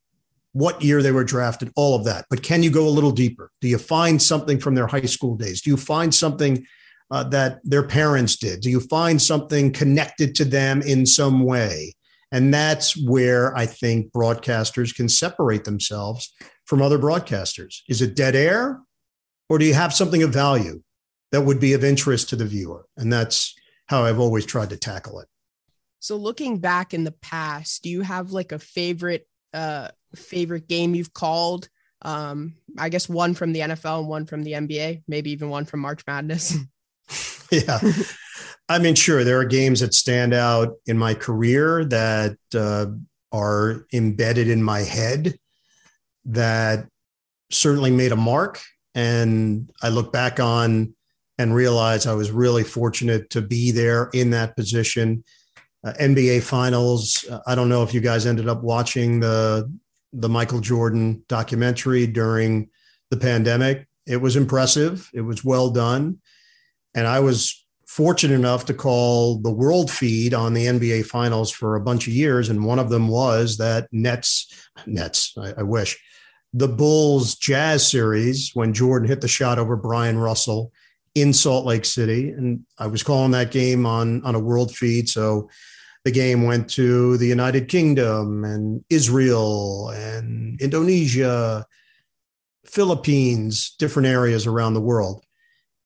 what 0.53 0.82
year 0.82 1.03
they 1.03 1.12
were 1.12 1.24
drafted, 1.24 1.70
all 1.76 1.94
of 1.94 2.05
that. 2.05 2.26
But 2.28 2.42
can 2.42 2.62
you 2.62 2.70
go 2.70 2.88
a 2.88 2.90
little 2.90 3.11
deeper? 3.12 3.51
Do 3.61 3.68
you 3.68 3.78
find 3.78 4.20
something 4.20 4.59
from 4.59 4.74
their 4.74 4.86
high 4.86 5.03
school 5.03 5.36
days? 5.36 5.62
Do 5.62 5.70
you 5.70 5.76
find 5.76 6.14
something 6.14 6.66
uh, 7.11 7.24
that 7.24 7.61
their 7.62 7.86
parents 7.86 8.36
did? 8.36 8.61
Do 8.61 8.70
you 8.70 8.80
find 8.80 9.20
something 9.20 9.72
connected 9.72 10.34
to 10.36 10.44
them 10.44 10.82
in 10.82 11.07
some 11.07 11.44
way? 11.44 11.94
And 12.32 12.53
that's 12.53 12.97
where 13.07 13.57
I 13.57 13.66
think 13.66 14.12
broadcasters 14.12 14.94
can 14.94 15.09
separate 15.09 15.64
themselves 15.64 16.34
from 16.64 16.82
other 16.82 16.99
broadcasters. 16.99 17.82
Is 17.88 18.03
it 18.03 18.16
dead 18.16 18.34
air? 18.34 18.80
Or 19.49 19.59
do 19.59 19.64
you 19.64 19.74
have 19.74 19.94
something 19.94 20.24
of 20.24 20.30
value 20.30 20.82
that 21.33 21.43
would 21.43 21.61
be 21.61 21.72
of 21.72 21.85
interest 21.85 22.29
to 22.31 22.37
the 22.37 22.45
viewer? 22.45 22.87
And 22.97 23.12
that's 23.12 23.55
how 23.87 24.05
I've 24.05 24.20
always 24.20 24.47
tried 24.47 24.70
to 24.70 24.77
tackle 24.77 25.20
it. 25.20 25.29
So 26.01 26.16
looking 26.16 26.59
back 26.59 26.95
in 26.95 27.05
the 27.05 27.12
past, 27.12 27.83
do 27.83 27.91
you 27.91 28.03
have 28.03 28.31
like 28.31 28.53
a 28.53 28.59
favorite 28.59 29.27
uh 29.53 29.89
favorite 30.14 30.68
game 30.68 30.95
you've 30.95 31.12
called? 31.12 31.68
Um, 32.03 32.57
I 32.79 32.89
guess 32.89 33.09
one 33.09 33.35
from 33.35 33.53
the 33.53 33.61
NFL 33.61 34.01
and 34.01 34.09
one 34.09 34.27
from 34.27 34.43
the 34.43 34.53
NBA, 34.53 35.03
maybe 35.09 35.31
even 35.33 35.49
one 35.49 35.64
from 35.64 35.81
March 35.81 36.03
Madness. 36.07 36.57
yeah. 37.51 37.81
I 38.68 38.79
mean, 38.79 38.95
sure, 38.95 39.24
there 39.24 39.39
are 39.39 39.45
games 39.45 39.81
that 39.81 39.95
stand 39.95 40.35
out 40.35 40.77
in 40.87 40.99
my 40.99 41.14
career 41.14 41.85
that 41.87 42.37
uh, 42.55 42.87
are 43.33 43.87
embedded 43.93 44.49
in 44.49 44.62
my 44.62 44.81
head 44.81 45.39
that 46.27 46.87
certainly 47.51 47.91
made 47.91 48.12
a 48.12 48.16
mark. 48.16 48.61
And 48.95 49.70
I 49.83 49.91
look 49.91 50.12
back 50.12 50.41
on 50.41 50.95
and 51.39 51.55
realize 51.55 52.07
I 52.07 52.14
was 52.14 52.30
really 52.30 52.64
fortunate 52.64 53.30
to 53.30 53.43
be 53.43 53.70
there 53.70 54.11
in 54.12 54.30
that 54.30 54.57
position 54.57 55.24
uh, 55.84 55.93
NBA 56.01 56.43
Finals. 56.43 57.24
Uh, 57.30 57.41
I 57.47 57.55
don't 57.55 57.68
know 57.68 57.82
if 57.82 57.95
you 57.95 58.01
guys 58.01 58.26
ended 58.26 58.49
up 58.49 58.62
watching 58.62 59.20
the 59.20 59.72
the 60.12 60.28
Michael 60.28 60.61
Jordan 60.61 61.22
documentary 61.28 62.07
during 62.07 62.70
the 63.11 63.16
pandemic. 63.16 63.87
It 64.07 64.16
was 64.16 64.37
impressive. 64.37 65.11
It 65.12 65.20
was 65.20 65.45
well 65.45 65.70
done, 65.70 66.18
and 66.95 67.07
I 67.07 67.20
was 67.20 67.64
fortunate 67.87 68.34
enough 68.34 68.64
to 68.66 68.74
call 68.74 69.39
the 69.39 69.53
world 69.53 69.91
feed 69.91 70.34
on 70.34 70.55
the 70.55 70.66
NBA 70.66 71.07
Finals 71.07 71.51
for 71.51 71.76
a 71.76 71.80
bunch 71.80 72.07
of 72.09 72.14
years, 72.14 72.49
and 72.49 72.64
one 72.64 72.78
of 72.78 72.91
them 72.91 73.09
was 73.09 73.59
that 73.59 73.89
Nets 73.93 74.70
Nets. 74.87 75.34
I, 75.39 75.55
I 75.59 75.62
wish 75.62 75.99
the 76.53 76.68
Bulls 76.68 77.34
Jazz 77.37 77.89
series 77.89 78.51
when 78.55 78.72
Jordan 78.72 79.09
hit 79.09 79.20
the 79.20 79.28
shot 79.28 79.59
over 79.59 79.76
Bryon 79.76 80.18
Russell 80.18 80.72
in 81.17 81.33
Salt 81.33 81.64
Lake 81.64 81.87
City, 81.87 82.29
and 82.29 82.64
I 82.79 82.87
was 82.89 83.03
calling 83.03 83.31
that 83.31 83.51
game 83.51 83.87
on 83.87 84.23
on 84.23 84.35
a 84.35 84.39
world 84.39 84.77
feed, 84.77 85.09
so 85.09 85.49
the 86.05 86.11
game 86.11 86.45
went 86.45 86.69
to 86.73 87.17
the 87.17 87.27
United 87.27 87.69
Kingdom 87.69 88.45
and 88.45 88.85
Israel 88.91 89.89
and 89.89 90.61
Indonesia, 90.61 91.64
Philippines, 92.67 93.75
different 93.79 94.07
areas 94.07 94.47
around 94.47 94.75
the 94.75 94.81
world. 94.81 95.25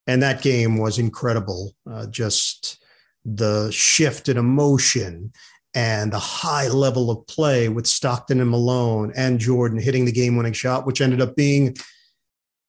And 0.09 0.20
that 0.22 0.43
game 0.43 0.78
was 0.78 0.99
incredible. 0.99 1.74
Uh, 1.89 2.07
just 2.09 2.85
the 3.24 3.70
shift 3.70 4.28
in 4.28 4.37
emotion 4.37 5.33
and 5.74 6.12
the 6.12 6.18
high 6.18 6.66
level 6.66 7.11
of 7.11 7.24
play 7.28 7.68
with 7.68 7.87
Stockton 7.87 8.41
and 8.41 8.51
Malone 8.51 9.12
and 9.14 9.39
Jordan 9.39 9.78
hitting 9.78 10.07
the 10.07 10.12
game 10.12 10.37
winning 10.37 10.53
shot, 10.53 10.87
which 10.87 11.01
ended 11.01 11.20
up 11.20 11.37
being 11.37 11.76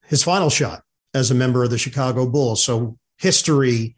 his 0.05 0.23
final 0.23 0.51
shot 0.51 0.83
as 1.13 1.31
a 1.31 1.35
member 1.35 1.63
of 1.63 1.69
the 1.69 1.77
Chicago 1.77 2.27
Bulls. 2.27 2.63
So 2.63 2.97
history 3.17 3.95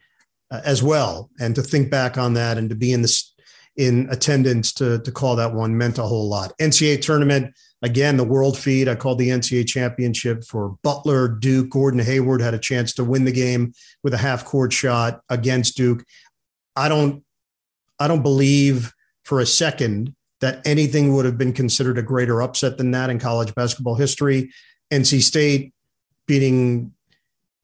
uh, 0.52 0.62
as 0.66 0.84
well. 0.84 1.30
And 1.40 1.56
to 1.56 1.62
think 1.62 1.90
back 1.90 2.18
on 2.18 2.34
that 2.34 2.58
and 2.58 2.70
to 2.70 2.76
be 2.76 2.94
in 2.94 3.02
this 3.02 3.34
in 3.76 4.08
attendance 4.12 4.72
to, 4.72 5.00
to 5.00 5.12
call 5.12 5.36
that 5.36 5.54
one 5.54 5.76
meant 5.76 5.98
a 5.98 6.04
whole 6.04 6.30
lot. 6.30 6.56
NCAA 6.60 7.02
tournament, 7.02 7.56
again, 7.82 8.18
the 8.18 8.24
world 8.24 8.58
feed. 8.58 8.88
I 8.88 8.94
called 8.94 9.18
the 9.18 9.30
NCAA 9.30 9.68
championship 9.68 10.44
for 10.44 10.78
Butler, 10.84 11.28
Duke. 11.28 11.72
Gordon 11.72 12.00
Hayward 12.00 12.42
had 12.42 12.54
a 12.54 12.60
chance 12.60 12.94
to 12.94 13.04
win 13.04 13.26
the 13.26 13.32
game 13.32 13.74
with 14.04 14.14
a 14.14 14.18
half 14.18 14.46
court 14.46 14.72
shot 14.72 15.22
against 15.28 15.76
Duke. 15.76 16.06
I 16.76 16.88
don't, 16.88 17.24
I 18.00 18.08
don't 18.08 18.22
believe 18.22 18.94
for 19.24 19.40
a 19.40 19.46
second 19.46 20.16
that 20.42 20.62
anything 20.68 21.16
would 21.16 21.26
have 21.26 21.38
been 21.38 21.54
considered 21.54 21.98
a 21.98 22.04
greater 22.04 22.42
upset 22.42 22.78
than 22.78 22.92
that 22.92 23.10
in 23.10 23.18
college 23.18 23.56
basketball 23.56 23.96
history. 23.96 24.52
NC 24.92 25.22
State 25.22 25.74
beating 26.28 26.94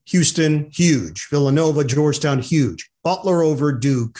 Houston, 0.06 0.70
huge. 0.72 1.28
Villanova, 1.30 1.84
Georgetown, 1.84 2.40
huge. 2.40 2.90
Butler 3.02 3.42
over 3.42 3.72
Duke, 3.72 4.18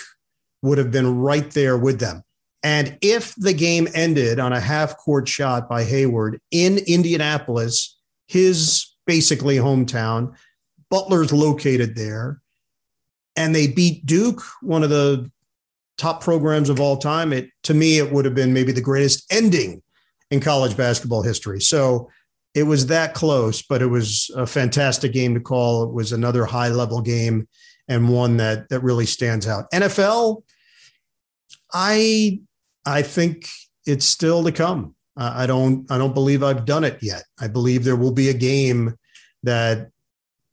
would 0.62 0.78
have 0.78 0.90
been 0.90 1.18
right 1.18 1.50
there 1.52 1.76
with 1.76 2.00
them. 2.00 2.22
And 2.62 2.98
if 3.00 3.34
the 3.36 3.54
game 3.54 3.88
ended 3.94 4.38
on 4.38 4.52
a 4.52 4.60
half 4.60 4.96
court 4.98 5.26
shot 5.26 5.68
by 5.68 5.84
Hayward 5.84 6.40
in 6.50 6.78
Indianapolis, 6.86 7.96
his 8.26 8.94
basically 9.06 9.56
hometown, 9.56 10.34
Butler's 10.90 11.32
located 11.32 11.96
there, 11.96 12.42
and 13.36 13.54
they 13.54 13.68
beat 13.68 14.04
Duke, 14.04 14.42
one 14.60 14.82
of 14.82 14.90
the 14.90 15.30
top 15.96 16.22
programs 16.22 16.68
of 16.68 16.80
all 16.80 16.96
time, 16.96 17.32
it 17.32 17.50
to 17.62 17.74
me 17.74 17.98
it 17.98 18.12
would 18.12 18.24
have 18.24 18.34
been 18.34 18.52
maybe 18.52 18.72
the 18.72 18.80
greatest 18.80 19.24
ending 19.32 19.82
in 20.30 20.40
college 20.40 20.76
basketball 20.76 21.22
history. 21.22 21.60
So 21.60 22.10
it 22.54 22.64
was 22.64 22.86
that 22.86 23.14
close, 23.14 23.62
but 23.62 23.82
it 23.82 23.86
was 23.86 24.30
a 24.36 24.46
fantastic 24.46 25.12
game 25.12 25.34
to 25.34 25.40
call. 25.40 25.84
It 25.84 25.92
was 25.92 26.12
another 26.12 26.44
high 26.44 26.68
level 26.68 27.00
game 27.00 27.48
and 27.88 28.08
one 28.08 28.36
that 28.38 28.68
that 28.70 28.80
really 28.80 29.06
stands 29.06 29.46
out. 29.46 29.70
NFL, 29.72 30.42
I 31.72 32.40
I 32.84 33.02
think 33.02 33.46
it's 33.86 34.04
still 34.04 34.44
to 34.44 34.52
come. 34.52 34.94
I 35.16 35.46
don't 35.46 35.90
I 35.90 35.98
don't 35.98 36.14
believe 36.14 36.42
I've 36.42 36.64
done 36.64 36.84
it 36.84 36.98
yet. 37.02 37.24
I 37.38 37.48
believe 37.48 37.84
there 37.84 37.96
will 37.96 38.12
be 38.12 38.30
a 38.30 38.34
game 38.34 38.94
that 39.42 39.90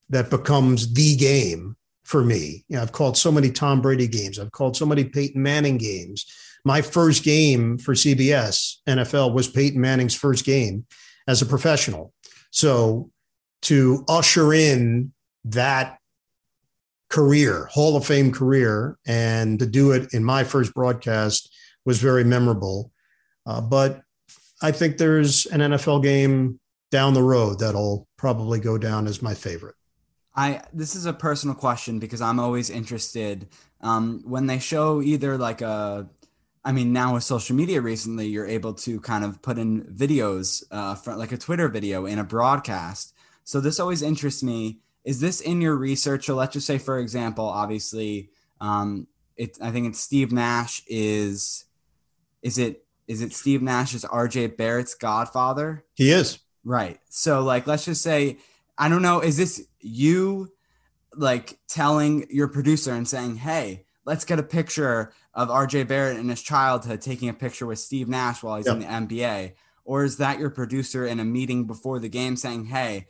that 0.10 0.30
becomes 0.30 0.94
the 0.94 1.16
game 1.16 1.78
for 2.04 2.24
me. 2.24 2.66
You 2.68 2.78
know, 2.78 2.82
I've 2.82 2.92
called 2.92 3.18
so 3.18 3.32
many 3.32 3.52
Tom 3.52 3.82
Brady 3.82 4.08
games. 4.08 4.40
I've 4.40 4.52
called 4.52 4.76
so 4.78 4.86
many 4.86 5.04
Peyton 5.04 5.42
Manning 5.42 5.78
games. 5.78 6.26
My 6.64 6.82
first 6.82 7.24
game 7.24 7.78
for 7.78 7.94
CBS 7.94 8.78
NFL 8.88 9.34
was 9.34 9.48
Peyton 9.48 9.80
Manning's 9.80 10.16
first 10.16 10.46
game 10.46 10.86
as 11.28 11.42
a 11.42 11.46
professional. 11.46 12.14
So 12.52 13.12
to 13.64 14.04
usher 14.08 14.54
in 14.54 15.12
that 15.46 16.00
career, 17.10 17.66
Hall 17.72 17.96
of 17.96 18.06
Fame 18.06 18.32
career, 18.32 18.98
and 19.06 19.60
to 19.60 19.66
do 19.66 19.92
it 19.92 20.14
in 20.14 20.24
my 20.24 20.44
first 20.44 20.74
broadcast 20.74 21.54
was 21.86 22.00
very 22.00 22.24
memorable. 22.24 22.92
Uh, 23.46 23.62
but 23.62 24.02
I 24.62 24.72
think 24.72 24.98
there's 24.98 25.46
an 25.48 25.62
NFL 25.62 26.04
game 26.04 26.60
down 26.92 27.14
the 27.14 27.24
road 27.24 27.60
that'll 27.60 28.08
probably 28.18 28.60
go 28.60 28.78
down 28.78 29.08
as 29.08 29.22
my 29.22 29.34
favorite. 29.34 29.76
I 30.36 30.62
this 30.72 30.96
is 30.96 31.06
a 31.06 31.14
personal 31.14 31.56
question 31.56 31.98
because 31.98 32.22
I'm 32.22 32.40
always 32.40 32.70
interested 32.70 33.48
um, 33.82 34.22
when 34.24 34.46
they 34.46 34.60
show 34.60 35.02
either 35.02 35.38
like 35.38 35.62
a 35.62 36.08
I 36.68 36.74
mean, 36.74 36.92
now 36.92 37.14
with 37.14 37.24
social 37.24 37.56
media 37.56 37.80
recently, 37.80 38.28
you're 38.28 38.46
able 38.46 38.74
to 38.74 39.00
kind 39.00 39.24
of 39.24 39.42
put 39.42 39.58
in 39.58 39.86
videos, 39.86 40.66
uh, 40.70 40.96
for, 40.96 41.16
like 41.16 41.32
a 41.32 41.38
Twitter 41.38 41.70
video 41.70 42.06
in 42.06 42.20
a 42.20 42.26
broadcast. 42.26 43.14
So 43.46 43.62
this 43.62 43.80
always 43.80 44.02
interests 44.02 44.44
me 44.44 44.80
is 45.06 45.22
this 45.22 45.40
in 45.40 45.62
your 45.62 45.78
research? 45.78 46.26
So 46.26 46.36
let's 46.36 46.52
just 46.52 46.68
say, 46.68 46.78
for 46.78 47.00
example, 47.00 47.46
obviously, 47.46 48.32
um, 48.60 49.08
it 49.38 49.58
I 49.62 49.72
think 49.72 49.88
it's 49.88 50.02
Steve 50.02 50.34
Nash 50.34 50.84
is 50.88 51.64
is 52.42 52.58
it 52.58 52.84
is 53.08 53.22
it 53.22 53.32
Steve 53.32 53.62
Nash 53.62 53.94
is 53.94 54.04
RJ 54.04 54.58
Barrett's 54.58 54.94
godfather? 54.94 55.86
He 55.94 56.12
is. 56.12 56.40
Right. 56.66 57.00
So 57.08 57.44
like 57.44 57.66
let's 57.66 57.86
just 57.86 58.02
say 58.02 58.40
I 58.78 58.90
don't 58.90 59.02
know, 59.02 59.22
is 59.22 59.38
this 59.38 59.66
you 59.80 60.52
like 61.16 61.58
telling 61.70 62.28
your 62.30 62.50
producer 62.50 62.92
and 62.92 63.08
saying, 63.08 63.38
"Hey, 63.38 63.86
let's 64.08 64.26
get 64.26 64.40
a 64.40 64.44
picture 64.44 65.12
of 65.36 65.50
RJ 65.50 65.88
Barrett 65.88 66.18
in 66.18 66.30
his 66.30 66.42
childhood 66.42 67.02
taking 67.02 67.30
a 67.30 67.34
picture 67.34 67.68
with 67.68 67.78
Steve 67.78 68.08
Nash 68.08 68.42
while 68.42 68.58
he's 68.58 68.66
yep. 68.66 68.78
in 68.78 68.80
the 68.82 68.88
NBA?" 68.88 69.54
Or 69.86 70.04
is 70.04 70.18
that 70.18 70.40
your 70.40 70.50
producer 70.50 71.06
in 71.06 71.20
a 71.20 71.26
meeting 71.26 71.68
before 71.68 72.00
the 72.00 72.10
game 72.10 72.36
saying, 72.36 72.66
"Hey, 72.66 73.06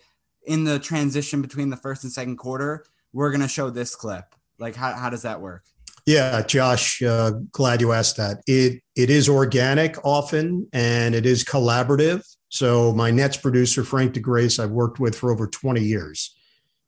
in 0.46 0.66
the 0.66 0.80
transition 0.80 1.42
between 1.42 1.70
the 1.70 1.78
first 1.78 2.04
and 2.04 2.12
second 2.12 2.36
quarter, 2.36 2.84
we're 3.14 3.32
going 3.32 3.42
to 3.42 3.48
show 3.48 3.70
this 3.70 3.96
clip." 3.96 4.36
Like 4.60 4.76
how 4.76 4.94
how 4.94 5.10
does 5.10 5.22
that 5.22 5.40
work? 5.40 5.64
Yeah, 6.08 6.42
Josh, 6.42 7.02
uh, 7.04 7.32
glad 7.52 7.82
you 7.82 7.92
asked 7.92 8.16
that. 8.16 8.42
It 8.48 8.82
it 8.96 9.10
is 9.10 9.28
organic 9.28 9.98
often 10.06 10.68
and 10.72 11.14
it 11.14 11.26
is 11.26 11.44
collaborative. 11.44 12.26
So 12.48 12.94
my 12.94 13.12
Nets 13.12 13.36
producer 13.36 13.84
Frank 13.84 14.14
DiGraci, 14.14 14.64
I've 14.64 14.72
worked 14.72 15.02
with 15.02 15.16
for 15.16 15.32
over 15.32 15.48
20 15.48 15.82
years. 15.82 16.34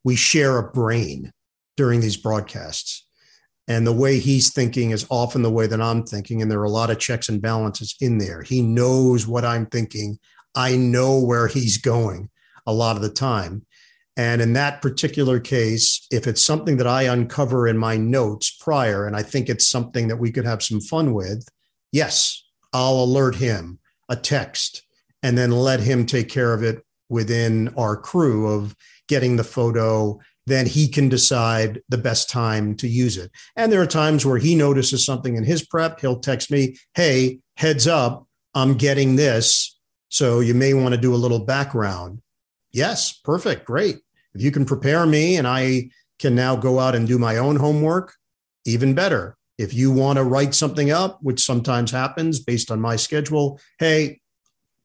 We 0.06 0.16
share 0.16 0.58
a 0.58 0.72
brain 0.72 1.34
during 1.76 2.00
these 2.00 2.16
broadcasts. 2.16 3.09
And 3.70 3.86
the 3.86 3.94
way 3.94 4.20
he's 4.20 4.52
thinking 4.52 4.92
is 4.92 5.06
often 5.10 5.44
the 5.44 5.52
way 5.52 5.68
that 5.68 5.80
I'm 5.80 6.04
thinking. 6.04 6.42
And 6.42 6.52
there 6.52 6.60
are 6.60 6.66
a 6.66 6.70
lot 6.70 6.90
of 6.90 7.00
checks 7.00 7.30
and 7.30 7.42
balances 7.42 7.96
in 8.02 8.18
there. 8.18 8.42
He 8.42 8.62
knows 8.62 9.28
what 9.28 9.46
I'm 9.46 9.68
thinking. 9.68 10.20
I 10.56 10.76
know 10.76 11.20
where 11.20 11.48
he's 11.48 11.78
going 11.78 12.30
a 12.66 12.74
lot 12.74 12.96
of 12.96 13.04
the 13.04 13.10
time. 13.10 13.66
And 14.18 14.42
in 14.42 14.54
that 14.54 14.82
particular 14.82 15.40
case, 15.40 16.06
if 16.12 16.28
it's 16.28 16.42
something 16.42 16.78
that 16.78 16.88
I 16.88 17.04
uncover 17.04 17.68
in 17.68 17.78
my 17.78 17.96
notes 17.96 18.50
prior, 18.52 19.08
and 19.08 19.16
I 19.16 19.24
think 19.24 19.48
it's 19.48 19.70
something 19.70 20.10
that 20.10 20.18
we 20.18 20.32
could 20.32 20.46
have 20.46 20.62
some 20.62 20.82
fun 20.82 21.14
with, 21.14 21.48
yes, 21.92 22.44
I'll 22.74 23.04
alert 23.04 23.36
him 23.36 23.80
a 24.10 24.16
text 24.16 24.82
and 25.24 25.38
then 25.38 25.52
let 25.52 25.80
him 25.80 26.06
take 26.06 26.28
care 26.28 26.54
of 26.54 26.64
it 26.64 26.84
within 27.08 27.74
our 27.78 27.96
crew 27.96 28.52
of 28.52 28.76
getting 29.08 29.36
the 29.36 29.44
photo. 29.44 30.20
Then 30.50 30.66
he 30.66 30.88
can 30.88 31.10
decide 31.10 31.82
the 31.90 31.98
best 31.98 32.30
time 32.30 32.76
to 32.78 32.88
use 32.88 33.18
it. 33.18 33.30
And 33.56 33.72
there 33.72 33.82
are 33.82 33.88
times 33.88 34.26
where 34.26 34.40
he 34.40 34.56
notices 34.56 35.06
something 35.06 35.36
in 35.36 35.44
his 35.44 35.66
prep. 35.66 36.00
He'll 36.00 36.20
text 36.20 36.50
me, 36.50 36.76
Hey, 36.96 37.40
heads 37.56 37.88
up, 37.88 38.26
I'm 38.56 38.74
getting 38.74 39.16
this. 39.16 39.80
So 40.10 40.40
you 40.40 40.56
may 40.56 40.74
want 40.74 40.96
to 40.96 41.00
do 41.00 41.14
a 41.14 41.18
little 41.24 41.46
background. 41.46 42.22
Yes, 42.72 43.14
perfect, 43.14 43.64
great. 43.66 43.98
If 44.34 44.42
you 44.42 44.50
can 44.52 44.66
prepare 44.66 45.06
me 45.06 45.38
and 45.38 45.48
I 45.48 45.92
can 46.18 46.34
now 46.34 46.56
go 46.56 46.80
out 46.80 46.96
and 46.96 47.08
do 47.08 47.20
my 47.20 47.38
own 47.38 47.56
homework, 47.56 48.16
even 48.66 48.96
better. 48.96 49.38
If 49.60 49.74
you 49.74 49.92
want 49.92 50.18
to 50.18 50.24
write 50.24 50.56
something 50.56 50.90
up, 50.90 51.20
which 51.22 51.44
sometimes 51.44 51.92
happens 51.92 52.40
based 52.40 52.72
on 52.72 52.82
my 52.82 52.96
schedule, 52.96 53.60
hey, 53.78 54.20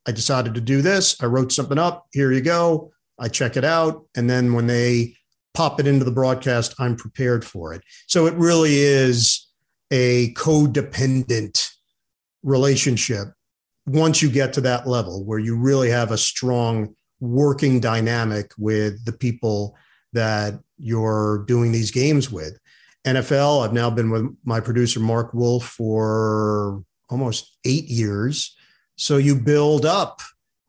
I 0.07 0.13
decided 0.13 0.55
to 0.55 0.61
do 0.61 0.83
this. 0.83 1.17
I 1.23 1.27
wrote 1.27 1.53
something 1.53 1.79
up. 1.79 2.07
Here 2.13 2.33
you 2.33 2.43
go. 2.43 2.93
I 3.19 3.29
check 3.29 3.57
it 3.57 3.65
out. 3.65 4.05
And 4.15 4.29
then 4.29 4.53
when 4.53 4.67
they 4.67 5.15
pop 5.55 5.81
it 5.81 5.87
into 5.87 6.05
the 6.05 6.11
broadcast, 6.11 6.75
I'm 6.79 6.97
prepared 6.97 7.45
for 7.45 7.73
it. 7.73 7.83
So 8.07 8.27
it 8.27 8.35
really 8.35 8.75
is 8.75 9.47
a 9.91 10.35
codependent 10.35 11.71
relationship 12.43 13.29
once 13.87 14.21
you 14.21 14.31
get 14.31 14.53
to 14.55 14.61
that 14.63 14.87
level 14.87 15.25
where 15.25 15.39
you 15.39 15.57
really 15.57 15.91
have 15.91 16.11
a 16.11 16.19
strong 16.19 16.95
working 17.21 17.81
dynamic 17.81 18.51
with 18.59 19.05
the 19.05 19.13
people 19.13 19.77
that 20.13 20.55
you're 20.79 21.45
doing 21.47 21.73
these 21.73 21.91
games 21.91 22.31
with. 22.31 22.59
NFL, 23.07 23.65
I've 23.65 23.73
now 23.73 23.91
been 23.91 24.11
with 24.11 24.35
my 24.45 24.61
producer, 24.61 25.01
Mark 25.01 25.35
Wolff, 25.35 25.65
for 25.65 26.83
almost 27.11 27.59
eight 27.65 27.85
years. 27.85 28.57
So 28.97 29.19
you 29.19 29.37
build 29.37 29.85
up 29.85 30.21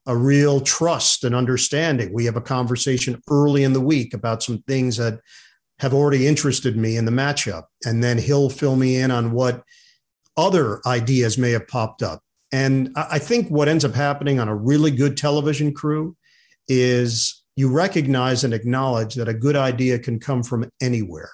a 0.07 0.15
real 0.15 0.61
trust 0.61 1.23
and 1.23 1.35
understanding. 1.35 2.13
We 2.13 2.25
have 2.25 2.35
a 2.35 2.41
conversation 2.41 3.21
early 3.29 3.63
in 3.63 3.73
the 3.73 3.81
week 3.81 4.13
about 4.13 4.43
some 4.43 4.59
things 4.67 4.97
that 4.97 5.19
have 5.79 5.93
already 5.93 6.27
interested 6.27 6.77
me 6.77 6.97
in 6.97 7.05
the 7.05 7.11
matchup. 7.11 7.65
And 7.85 8.03
then 8.03 8.17
he'll 8.17 8.49
fill 8.49 8.75
me 8.75 8.97
in 8.97 9.11
on 9.11 9.31
what 9.31 9.63
other 10.37 10.81
ideas 10.85 11.37
may 11.37 11.51
have 11.51 11.67
popped 11.67 12.03
up. 12.03 12.21
And 12.51 12.91
I 12.95 13.19
think 13.19 13.49
what 13.49 13.67
ends 13.67 13.83
up 13.83 13.93
happening 13.93 14.39
on 14.39 14.47
a 14.47 14.55
really 14.55 14.91
good 14.91 15.17
television 15.17 15.73
crew 15.73 16.15
is 16.67 17.43
you 17.55 17.69
recognize 17.69 18.43
and 18.43 18.53
acknowledge 18.53 19.15
that 19.15 19.27
a 19.27 19.33
good 19.33 19.55
idea 19.55 19.99
can 19.99 20.19
come 20.19 20.43
from 20.43 20.69
anywhere 20.81 21.31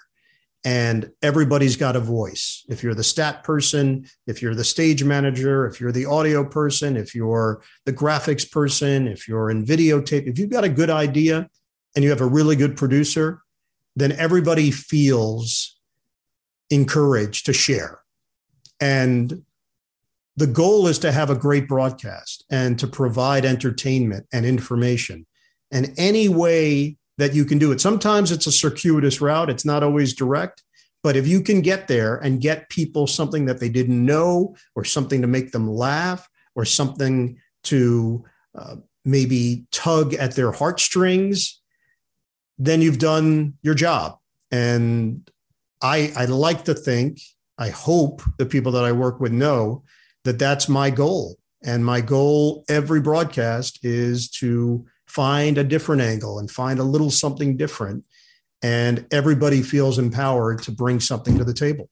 and 0.64 1.12
everybody's 1.22 1.76
got 1.76 1.96
a 1.96 2.00
voice. 2.00 2.64
If 2.70 2.84
you're 2.84 2.94
the 2.94 3.04
stat 3.04 3.44
person, 3.44 4.06
if 4.28 4.42
you're 4.42 4.54
the 4.54 4.64
stage 4.64 5.04
manager, 5.04 5.66
if 5.66 5.82
you're 5.82 5.92
the 5.92 6.06
audio 6.06 6.48
person, 6.48 6.98
if 6.98 7.16
you're 7.16 7.64
the 7.86 7.94
graphics 7.94 8.50
person, 8.50 9.08
if 9.08 9.28
you're 9.28 9.50
in 9.50 9.66
videotape, 9.66 10.28
if 10.28 10.38
you've 10.38 10.52
got 10.52 10.64
a 10.64 10.70
good 10.70 10.90
idea 10.90 11.50
and 11.96 12.04
you 12.04 12.12
have 12.12 12.22
a 12.22 12.26
really 12.26 12.56
good 12.56 12.78
producer, 12.78 13.42
then 13.96 14.12
everybody 14.14 14.70
feels 14.70 15.80
encouraged 16.70 17.48
to 17.48 17.54
share. 17.54 18.00
And 18.80 19.44
the 20.38 20.48
goal 20.48 20.88
is 20.88 21.00
to 21.00 21.12
have 21.12 21.30
a 21.30 21.36
great 21.36 21.68
broadcast 21.68 22.46
and 22.50 22.78
to 22.80 22.88
provide 22.88 23.46
entertainment 23.46 24.28
and 24.32 24.46
information. 24.46 25.26
And 25.72 25.94
any 25.98 26.30
way 26.30 26.98
that 27.22 27.36
you 27.36 27.46
can 27.46 27.60
do 27.60 27.72
it, 27.72 27.80
sometimes 27.80 28.32
it's 28.32 28.48
a 28.48 28.52
circuitous 28.52 29.22
route, 29.22 29.48
it's 29.48 29.64
not 29.64 29.84
always 29.84 30.16
direct. 30.16 30.64
But 31.04 31.16
if 31.16 31.28
you 31.28 31.42
can 31.42 31.62
get 31.62 31.88
there 31.88 32.16
and 32.16 32.42
get 32.42 32.70
people 32.70 33.06
something 33.06 33.46
that 33.46 33.60
they 33.60 33.70
didn't 33.70 34.04
know, 34.04 34.56
or 34.76 34.84
something 34.84 35.22
to 35.22 35.28
make 35.28 35.52
them 35.52 35.70
laugh, 35.70 36.28
or 36.56 36.66
something 36.66 37.38
to 37.66 38.26
uh, 38.58 38.78
maybe 39.06 39.68
tug 39.72 40.16
at 40.16 40.34
their 40.34 40.52
heartstrings, 40.52 41.62
then 42.58 42.82
you've 42.82 42.98
done 42.98 43.54
your 43.62 43.76
job. 43.76 44.18
And 44.50 45.30
I, 45.80 46.12
I 46.18 46.26
like 46.26 46.66
to 46.66 46.74
think, 46.74 47.20
I 47.60 47.70
hope 47.70 48.24
the 48.40 48.48
people 48.48 48.72
that 48.72 48.84
I 48.84 48.94
work 48.94 49.20
with 49.20 49.32
know 49.32 49.84
that 50.24 50.40
that's 50.40 50.68
my 50.68 50.90
goal. 50.90 51.38
And 51.64 51.86
my 51.86 52.02
goal 52.02 52.66
every 52.68 53.00
broadcast 53.00 53.86
is 53.86 54.28
to 54.40 54.88
find 55.12 55.58
a 55.58 55.64
different 55.64 56.02
angle 56.02 56.40
and 56.40 56.50
find 56.50 56.80
a 56.80 56.84
little 56.84 57.12
something 57.12 57.58
different. 57.58 58.06
And 58.64 59.06
everybody 59.12 59.62
feels 59.62 60.00
empowered 60.00 60.62
to 60.64 60.72
bring 60.72 61.00
something 61.00 61.38
to 61.38 61.44
the 61.44 61.54
table. 61.54 61.90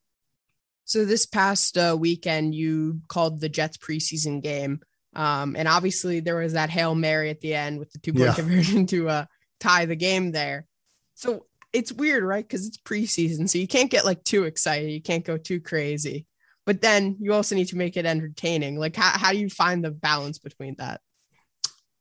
So 0.86 1.06
this 1.06 1.26
past 1.26 1.78
uh, 1.78 1.98
weekend, 2.00 2.56
you 2.56 3.02
called 3.08 3.42
the 3.42 3.50
Jets 3.50 3.78
preseason 3.78 4.42
game, 4.42 4.80
um, 5.16 5.56
and 5.58 5.68
obviously 5.68 6.20
there 6.20 6.38
was 6.38 6.54
that 6.54 6.70
hail 6.70 6.96
mary 6.96 7.30
at 7.30 7.42
the 7.42 7.54
end 7.54 7.80
with 7.80 7.92
the 7.92 8.00
two 8.00 8.14
point 8.14 8.26
yeah. 8.26 8.34
conversion 8.34 8.86
to 8.88 9.10
uh, 9.10 9.26
tie 9.60 9.86
the 9.86 9.96
game 9.96 10.32
there. 10.32 10.66
So 11.16 11.46
it's 11.74 11.92
weird, 11.92 12.24
right? 12.24 12.48
Because 12.48 12.68
it's 12.68 12.78
preseason, 12.78 13.50
so 13.50 13.58
you 13.58 13.68
can't 13.68 13.92
get 13.92 14.06
like 14.06 14.24
too 14.24 14.46
excited. 14.46 14.92
You 14.92 15.02
can't 15.02 15.26
go 15.26 15.38
too 15.38 15.60
crazy 15.60 16.26
but 16.70 16.82
then 16.82 17.18
you 17.20 17.34
also 17.34 17.56
need 17.56 17.70
to 17.70 17.78
make 17.78 17.98
it 17.98 18.06
entertaining. 18.06 18.78
Like, 18.78 18.96
how, 18.96 19.18
how 19.18 19.32
do 19.32 19.40
you 19.40 19.50
find 19.50 19.84
the 19.84 19.90
balance 19.90 20.38
between 20.38 20.76
that? 20.78 21.02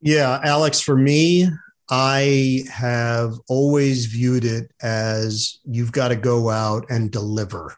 Yeah, 0.01 0.41
Alex, 0.45 0.81
for 0.81 0.97
me, 0.97 1.49
I 1.91 2.65
have 2.71 3.35
always 3.49 4.07
viewed 4.07 4.45
it 4.45 4.71
as 4.83 5.59
you've 5.65 5.93
got 5.93 6.09
to 6.09 6.17
go 6.17 6.51
out 6.51 6.85
and 6.91 7.11
deliver. 7.11 7.75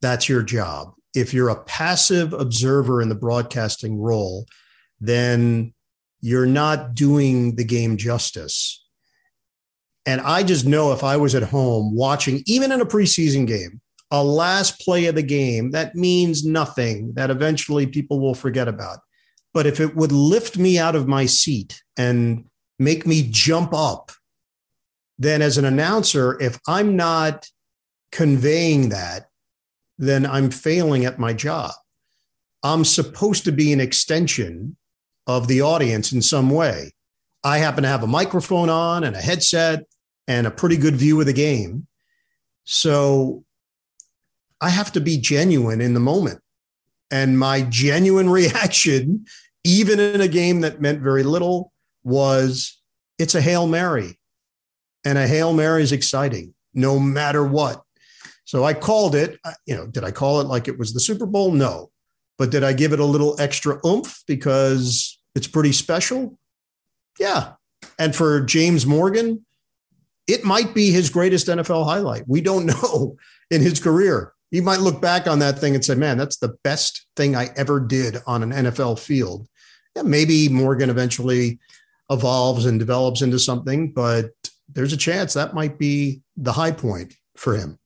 That's 0.00 0.28
your 0.28 0.42
job. 0.42 0.94
If 1.14 1.34
you're 1.34 1.50
a 1.50 1.62
passive 1.64 2.32
observer 2.32 3.02
in 3.02 3.08
the 3.08 3.14
broadcasting 3.14 3.98
role, 3.98 4.46
then 5.00 5.74
you're 6.20 6.46
not 6.46 6.94
doing 6.94 7.56
the 7.56 7.64
game 7.64 7.96
justice. 7.96 8.84
And 10.06 10.20
I 10.20 10.42
just 10.42 10.64
know 10.64 10.92
if 10.92 11.04
I 11.04 11.16
was 11.16 11.34
at 11.34 11.42
home 11.42 11.94
watching, 11.94 12.42
even 12.46 12.72
in 12.72 12.80
a 12.80 12.86
preseason 12.86 13.46
game, 13.46 13.80
a 14.10 14.22
last 14.22 14.80
play 14.80 15.06
of 15.06 15.14
the 15.14 15.22
game 15.22 15.70
that 15.72 15.94
means 15.94 16.44
nothing 16.44 17.14
that 17.14 17.30
eventually 17.30 17.86
people 17.86 18.20
will 18.20 18.34
forget 18.34 18.68
about. 18.68 18.98
But 19.54 19.66
if 19.66 19.80
it 19.80 19.94
would 19.94 20.12
lift 20.12 20.56
me 20.56 20.78
out 20.78 20.96
of 20.96 21.08
my 21.08 21.26
seat 21.26 21.82
and 21.96 22.44
make 22.78 23.06
me 23.06 23.28
jump 23.30 23.74
up, 23.74 24.12
then 25.18 25.42
as 25.42 25.58
an 25.58 25.64
announcer, 25.64 26.40
if 26.40 26.58
I'm 26.66 26.96
not 26.96 27.48
conveying 28.10 28.88
that, 28.88 29.28
then 29.98 30.26
I'm 30.26 30.50
failing 30.50 31.04
at 31.04 31.18
my 31.18 31.32
job. 31.32 31.72
I'm 32.62 32.84
supposed 32.84 33.44
to 33.44 33.52
be 33.52 33.72
an 33.72 33.80
extension 33.80 34.76
of 35.26 35.48
the 35.48 35.62
audience 35.62 36.12
in 36.12 36.22
some 36.22 36.50
way. 36.50 36.92
I 37.44 37.58
happen 37.58 37.82
to 37.82 37.88
have 37.88 38.02
a 38.02 38.08
microphone 38.08 38.68
on 38.68 39.04
and 39.04 39.16
a 39.16 39.20
headset 39.20 39.84
and 40.28 40.46
a 40.46 40.50
pretty 40.50 40.76
good 40.76 40.96
view 40.96 41.20
of 41.20 41.26
the 41.26 41.32
game. 41.32 41.86
So 42.64 43.44
I 44.60 44.68
have 44.68 44.92
to 44.92 45.00
be 45.00 45.18
genuine 45.18 45.80
in 45.80 45.94
the 45.94 46.00
moment. 46.00 46.40
And 47.12 47.38
my 47.38 47.62
genuine 47.62 48.30
reaction, 48.40 49.26
even 49.62 50.00
in 50.00 50.20
a 50.20 50.28
game 50.28 50.62
that 50.62 50.80
meant 50.80 51.00
very 51.00 51.22
little, 51.22 51.72
was 52.02 52.80
it's 53.18 53.36
a 53.36 53.40
Hail 53.40 53.68
Mary. 53.68 54.18
And 55.04 55.18
a 55.18 55.28
Hail 55.28 55.52
Mary 55.52 55.82
is 55.82 55.92
exciting 55.92 56.54
no 56.74 56.98
matter 56.98 57.44
what. 57.44 57.82
So 58.44 58.64
I 58.64 58.74
called 58.74 59.14
it, 59.14 59.38
uh, 59.44 59.52
you 59.66 59.76
know, 59.76 59.86
did 59.86 60.04
I 60.04 60.10
call 60.10 60.40
it 60.40 60.46
like 60.46 60.68
it 60.68 60.78
was 60.78 60.92
the 60.92 61.00
Super 61.00 61.26
Bowl? 61.26 61.52
No. 61.52 61.90
But 62.38 62.50
did 62.50 62.64
I 62.64 62.72
give 62.72 62.92
it 62.92 63.00
a 63.00 63.04
little 63.04 63.40
extra 63.40 63.78
oomph 63.86 64.22
because 64.26 65.18
it's 65.34 65.46
pretty 65.46 65.72
special? 65.72 66.38
Yeah. 67.18 67.52
And 67.98 68.14
for 68.14 68.40
James 68.40 68.86
Morgan, 68.86 69.44
it 70.26 70.44
might 70.44 70.74
be 70.74 70.90
his 70.90 71.10
greatest 71.10 71.46
NFL 71.46 71.84
highlight. 71.84 72.24
We 72.26 72.40
don't 72.40 72.66
know 72.82 73.16
in 73.50 73.60
his 73.60 73.80
career. 73.80 74.32
He 74.52 74.60
might 74.60 74.80
look 74.80 75.00
back 75.00 75.26
on 75.26 75.38
that 75.38 75.58
thing 75.58 75.74
and 75.74 75.84
say, 75.84 75.94
man, 75.94 76.18
that's 76.18 76.36
the 76.36 76.56
best 76.62 77.06
thing 77.16 77.34
I 77.34 77.48
ever 77.56 77.80
did 77.80 78.18
on 78.26 78.42
an 78.42 78.52
NFL 78.52 78.98
field. 78.98 79.48
Yeah, 79.96 80.02
maybe 80.02 80.50
Morgan 80.50 80.90
eventually 80.90 81.58
evolves 82.10 82.66
and 82.66 82.78
develops 82.78 83.22
into 83.22 83.38
something, 83.38 83.92
but 83.92 84.30
there's 84.68 84.92
a 84.92 84.98
chance 84.98 85.32
that 85.32 85.54
might 85.54 85.78
be 85.78 86.20
the 86.36 86.52
high 86.52 86.70
point 86.70 87.14
for 87.34 87.56
him. 87.56 87.78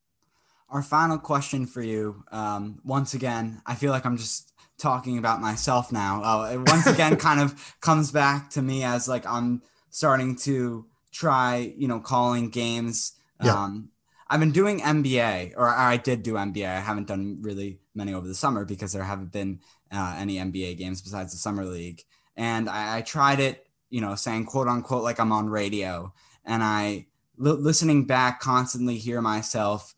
Our 0.68 0.82
final 0.82 1.18
question 1.18 1.66
for 1.66 1.82
you. 1.82 2.24
Um, 2.32 2.80
once 2.84 3.14
again, 3.14 3.62
I 3.64 3.76
feel 3.76 3.92
like 3.92 4.04
I'm 4.04 4.16
just 4.16 4.52
talking 4.76 5.18
about 5.18 5.40
myself 5.40 5.92
now. 5.92 6.22
Uh, 6.22 6.50
it 6.54 6.68
once 6.68 6.88
again 6.88 7.16
kind 7.28 7.40
of 7.40 7.76
comes 7.80 8.10
back 8.10 8.50
to 8.50 8.62
me 8.62 8.82
as 8.82 9.08
like 9.08 9.24
I'm 9.24 9.62
starting 9.90 10.34
to 10.36 10.84
try, 11.12 11.72
you 11.76 11.86
know, 11.86 12.00
calling 12.00 12.50
games. 12.50 13.12
Yeah. 13.42 13.54
Um, 13.54 13.90
I've 14.28 14.40
been 14.40 14.52
doing 14.52 14.80
NBA, 14.80 15.52
or 15.56 15.68
I 15.68 15.96
did 15.98 16.22
do 16.22 16.34
NBA. 16.34 16.66
I 16.66 16.80
haven't 16.80 17.06
done 17.06 17.38
really 17.42 17.78
many 17.94 18.12
over 18.12 18.26
the 18.26 18.34
summer 18.34 18.64
because 18.64 18.92
there 18.92 19.04
haven't 19.04 19.32
been 19.32 19.60
uh, 19.92 20.16
any 20.18 20.36
NBA 20.36 20.78
games 20.78 21.00
besides 21.00 21.32
the 21.32 21.38
summer 21.38 21.64
league. 21.64 22.02
And 22.36 22.68
I, 22.68 22.98
I, 22.98 23.02
tried 23.02 23.38
it, 23.40 23.66
you 23.88 24.00
know, 24.00 24.14
saying 24.16 24.46
quote 24.46 24.66
unquote 24.66 25.04
like 25.04 25.20
I'm 25.20 25.32
on 25.32 25.48
radio, 25.48 26.12
and 26.44 26.62
I 26.62 27.06
listening 27.38 28.06
back 28.06 28.40
constantly 28.40 28.96
hear 28.96 29.20
myself 29.20 29.94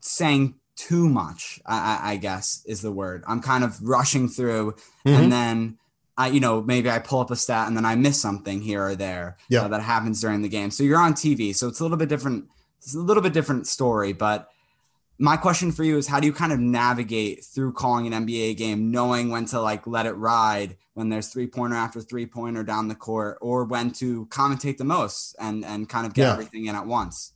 saying 0.00 0.56
too 0.76 1.08
much. 1.08 1.60
I, 1.64 2.00
I, 2.12 2.16
guess 2.16 2.62
is 2.66 2.82
the 2.82 2.92
word. 2.92 3.22
I'm 3.26 3.40
kind 3.40 3.62
of 3.62 3.80
rushing 3.82 4.28
through, 4.28 4.72
mm-hmm. 5.06 5.08
and 5.08 5.32
then 5.32 5.78
I, 6.16 6.28
you 6.28 6.40
know, 6.40 6.60
maybe 6.60 6.90
I 6.90 6.98
pull 6.98 7.20
up 7.20 7.30
a 7.30 7.36
stat 7.36 7.68
and 7.68 7.76
then 7.76 7.84
I 7.84 7.94
miss 7.94 8.20
something 8.20 8.60
here 8.60 8.84
or 8.84 8.94
there 8.94 9.36
yeah. 9.48 9.62
uh, 9.62 9.68
that 9.68 9.82
happens 9.82 10.20
during 10.20 10.42
the 10.42 10.48
game. 10.48 10.70
So 10.70 10.82
you're 10.82 10.98
on 10.98 11.14
TV, 11.14 11.54
so 11.54 11.68
it's 11.68 11.80
a 11.80 11.82
little 11.82 11.96
bit 11.96 12.08
different 12.08 12.48
it's 12.84 12.94
a 12.94 12.98
little 12.98 13.22
bit 13.22 13.32
different 13.32 13.66
story, 13.66 14.12
but 14.12 14.48
my 15.18 15.36
question 15.36 15.72
for 15.72 15.84
you 15.84 15.96
is 15.96 16.06
how 16.06 16.20
do 16.20 16.26
you 16.26 16.32
kind 16.32 16.52
of 16.52 16.58
navigate 16.58 17.44
through 17.44 17.72
calling 17.72 18.12
an 18.12 18.26
NBA 18.26 18.56
game, 18.56 18.90
knowing 18.90 19.30
when 19.30 19.46
to 19.46 19.60
like 19.60 19.86
let 19.86 20.06
it 20.06 20.12
ride 20.12 20.76
when 20.94 21.08
there's 21.08 21.28
three 21.28 21.46
pointer 21.46 21.76
after 21.76 22.00
three 22.00 22.26
pointer 22.26 22.62
down 22.62 22.88
the 22.88 22.94
court, 22.94 23.38
or 23.40 23.64
when 23.64 23.90
to 23.92 24.26
commentate 24.26 24.76
the 24.76 24.84
most 24.84 25.34
and 25.38 25.64
and 25.64 25.88
kind 25.88 26.06
of 26.06 26.14
get 26.14 26.24
yeah. 26.24 26.32
everything 26.32 26.66
in 26.66 26.74
at 26.74 26.86
once? 26.86 27.32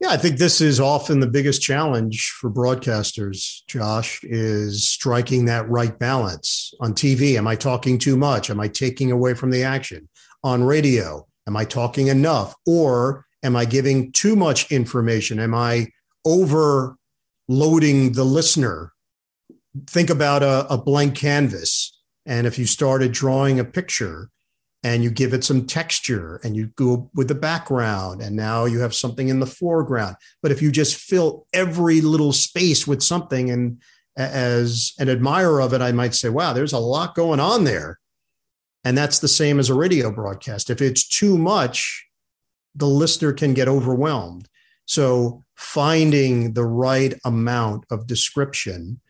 Yeah, 0.00 0.08
I 0.08 0.16
think 0.18 0.38
this 0.38 0.60
is 0.60 0.78
often 0.78 1.20
the 1.20 1.26
biggest 1.26 1.62
challenge 1.62 2.30
for 2.38 2.50
broadcasters, 2.50 3.64
Josh, 3.66 4.20
is 4.24 4.86
striking 4.86 5.46
that 5.46 5.68
right 5.70 5.98
balance. 5.98 6.74
On 6.80 6.92
TV, 6.92 7.36
am 7.36 7.46
I 7.46 7.56
talking 7.56 7.98
too 7.98 8.16
much? 8.16 8.50
Am 8.50 8.60
I 8.60 8.68
taking 8.68 9.10
away 9.10 9.32
from 9.32 9.50
the 9.50 9.64
action? 9.64 10.06
On 10.44 10.62
radio, 10.62 11.26
am 11.46 11.56
I 11.56 11.64
talking 11.64 12.08
enough? 12.08 12.54
Or 12.66 13.25
Am 13.46 13.54
I 13.54 13.64
giving 13.64 14.10
too 14.10 14.34
much 14.34 14.72
information? 14.72 15.38
Am 15.38 15.54
I 15.54 15.86
overloading 16.24 18.12
the 18.12 18.24
listener? 18.24 18.92
Think 19.86 20.10
about 20.10 20.42
a, 20.42 20.66
a 20.68 20.76
blank 20.76 21.14
canvas. 21.14 21.96
And 22.26 22.48
if 22.48 22.58
you 22.58 22.66
started 22.66 23.12
drawing 23.12 23.60
a 23.60 23.64
picture 23.64 24.30
and 24.82 25.04
you 25.04 25.10
give 25.10 25.32
it 25.32 25.44
some 25.44 25.64
texture 25.64 26.40
and 26.42 26.56
you 26.56 26.72
go 26.74 27.08
with 27.14 27.28
the 27.28 27.36
background 27.36 28.20
and 28.20 28.34
now 28.34 28.64
you 28.64 28.80
have 28.80 28.96
something 28.96 29.28
in 29.28 29.38
the 29.38 29.46
foreground. 29.46 30.16
But 30.42 30.50
if 30.50 30.60
you 30.60 30.72
just 30.72 30.96
fill 30.96 31.46
every 31.52 32.00
little 32.00 32.32
space 32.32 32.84
with 32.84 33.00
something 33.00 33.48
and 33.48 33.80
as 34.16 34.92
an 34.98 35.08
admirer 35.08 35.60
of 35.60 35.72
it, 35.72 35.80
I 35.80 35.92
might 35.92 36.14
say, 36.14 36.30
wow, 36.30 36.52
there's 36.52 36.72
a 36.72 36.78
lot 36.78 37.14
going 37.14 37.38
on 37.38 37.62
there. 37.62 38.00
And 38.82 38.98
that's 38.98 39.20
the 39.20 39.28
same 39.28 39.60
as 39.60 39.70
a 39.70 39.74
radio 39.74 40.10
broadcast. 40.10 40.68
If 40.68 40.82
it's 40.82 41.06
too 41.06 41.38
much, 41.38 42.05
the 42.76 42.86
listener 42.86 43.32
can 43.32 43.54
get 43.54 43.68
overwhelmed. 43.68 44.48
So 44.84 45.44
finding 45.54 46.52
the 46.52 46.64
right 46.64 47.14
amount 47.24 47.84
of 47.90 48.06
description 48.06 49.00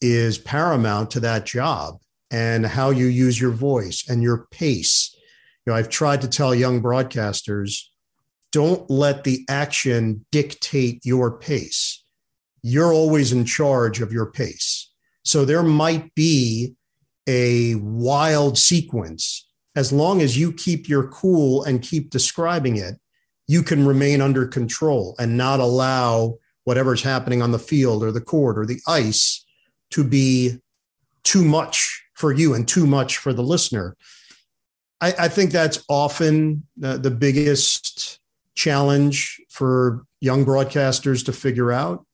is 0.00 0.38
paramount 0.38 1.10
to 1.12 1.20
that 1.20 1.46
job 1.46 1.98
and 2.30 2.66
how 2.66 2.90
you 2.90 3.06
use 3.06 3.40
your 3.40 3.52
voice 3.52 4.08
and 4.08 4.22
your 4.22 4.46
pace. 4.50 5.14
You 5.64 5.72
know, 5.72 5.78
I've 5.78 5.90
tried 5.90 6.22
to 6.22 6.28
tell 6.28 6.54
young 6.54 6.82
broadcasters 6.82 7.84
don't 8.50 8.88
let 8.90 9.24
the 9.24 9.44
action 9.48 10.26
dictate 10.30 11.04
your 11.04 11.38
pace. 11.38 12.04
You're 12.62 12.92
always 12.92 13.32
in 13.32 13.44
charge 13.44 14.00
of 14.00 14.12
your 14.12 14.26
pace. 14.26 14.90
So 15.24 15.44
there 15.44 15.62
might 15.62 16.14
be 16.14 16.74
a 17.26 17.76
wild 17.76 18.58
sequence 18.58 19.48
as 19.74 19.92
long 19.92 20.20
as 20.20 20.38
you 20.38 20.52
keep 20.52 20.88
your 20.88 21.08
cool 21.08 21.64
and 21.64 21.82
keep 21.82 22.10
describing 22.10 22.76
it 22.76 22.96
you 23.46 23.62
can 23.62 23.86
remain 23.86 24.20
under 24.20 24.46
control 24.46 25.14
and 25.18 25.36
not 25.36 25.60
allow 25.60 26.38
whatever's 26.64 27.02
happening 27.02 27.42
on 27.42 27.50
the 27.50 27.58
field 27.58 28.02
or 28.02 28.12
the 28.12 28.20
court 28.20 28.58
or 28.58 28.64
the 28.64 28.80
ice 28.86 29.44
to 29.90 30.04
be 30.04 30.58
too 31.24 31.44
much 31.44 32.02
for 32.14 32.32
you 32.32 32.54
and 32.54 32.66
too 32.66 32.86
much 32.86 33.18
for 33.18 33.32
the 33.32 33.42
listener. 33.42 33.96
I, 35.00 35.14
I 35.18 35.28
think 35.28 35.50
that's 35.50 35.84
often 35.88 36.66
the, 36.76 36.98
the 36.98 37.10
biggest 37.10 38.20
challenge 38.54 39.40
for 39.50 40.04
young 40.20 40.44
broadcasters 40.44 41.24
to 41.26 41.32
figure 41.32 41.72
out. 41.72 42.06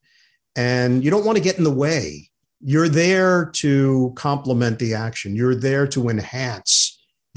And 0.56 1.04
you 1.04 1.10
don't 1.10 1.24
want 1.24 1.36
to 1.36 1.44
get 1.44 1.58
in 1.58 1.64
the 1.64 1.70
way. 1.70 2.30
You're 2.60 2.88
there 2.88 3.46
to 3.56 4.12
complement 4.16 4.78
the 4.78 4.94
action, 4.94 5.36
you're 5.36 5.54
there 5.54 5.86
to 5.88 6.08
enhance 6.08 6.87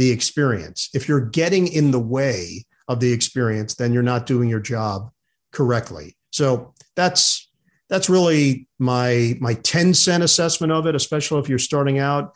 the 0.01 0.11
experience. 0.11 0.89
If 0.93 1.07
you're 1.07 1.21
getting 1.21 1.67
in 1.67 1.91
the 1.91 1.99
way, 1.99 2.65
of 2.91 2.99
the 2.99 3.13
experience, 3.13 3.75
then 3.75 3.93
you're 3.93 4.03
not 4.03 4.25
doing 4.25 4.49
your 4.49 4.59
job 4.59 5.11
correctly. 5.53 6.17
So 6.31 6.73
that's 6.95 7.49
that's 7.89 8.09
really 8.09 8.67
my 8.79 9.37
my 9.39 9.53
10 9.53 9.93
cent 9.93 10.23
assessment 10.23 10.73
of 10.73 10.85
it, 10.87 10.95
especially 10.95 11.39
if 11.39 11.47
you're 11.47 11.57
starting 11.57 11.99
out. 11.99 12.35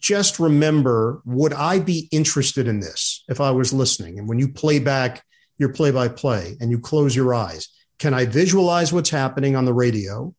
Just 0.00 0.40
remember, 0.40 1.22
would 1.24 1.52
I 1.52 1.78
be 1.78 2.08
interested 2.10 2.66
in 2.66 2.80
this 2.80 3.22
if 3.28 3.40
I 3.40 3.52
was 3.52 3.72
listening? 3.72 4.18
And 4.18 4.28
when 4.28 4.38
you 4.38 4.48
play 4.48 4.80
back 4.80 5.22
your 5.58 5.72
play 5.72 5.92
by 5.92 6.08
play 6.08 6.56
and 6.60 6.70
you 6.70 6.80
close 6.80 7.14
your 7.14 7.32
eyes, 7.32 7.68
can 7.98 8.14
I 8.14 8.24
visualize 8.24 8.92
what's 8.92 9.10
happening 9.10 9.54
on 9.54 9.64
the 9.64 9.74
radio? 9.74 10.34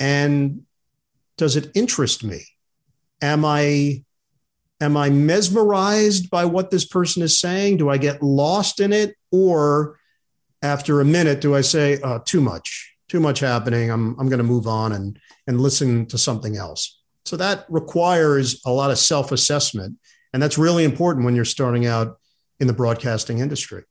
And 0.00 0.64
does 1.36 1.56
it 1.56 1.70
interest 1.74 2.24
me? 2.24 2.44
Am 3.22 3.44
I 3.44 4.04
am 4.80 4.96
I 4.96 5.10
mesmerized 5.10 6.30
by 6.30 6.44
what 6.44 6.70
this 6.70 6.84
person 6.84 7.22
is 7.22 7.38
saying? 7.38 7.78
Do 7.78 7.88
I 7.88 7.98
get 7.98 8.22
lost 8.22 8.80
in 8.80 8.92
it? 8.92 9.16
Or 9.30 9.98
after 10.62 11.00
a 11.00 11.04
minute, 11.04 11.40
do 11.40 11.54
I 11.54 11.60
say, 11.60 11.98
oh, 12.02 12.20
too 12.24 12.40
much, 12.40 12.94
too 13.08 13.20
much 13.20 13.40
happening? 13.40 13.90
I'm, 13.90 14.18
I'm 14.18 14.28
going 14.28 14.38
to 14.38 14.44
move 14.44 14.66
on 14.66 14.92
and, 14.92 15.18
and 15.46 15.60
listen 15.60 16.06
to 16.06 16.18
something 16.18 16.56
else. 16.56 17.00
So 17.24 17.36
that 17.36 17.66
requires 17.68 18.60
a 18.64 18.72
lot 18.72 18.90
of 18.90 18.98
self 18.98 19.32
assessment. 19.32 19.98
And 20.32 20.42
that's 20.42 20.58
really 20.58 20.84
important 20.84 21.24
when 21.24 21.34
you're 21.34 21.44
starting 21.44 21.86
out 21.86 22.18
in 22.60 22.66
the 22.66 22.72
broadcasting 22.72 23.38
industry. 23.38 23.84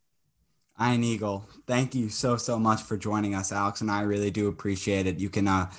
Ian 0.80 1.04
Eagle, 1.04 1.46
thank 1.66 1.96
you 1.96 2.10
so, 2.10 2.38
so 2.38 2.60
much 2.60 2.84
for 2.84 2.98
joining 2.98 3.34
us, 3.34 3.52
Alex. 3.52 3.82
And 3.82 3.90
I 3.90 4.02
really 4.02 4.30
do 4.30 4.48
appreciate 4.48 5.08
it. 5.08 5.20
You 5.20 5.30
can, 5.30 5.48
uh, 5.48 5.72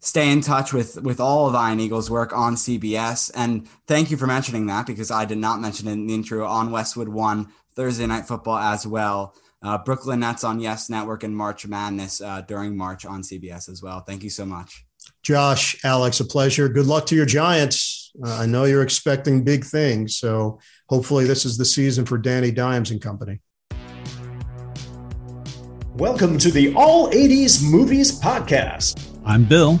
stay 0.00 0.30
in 0.30 0.40
touch 0.40 0.72
with 0.72 1.00
with 1.02 1.20
all 1.20 1.48
of 1.48 1.54
Ian 1.54 1.80
Eagle's 1.80 2.10
work 2.10 2.32
on 2.32 2.54
CBS. 2.54 3.30
And 3.34 3.68
thank 3.86 4.10
you 4.10 4.16
for 4.16 4.26
mentioning 4.26 4.66
that 4.66 4.86
because 4.86 5.10
I 5.10 5.24
did 5.24 5.38
not 5.38 5.60
mention 5.60 5.88
it 5.88 5.92
in 5.92 6.06
the 6.06 6.14
intro 6.14 6.46
on 6.46 6.70
Westwood 6.70 7.08
One 7.08 7.48
Thursday 7.74 8.06
Night 8.06 8.26
Football 8.26 8.58
as 8.58 8.86
well. 8.86 9.34
Uh, 9.60 9.76
Brooklyn 9.78 10.20
Nets 10.20 10.44
on 10.44 10.60
Yes 10.60 10.88
Network 10.88 11.24
and 11.24 11.36
March 11.36 11.66
Madness 11.66 12.20
uh, 12.20 12.42
during 12.42 12.76
March 12.76 13.04
on 13.04 13.22
CBS 13.22 13.68
as 13.68 13.82
well. 13.82 14.00
Thank 14.00 14.22
you 14.22 14.30
so 14.30 14.46
much. 14.46 14.84
Josh, 15.22 15.84
Alex, 15.84 16.20
a 16.20 16.24
pleasure. 16.24 16.68
Good 16.68 16.86
luck 16.86 17.06
to 17.06 17.16
your 17.16 17.26
Giants. 17.26 18.12
Uh, 18.24 18.36
I 18.36 18.46
know 18.46 18.64
you're 18.64 18.82
expecting 18.82 19.42
big 19.42 19.64
things. 19.64 20.16
So 20.16 20.60
hopefully, 20.88 21.24
this 21.24 21.44
is 21.44 21.58
the 21.58 21.64
season 21.64 22.06
for 22.06 22.18
Danny 22.18 22.52
Dimes 22.52 22.92
and 22.92 23.02
company. 23.02 23.40
Welcome 25.94 26.38
to 26.38 26.52
the 26.52 26.72
All 26.74 27.10
80s 27.10 27.60
Movies 27.68 28.20
Podcast. 28.20 29.04
I'm 29.24 29.44
Bill. 29.44 29.80